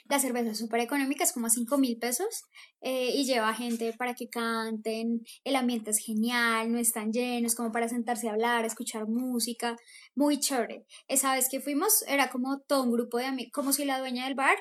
La 0.07 0.19
cerveza 0.19 0.51
es 0.51 0.59
súper 0.59 0.81
económica, 0.81 1.23
es 1.23 1.31
como 1.31 1.47
a 1.47 1.49
5 1.49 1.77
mil 1.77 1.97
pesos 1.97 2.43
eh, 2.81 3.11
y 3.15 3.25
lleva 3.25 3.53
gente 3.53 3.93
para 3.93 4.13
que 4.13 4.29
canten. 4.29 5.23
El 5.43 5.55
ambiente 5.55 5.91
es 5.91 5.99
genial, 5.99 6.71
no 6.71 6.77
están 6.77 7.11
llenos, 7.11 7.55
como 7.55 7.71
para 7.71 7.89
sentarse 7.89 8.27
a 8.29 8.33
hablar, 8.33 8.65
escuchar 8.65 9.07
música. 9.07 9.75
Muy 10.13 10.39
chévere. 10.39 10.85
Esa 11.07 11.33
vez 11.33 11.49
que 11.49 11.59
fuimos 11.59 12.03
era 12.07 12.29
como 12.29 12.59
todo 12.61 12.83
un 12.83 12.91
grupo 12.91 13.17
de 13.17 13.25
amigos, 13.25 13.51
como 13.53 13.73
si 13.73 13.85
la 13.85 13.99
dueña 13.99 14.25
del 14.25 14.35
bar 14.35 14.57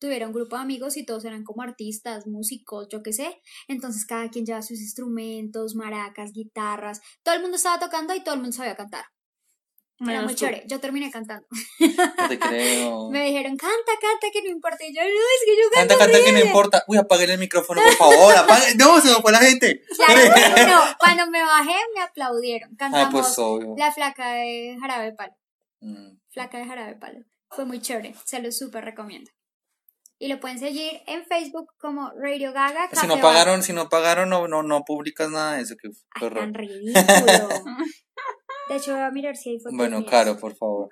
tuviera 0.00 0.26
un 0.26 0.32
grupo 0.32 0.56
de 0.56 0.62
amigos 0.62 0.96
y 0.96 1.04
todos 1.04 1.24
eran 1.24 1.44
como 1.44 1.62
artistas, 1.62 2.26
músicos, 2.26 2.88
yo 2.90 3.02
qué 3.02 3.12
sé. 3.12 3.40
Entonces 3.68 4.06
cada 4.06 4.30
quien 4.30 4.46
lleva 4.46 4.62
sus 4.62 4.80
instrumentos, 4.80 5.74
maracas, 5.74 6.32
guitarras. 6.32 7.00
Todo 7.22 7.34
el 7.34 7.42
mundo 7.42 7.56
estaba 7.56 7.78
tocando 7.78 8.14
y 8.14 8.22
todo 8.22 8.34
el 8.34 8.40
mundo 8.40 8.56
sabía 8.56 8.76
cantar. 8.76 9.04
Era 10.00 10.22
muy 10.22 10.34
tú. 10.34 10.40
chévere. 10.40 10.64
Yo 10.66 10.78
terminé 10.78 11.10
cantando. 11.10 11.46
No 11.80 12.28
te 12.28 12.38
creo. 12.38 13.08
Me 13.10 13.24
dijeron, 13.24 13.56
canta, 13.56 13.92
canta, 14.00 14.28
que 14.32 14.42
no 14.42 14.48
importa. 14.50 14.84
Y 14.86 14.94
yo, 14.94 15.02
no, 15.02 15.08
es 15.08 15.44
que 15.44 15.56
yo 15.56 15.70
canto 15.74 15.98
Canta, 15.98 16.04
canta 16.04 16.18
que 16.18 16.22
no 16.22 16.28
horrible". 16.38 16.46
importa. 16.46 16.84
Uy, 16.86 16.98
apaguen 16.98 17.30
el 17.30 17.38
micrófono, 17.38 17.80
por 17.82 17.94
favor. 17.94 18.36
Apague. 18.36 18.74
No, 18.76 19.00
se 19.00 19.08
me 19.08 19.14
fue 19.22 19.32
la 19.32 19.38
gente. 19.40 19.82
Claro, 19.96 20.68
no, 20.68 20.80
cuando 20.98 21.30
me 21.30 21.42
bajé 21.42 21.74
me 21.94 22.00
aplaudieron. 22.02 22.70
Ah, 22.74 22.76
Cantamos 22.78 23.26
pues 23.26 23.38
obvio. 23.38 23.74
La 23.76 23.92
flaca 23.92 24.34
de 24.34 24.76
Jarabe 24.80 25.04
de 25.06 25.12
Palo. 25.12 25.32
Mm. 25.80 26.18
Flaca 26.30 26.58
de 26.58 26.64
Jarabe 26.66 26.88
de 26.94 26.96
Palo. 27.00 27.18
Fue 27.50 27.64
muy 27.64 27.80
chévere, 27.80 28.14
se 28.24 28.40
lo 28.40 28.52
súper 28.52 28.84
recomiendo. 28.84 29.30
Y 30.20 30.26
lo 30.28 30.40
pueden 30.40 30.58
seguir 30.58 31.00
en 31.06 31.24
Facebook 31.26 31.72
como 31.78 32.10
Radio 32.20 32.52
Gaga. 32.52 32.88
Si 32.92 33.06
no 33.06 33.20
pagaron, 33.20 33.62
si 33.62 33.72
no 33.72 33.88
pagaron, 33.88 34.28
no, 34.28 34.48
no, 34.48 34.62
no 34.64 34.84
publicas 34.84 35.30
nada 35.30 35.54
de 35.54 35.62
eso. 35.62 35.76
Que 35.80 35.88
Ay, 36.20 36.30
tan 36.30 36.54
ridículo. 36.54 37.02
De 38.68 38.76
hecho, 38.76 38.92
voy 38.92 39.00
a 39.02 39.10
mirar 39.10 39.36
si 39.36 39.50
hay 39.50 39.58
fotos 39.58 39.76
Bueno, 39.76 40.00
mías. 40.00 40.10
Caro, 40.10 40.38
por 40.38 40.54
favor. 40.56 40.88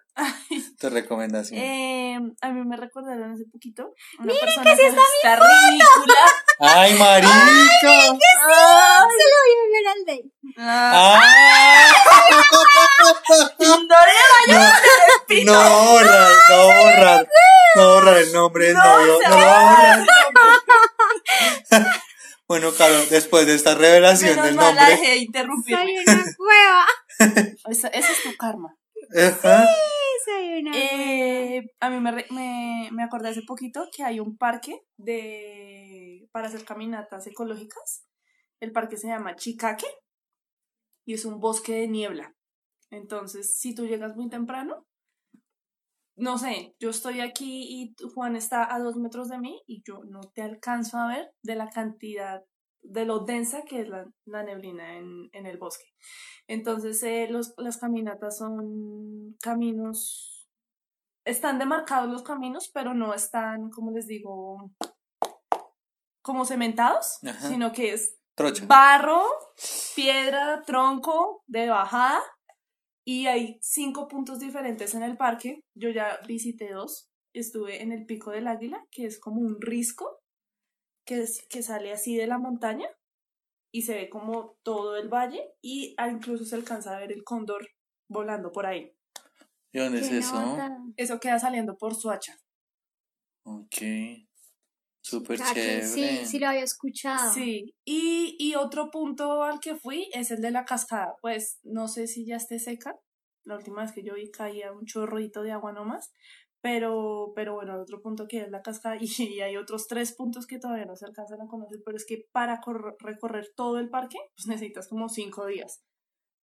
Tu 0.80 0.88
recomendación. 0.88 1.60
Eh, 1.60 2.18
a 2.40 2.50
mí 2.50 2.64
me 2.64 2.76
recordaron 2.76 3.32
hace 3.32 3.44
poquito 3.52 3.92
una 4.18 4.32
persona 4.40 4.74
que, 4.74 4.86
está 4.86 5.36
ridícula. 5.36 6.14
¡Ay, 6.60 6.94
marica! 6.98 7.30
Ah, 8.48 9.06
Se 9.10 9.24
lo 9.24 9.36
voy 9.42 9.52
a 9.52 9.64
enviar 9.64 9.86
al 9.94 10.04
Dave. 10.06 10.30
ah, 10.58 11.20
¡Ah! 11.22 11.92
no 15.44 15.52
No 15.52 15.86
borrar, 15.92 16.32
no 16.50 16.66
borrar. 16.66 17.28
No 17.76 17.94
borrar 17.94 18.18
el 18.18 18.32
nombre 18.32 18.64
del 18.66 18.74
No, 18.74 18.84
novio. 18.84 19.18
No 19.28 19.36
borrar. 19.36 20.06
Bueno, 22.48 22.72
Caro, 22.76 22.94
después 23.10 23.46
de 23.46 23.54
esta 23.54 23.74
revelación 23.74 24.30
Menos 24.30 24.46
del 24.46 24.54
mal 24.54 24.74
la 24.74 24.82
nombre. 24.88 24.96
dejé 25.00 25.10
de 25.12 25.18
interrumpir. 25.18 25.76
Soy 25.76 25.96
una 25.98 26.24
cueva. 26.36 26.86
Ese 27.68 27.90
es 27.92 28.22
tu 28.22 28.36
karma. 28.36 28.76
Ajá. 29.16 29.66
Soy 30.24 30.60
una 30.60 30.70
cueva. 30.70 30.86
Eh, 30.92 31.62
a 31.80 31.90
mí 31.90 32.00
me, 32.00 32.12
re- 32.12 32.26
me, 32.30 32.88
me 32.92 33.02
acordé 33.02 33.30
hace 33.30 33.42
poquito 33.42 33.88
que 33.94 34.04
hay 34.04 34.20
un 34.20 34.36
parque 34.36 34.80
de 34.96 36.28
para 36.32 36.46
hacer 36.48 36.64
caminatas 36.64 37.26
ecológicas. 37.26 38.04
El 38.60 38.72
parque 38.72 38.96
se 38.96 39.08
llama 39.08 39.34
Chicaque 39.36 39.86
y 41.04 41.14
es 41.14 41.24
un 41.24 41.40
bosque 41.40 41.72
de 41.72 41.88
niebla. 41.88 42.32
Entonces, 42.90 43.58
si 43.58 43.74
tú 43.74 43.86
llegas 43.86 44.14
muy 44.14 44.28
temprano, 44.30 44.86
no 46.16 46.38
sé, 46.38 46.74
yo 46.80 46.90
estoy 46.90 47.20
aquí 47.20 47.66
y 47.68 47.94
Juan 48.14 48.36
está 48.36 48.74
a 48.74 48.78
dos 48.78 48.96
metros 48.96 49.28
de 49.28 49.38
mí 49.38 49.62
y 49.66 49.82
yo 49.86 50.00
no 50.04 50.20
te 50.34 50.42
alcanzo 50.42 50.98
a 50.98 51.08
ver 51.08 51.30
de 51.42 51.56
la 51.56 51.68
cantidad, 51.68 52.42
de 52.82 53.04
lo 53.04 53.20
densa 53.20 53.62
que 53.62 53.80
es 53.82 53.88
la, 53.88 54.06
la 54.24 54.42
neblina 54.42 54.96
en, 54.96 55.28
en 55.32 55.46
el 55.46 55.58
bosque. 55.58 55.84
Entonces, 56.48 57.02
eh, 57.02 57.28
los, 57.28 57.52
las 57.58 57.76
caminatas 57.76 58.38
son 58.38 59.36
caminos, 59.42 60.48
están 61.24 61.58
demarcados 61.58 62.10
los 62.10 62.22
caminos, 62.22 62.70
pero 62.72 62.94
no 62.94 63.12
están, 63.12 63.70
como 63.70 63.90
les 63.90 64.06
digo, 64.06 64.70
como 66.22 66.44
cementados, 66.44 67.18
Ajá. 67.24 67.48
sino 67.48 67.72
que 67.72 67.92
es 67.92 68.18
Trocha. 68.34 68.64
barro, 68.66 69.22
piedra, 69.94 70.62
tronco 70.64 71.42
de 71.46 71.68
bajada 71.68 72.20
y 73.06 73.26
hay 73.28 73.58
cinco 73.62 74.08
puntos 74.08 74.40
diferentes 74.40 74.94
en 74.94 75.02
el 75.04 75.16
parque. 75.16 75.60
Yo 75.74 75.90
ya 75.90 76.18
visité 76.26 76.72
dos. 76.72 77.08
Estuve 77.32 77.82
en 77.82 77.92
el 77.92 78.04
Pico 78.06 78.30
del 78.32 78.48
Águila, 78.48 78.84
que 78.90 79.06
es 79.06 79.20
como 79.20 79.40
un 79.40 79.60
risco 79.60 80.20
que, 81.06 81.22
es- 81.22 81.46
que 81.48 81.62
sale 81.62 81.92
así 81.92 82.16
de 82.16 82.26
la 82.26 82.38
montaña 82.38 82.88
y 83.72 83.82
se 83.82 83.94
ve 83.94 84.08
como 84.10 84.56
todo 84.64 84.96
el 84.96 85.08
valle 85.08 85.52
y 85.62 85.94
ah, 85.98 86.08
incluso 86.08 86.44
se 86.44 86.56
alcanza 86.56 86.96
a 86.96 87.00
ver 87.00 87.12
el 87.12 87.22
cóndor 87.24 87.68
volando 88.08 88.50
por 88.52 88.66
ahí. 88.66 88.92
¿Y 89.72 89.78
dónde 89.78 90.00
es 90.00 90.10
eso? 90.10 90.40
nota. 90.40 90.78
Eso 90.96 91.20
queda 91.20 91.38
saliendo 91.38 91.76
por 91.76 91.94
Suacha. 91.94 92.36
Ok. 93.44 94.25
Súper 95.06 95.38
Ah, 95.40 95.52
chévere. 95.54 95.82
Sí, 95.86 96.26
sí 96.26 96.38
lo 96.40 96.48
había 96.48 96.64
escuchado. 96.64 97.32
Sí, 97.32 97.72
y, 97.84 98.34
y 98.40 98.56
otro 98.56 98.90
punto 98.90 99.44
al 99.44 99.60
que 99.60 99.76
fui 99.76 100.08
es 100.12 100.32
el 100.32 100.40
de 100.40 100.50
la 100.50 100.64
cascada. 100.64 101.14
Pues 101.22 101.60
no 101.62 101.86
sé 101.86 102.08
si 102.08 102.26
ya 102.26 102.34
esté 102.36 102.58
seca. 102.58 102.98
La 103.44 103.54
última 103.54 103.82
vez 103.82 103.92
que 103.92 104.02
yo 104.02 104.14
vi 104.14 104.32
caía 104.32 104.72
un 104.72 104.84
chorrito 104.84 105.42
de 105.42 105.52
agua 105.52 105.70
nomás. 105.72 106.10
Pero, 106.60 107.32
pero 107.36 107.54
bueno, 107.54 107.74
el 107.74 107.80
otro 107.82 108.02
punto 108.02 108.26
que 108.26 108.40
es 108.40 108.50
la 108.50 108.62
cascada. 108.62 108.96
Y, 109.00 109.06
y 109.22 109.40
hay 109.42 109.56
otros 109.56 109.86
tres 109.86 110.12
puntos 110.12 110.44
que 110.48 110.58
todavía 110.58 110.86
no 110.86 110.96
se 110.96 111.04
alcanzan 111.06 111.40
a 111.40 111.46
conocer. 111.46 111.78
Pero 111.84 111.96
es 111.96 112.04
que 112.04 112.24
para 112.32 112.60
corre- 112.60 112.96
recorrer 112.98 113.52
todo 113.54 113.78
el 113.78 113.88
parque, 113.90 114.18
pues 114.36 114.48
necesitas 114.48 114.88
como 114.88 115.08
cinco 115.08 115.46
días 115.46 115.84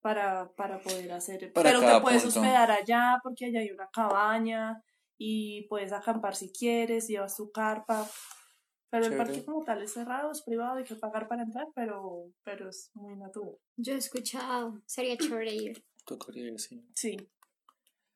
para, 0.04 0.52
para 0.54 0.80
poder 0.82 1.12
hacer. 1.14 1.52
Para 1.52 1.68
pero 1.72 1.80
te 1.80 2.02
puedes 2.02 2.24
punto. 2.26 2.40
hospedar 2.42 2.70
allá 2.70 3.20
porque 3.24 3.46
allá 3.46 3.62
hay 3.62 3.72
una 3.72 3.90
cabaña 3.92 4.84
y 5.18 5.66
puedes 5.68 5.92
acampar 5.94 6.36
si 6.36 6.52
quieres, 6.52 7.08
llevas 7.08 7.36
tu 7.36 7.52
carpa. 7.52 8.08
Pero 8.92 9.06
el 9.06 9.16
parque 9.18 9.44
como 9.46 9.64
tal 9.64 9.82
es 9.82 9.94
cerrado, 9.94 10.32
es 10.32 10.42
privado, 10.44 10.78
hay 10.78 10.84
que 10.84 10.96
pagar 10.96 11.28
para 11.30 11.44
entrar, 11.44 11.66
pero, 11.74 12.26
pero 12.44 12.70
es 12.70 12.92
muy 12.94 13.16
natural. 13.16 13.56
Yo 13.78 13.94
he 13.94 13.98
escuchado. 13.98 14.82
Sería 14.86 15.18
chévere 15.18 15.56
ir. 15.56 15.84
Tocaría 16.06 16.48
ir, 16.50 16.60
sí. 16.60 16.84
Sí. 16.94 17.18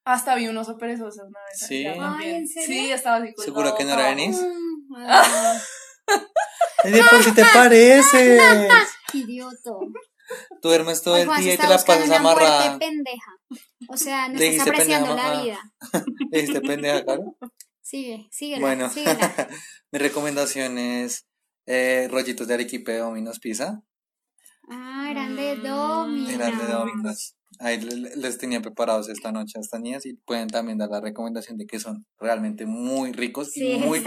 Hasta 0.03 0.35
vi 0.35 0.47
un 0.49 0.57
oso 0.57 0.77
perezoso 0.77 1.23
una 1.25 1.39
vez. 1.45 1.59
Sí. 1.59 1.85
Ay. 1.87 2.29
¿en 2.35 2.47
serio? 2.47 2.67
Sí, 2.67 2.91
estaba 2.91 3.17
así 3.23 3.33
¿Segura 3.37 3.73
que 3.75 3.85
no 3.85 3.93
era. 3.93 4.09
Denise? 4.09 4.45
¿de 6.83 7.03
por 7.09 7.23
si 7.23 7.33
te 7.33 7.43
pareces? 7.53 8.39
idioto. 9.13 9.79
Tú 10.61 10.67
duermes 10.69 11.01
todo 11.01 11.17
el 11.17 11.27
día 11.39 11.53
y 11.53 11.57
te 11.57 11.63
la 11.67 11.77
pasas 11.77 12.09
amarrada. 12.11 12.77
pendeja. 12.77 13.31
O 13.89 13.97
sea, 13.97 14.27
no 14.29 14.37
Le 14.37 14.49
estás 14.49 14.67
apreciando 14.67 15.07
pendeja, 15.07 15.27
la 15.29 15.33
mamá. 15.35 15.43
vida. 15.43 15.59
¿Le 16.31 16.41
dijiste 16.41 16.61
pendeja, 16.61 17.05
Caro? 17.05 17.37
Sigue, 17.85 18.27
síguela, 18.31 18.61
Bueno, 18.61 18.89
síguela. 18.89 19.47
mi 19.91 19.99
recomendación 19.99 20.79
es 20.79 21.27
eh, 21.67 22.07
rollitos 22.09 22.47
de 22.47 22.55
arequipe 22.55 22.91
de 22.93 22.97
Domino's 22.97 23.39
Pizza. 23.39 23.83
Ah, 24.67 25.07
eran 25.11 25.35
de 25.35 25.55
Domino's. 25.57 26.33
Eran 26.33 26.57
de 26.57 26.65
Domino's. 26.65 27.35
Ahí 27.59 27.79
le- 27.79 27.95
le- 27.95 28.15
les 28.15 28.37
tenía 28.39 28.59
preparados 28.61 29.07
esta 29.07 29.31
noche 29.31 29.59
a 29.59 29.61
estas 29.61 29.81
niñas 29.81 30.07
y 30.07 30.15
pueden 30.15 30.47
también 30.47 30.79
dar 30.79 30.89
la 30.89 30.99
recomendación 30.99 31.57
de 31.59 31.67
que 31.67 31.79
son 31.79 32.07
realmente 32.19 32.65
muy 32.65 33.11
ricos 33.11 33.51
Sí, 33.51 33.73
y 33.73 33.77
muy... 33.77 33.99
sí, 33.99 34.05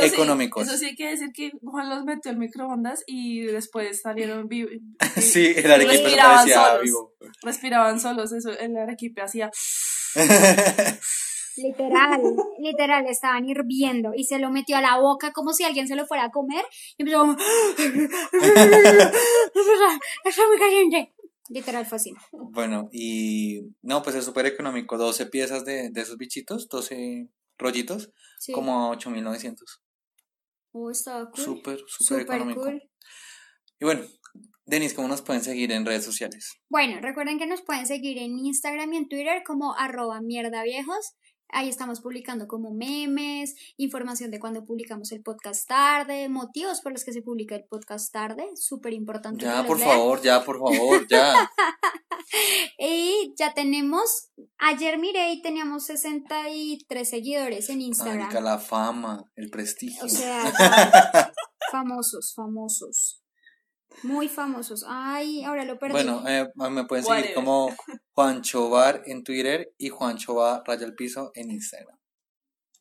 económicos. 0.00 0.66
eso 0.66 0.78
sí 0.78 0.86
hay 0.86 0.96
que 0.96 1.08
decir 1.08 1.28
que 1.34 1.52
Juan 1.62 1.90
los 1.90 2.04
metió 2.06 2.30
al 2.30 2.38
microondas 2.38 3.04
y 3.06 3.42
después 3.42 4.00
salieron 4.00 4.48
vivos. 4.48 4.72
Sí, 5.18 5.52
el 5.56 5.70
arequipe 5.70 5.96
se 5.98 6.02
Respiraban 6.04 6.36
parecía 6.38 6.64
solos. 6.64 6.82
vivo. 6.84 7.14
Respiraban 7.42 8.00
solos, 8.00 8.32
eso, 8.32 8.50
el 8.58 8.74
arequipe 8.78 9.20
hacía. 9.20 9.50
Literal, 11.56 12.22
literal, 12.58 13.06
estaban 13.06 13.48
hirviendo 13.48 14.12
y 14.14 14.24
se 14.24 14.38
lo 14.38 14.50
metió 14.50 14.76
a 14.76 14.80
la 14.80 14.98
boca 14.98 15.32
como 15.32 15.52
si 15.52 15.64
alguien 15.64 15.88
se 15.88 15.96
lo 15.96 16.06
fuera 16.06 16.24
a 16.24 16.30
comer 16.30 16.64
y 16.96 17.02
empezó 17.02 17.20
como... 17.20 17.36
Está 20.24 20.46
muy 20.48 20.58
caliente. 20.58 21.14
Literal 21.48 21.84
fue 21.86 21.96
así. 21.96 22.12
Bueno, 22.32 22.88
y 22.92 23.62
no, 23.82 24.02
pues 24.02 24.14
es 24.16 24.24
súper 24.24 24.46
económico. 24.46 24.96
12 24.96 25.26
piezas 25.26 25.64
de, 25.64 25.90
de 25.90 26.00
esos 26.00 26.16
bichitos, 26.16 26.68
12 26.68 27.28
rollitos, 27.58 28.10
Sí. 28.38 28.52
como 28.52 28.92
a 28.92 28.96
8.900. 28.96 29.56
Oh, 30.72 30.90
estaba 30.90 31.28
cool. 31.30 31.44
Súper, 31.44 31.80
súper 31.88 32.20
económico. 32.20 32.62
cool. 32.62 32.80
Y 33.80 33.84
bueno, 33.84 34.02
Denis, 34.64 34.94
¿cómo 34.94 35.08
nos 35.08 35.22
pueden 35.22 35.42
seguir 35.42 35.72
en 35.72 35.84
redes 35.84 36.04
sociales? 36.04 36.52
Bueno, 36.68 37.00
recuerden 37.02 37.38
que 37.38 37.46
nos 37.46 37.62
pueden 37.62 37.86
seguir 37.86 38.18
en 38.18 38.38
Instagram 38.38 38.92
y 38.92 38.96
en 38.98 39.08
Twitter 39.08 39.42
como 39.44 39.74
arroba 39.76 40.20
mierda 40.20 40.62
viejos. 40.62 41.14
Ahí 41.52 41.68
estamos 41.68 42.00
publicando 42.00 42.46
como 42.46 42.72
memes, 42.72 43.54
información 43.76 44.30
de 44.30 44.40
cuando 44.40 44.64
publicamos 44.64 45.12
el 45.12 45.22
podcast 45.22 45.66
tarde, 45.68 46.28
motivos 46.28 46.80
por 46.80 46.92
los 46.92 47.04
que 47.04 47.12
se 47.12 47.22
publica 47.22 47.56
el 47.56 47.64
podcast 47.64 48.12
tarde, 48.12 48.44
súper 48.54 48.92
importante. 48.92 49.44
Ya, 49.44 49.64
por 49.66 49.78
lean. 49.78 49.90
favor, 49.90 50.22
ya, 50.22 50.44
por 50.44 50.58
favor, 50.58 51.06
ya. 51.08 51.50
Y 52.78 53.34
ya 53.36 53.54
tenemos, 53.54 54.30
ayer 54.58 54.98
miré 54.98 55.32
y 55.32 55.42
teníamos 55.42 55.86
63 55.86 57.08
seguidores 57.08 57.68
en 57.70 57.80
Instagram. 57.80 58.20
Marica, 58.20 58.40
la 58.40 58.58
fama, 58.58 59.24
el 59.36 59.50
prestigio. 59.50 60.04
O 60.04 60.08
sea, 60.08 60.44
famosos, 61.72 62.32
famosos. 62.34 63.20
Muy 64.02 64.28
famosos. 64.28 64.84
Ay, 64.88 65.42
ahora 65.44 65.64
lo 65.64 65.78
perdí. 65.78 65.92
Bueno, 65.92 66.22
eh, 66.26 66.48
me 66.70 66.84
pueden 66.84 67.04
seguir 67.04 67.34
como 67.34 67.68
Juancho 68.14 68.68
Bar 68.70 69.02
en 69.06 69.24
Twitter 69.24 69.74
y 69.78 69.88
Juancho 69.88 70.34
Bar 70.34 70.62
Raya 70.66 70.86
al 70.86 70.94
Piso 70.94 71.30
en 71.34 71.50
Instagram. 71.50 71.98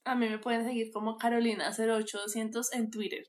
A 0.06 0.16
mí 0.16 0.28
me 0.28 0.40
pueden 0.40 0.66
seguir 0.66 0.92
como 0.92 1.18
Carolina08200 1.18 2.68
en 2.74 2.90
Twitter. 2.90 3.24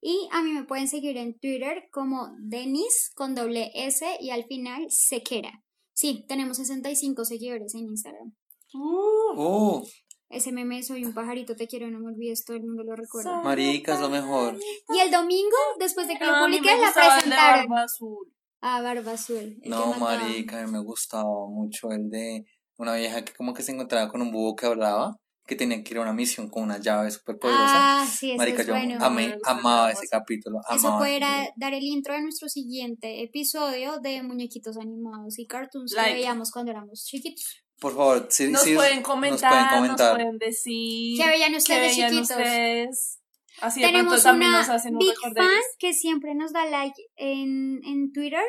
Y 0.00 0.28
a 0.32 0.42
mí 0.42 0.52
me 0.52 0.64
pueden 0.64 0.86
seguir 0.86 1.16
en 1.16 1.38
Twitter 1.38 1.88
como 1.90 2.28
Denis 2.38 3.10
con 3.14 3.34
doble 3.34 3.70
S 3.74 4.06
y 4.20 4.30
al 4.30 4.44
final 4.44 4.86
Sequera. 4.90 5.62
Sí, 5.94 6.24
tenemos 6.28 6.58
65 6.58 7.24
seguidores 7.24 7.74
en 7.74 7.86
Instagram. 7.86 8.34
Uh, 8.74 9.40
¡Uh! 9.40 9.88
Ese 10.28 10.50
meme, 10.50 10.82
soy 10.82 11.04
un 11.04 11.14
pajarito, 11.14 11.54
te 11.54 11.68
quiero, 11.68 11.88
no 11.90 12.00
me 12.00 12.08
olvides, 12.08 12.44
todo 12.44 12.56
el 12.56 12.64
mundo 12.64 12.82
lo 12.82 12.96
recuerda. 12.96 13.40
Marica, 13.42 13.94
es 13.94 14.00
lo 14.00 14.10
mejor. 14.10 14.58
Y 14.88 14.98
el 14.98 15.10
domingo, 15.10 15.56
después 15.78 16.08
de 16.08 16.18
que 16.18 16.24
lo 16.24 16.32
publiqué, 16.40 16.66
la 16.66 16.86
gustaba 16.86 17.06
el 17.06 17.30
de 17.30 17.30
presentaron. 17.30 17.68
barba 17.68 17.84
azul. 17.84 18.33
Ah, 18.66 18.80
Barba 18.80 19.12
Azul. 19.12 19.58
el 19.62 19.70
No, 19.70 19.92
marica, 19.98 20.66
me 20.66 20.78
gustaba 20.78 21.28
mucho 21.50 21.90
el 21.92 22.08
de 22.08 22.44
una 22.78 22.94
vieja 22.94 23.22
que 23.24 23.34
como 23.34 23.52
que 23.52 23.62
se 23.62 23.72
encontraba 23.72 24.08
con 24.08 24.22
un 24.22 24.32
búho 24.32 24.56
que 24.56 24.64
hablaba, 24.64 25.16
que 25.46 25.54
tenía 25.54 25.82
que 25.84 25.92
ir 25.92 25.98
a 25.98 26.00
una 26.00 26.14
misión 26.14 26.48
con 26.48 26.62
una 26.62 26.78
llave 26.78 27.10
súper 27.10 27.36
poderosa. 27.38 28.00
Ah, 28.00 28.06
sí, 28.10 28.30
eso 28.30 28.38
marica, 28.38 28.62
es 28.62 28.66
yo 28.68 28.72
bueno. 28.74 29.04
amé, 29.04 29.36
amaba 29.44 29.92
ese 29.92 30.08
capítulo. 30.08 30.60
Eso 30.74 30.86
amaba. 30.88 30.98
fuera 30.98 31.46
dar 31.56 31.74
el 31.74 31.84
intro 31.84 32.14
de 32.14 32.22
nuestro 32.22 32.48
siguiente 32.48 33.22
episodio 33.22 33.98
de 34.00 34.22
muñequitos 34.22 34.78
animados 34.78 35.38
y 35.38 35.46
cartoons 35.46 35.92
Like. 35.92 36.08
que 36.08 36.14
veíamos 36.16 36.50
cuando 36.50 36.70
éramos 36.70 37.04
chiquitos. 37.04 37.44
Por 37.78 37.92
favor, 37.94 38.26
si, 38.30 38.48
Nos, 38.50 38.62
si- 38.62 38.74
pueden 38.74 39.02
comentar, 39.02 39.52
nos 39.52 39.68
pueden 39.68 39.96
comentar. 39.96 40.38
decir 40.38 41.18
¿Qué 41.20 41.28
veían 41.28 41.50
qué 41.50 41.58
ustedes 41.58 41.96
veían 41.96 42.10
chiquitos? 42.12 42.30
ustedes. 42.30 43.18
Así 43.60 43.80
de 43.80 43.86
Tenemos 43.86 44.12
pronto 44.12 44.22
también 44.24 44.50
una 44.50 44.58
nos 44.60 44.68
hacen 44.68 44.94
un 44.94 44.98
big 44.98 45.14
fan 45.20 45.48
que 45.78 45.92
siempre 45.94 46.34
nos 46.34 46.52
da 46.52 46.64
like 46.66 47.00
en, 47.16 47.80
en 47.84 48.12
Twitter. 48.12 48.42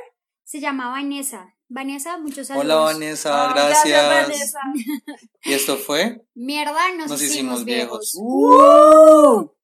Se 0.44 0.60
llama 0.60 0.90
Vanessa. 0.90 1.54
Vanessa, 1.68 2.18
muchos 2.20 2.48
saludos. 2.48 2.66
Hola 2.66 2.76
Vanessa, 2.76 3.50
Ah, 3.50 3.54
gracias. 3.54 4.28
Vanessa. 4.28 4.60
Y 5.44 5.54
esto 5.54 5.78
fue 5.78 6.22
Mierda, 6.36 6.94
nos, 6.96 7.08
Nos 7.10 7.22
hicimos, 7.22 7.62
hicimos 7.62 7.66
viejos. 7.66 8.14
viejos. 8.14 8.16
¡Uh! 8.18 9.55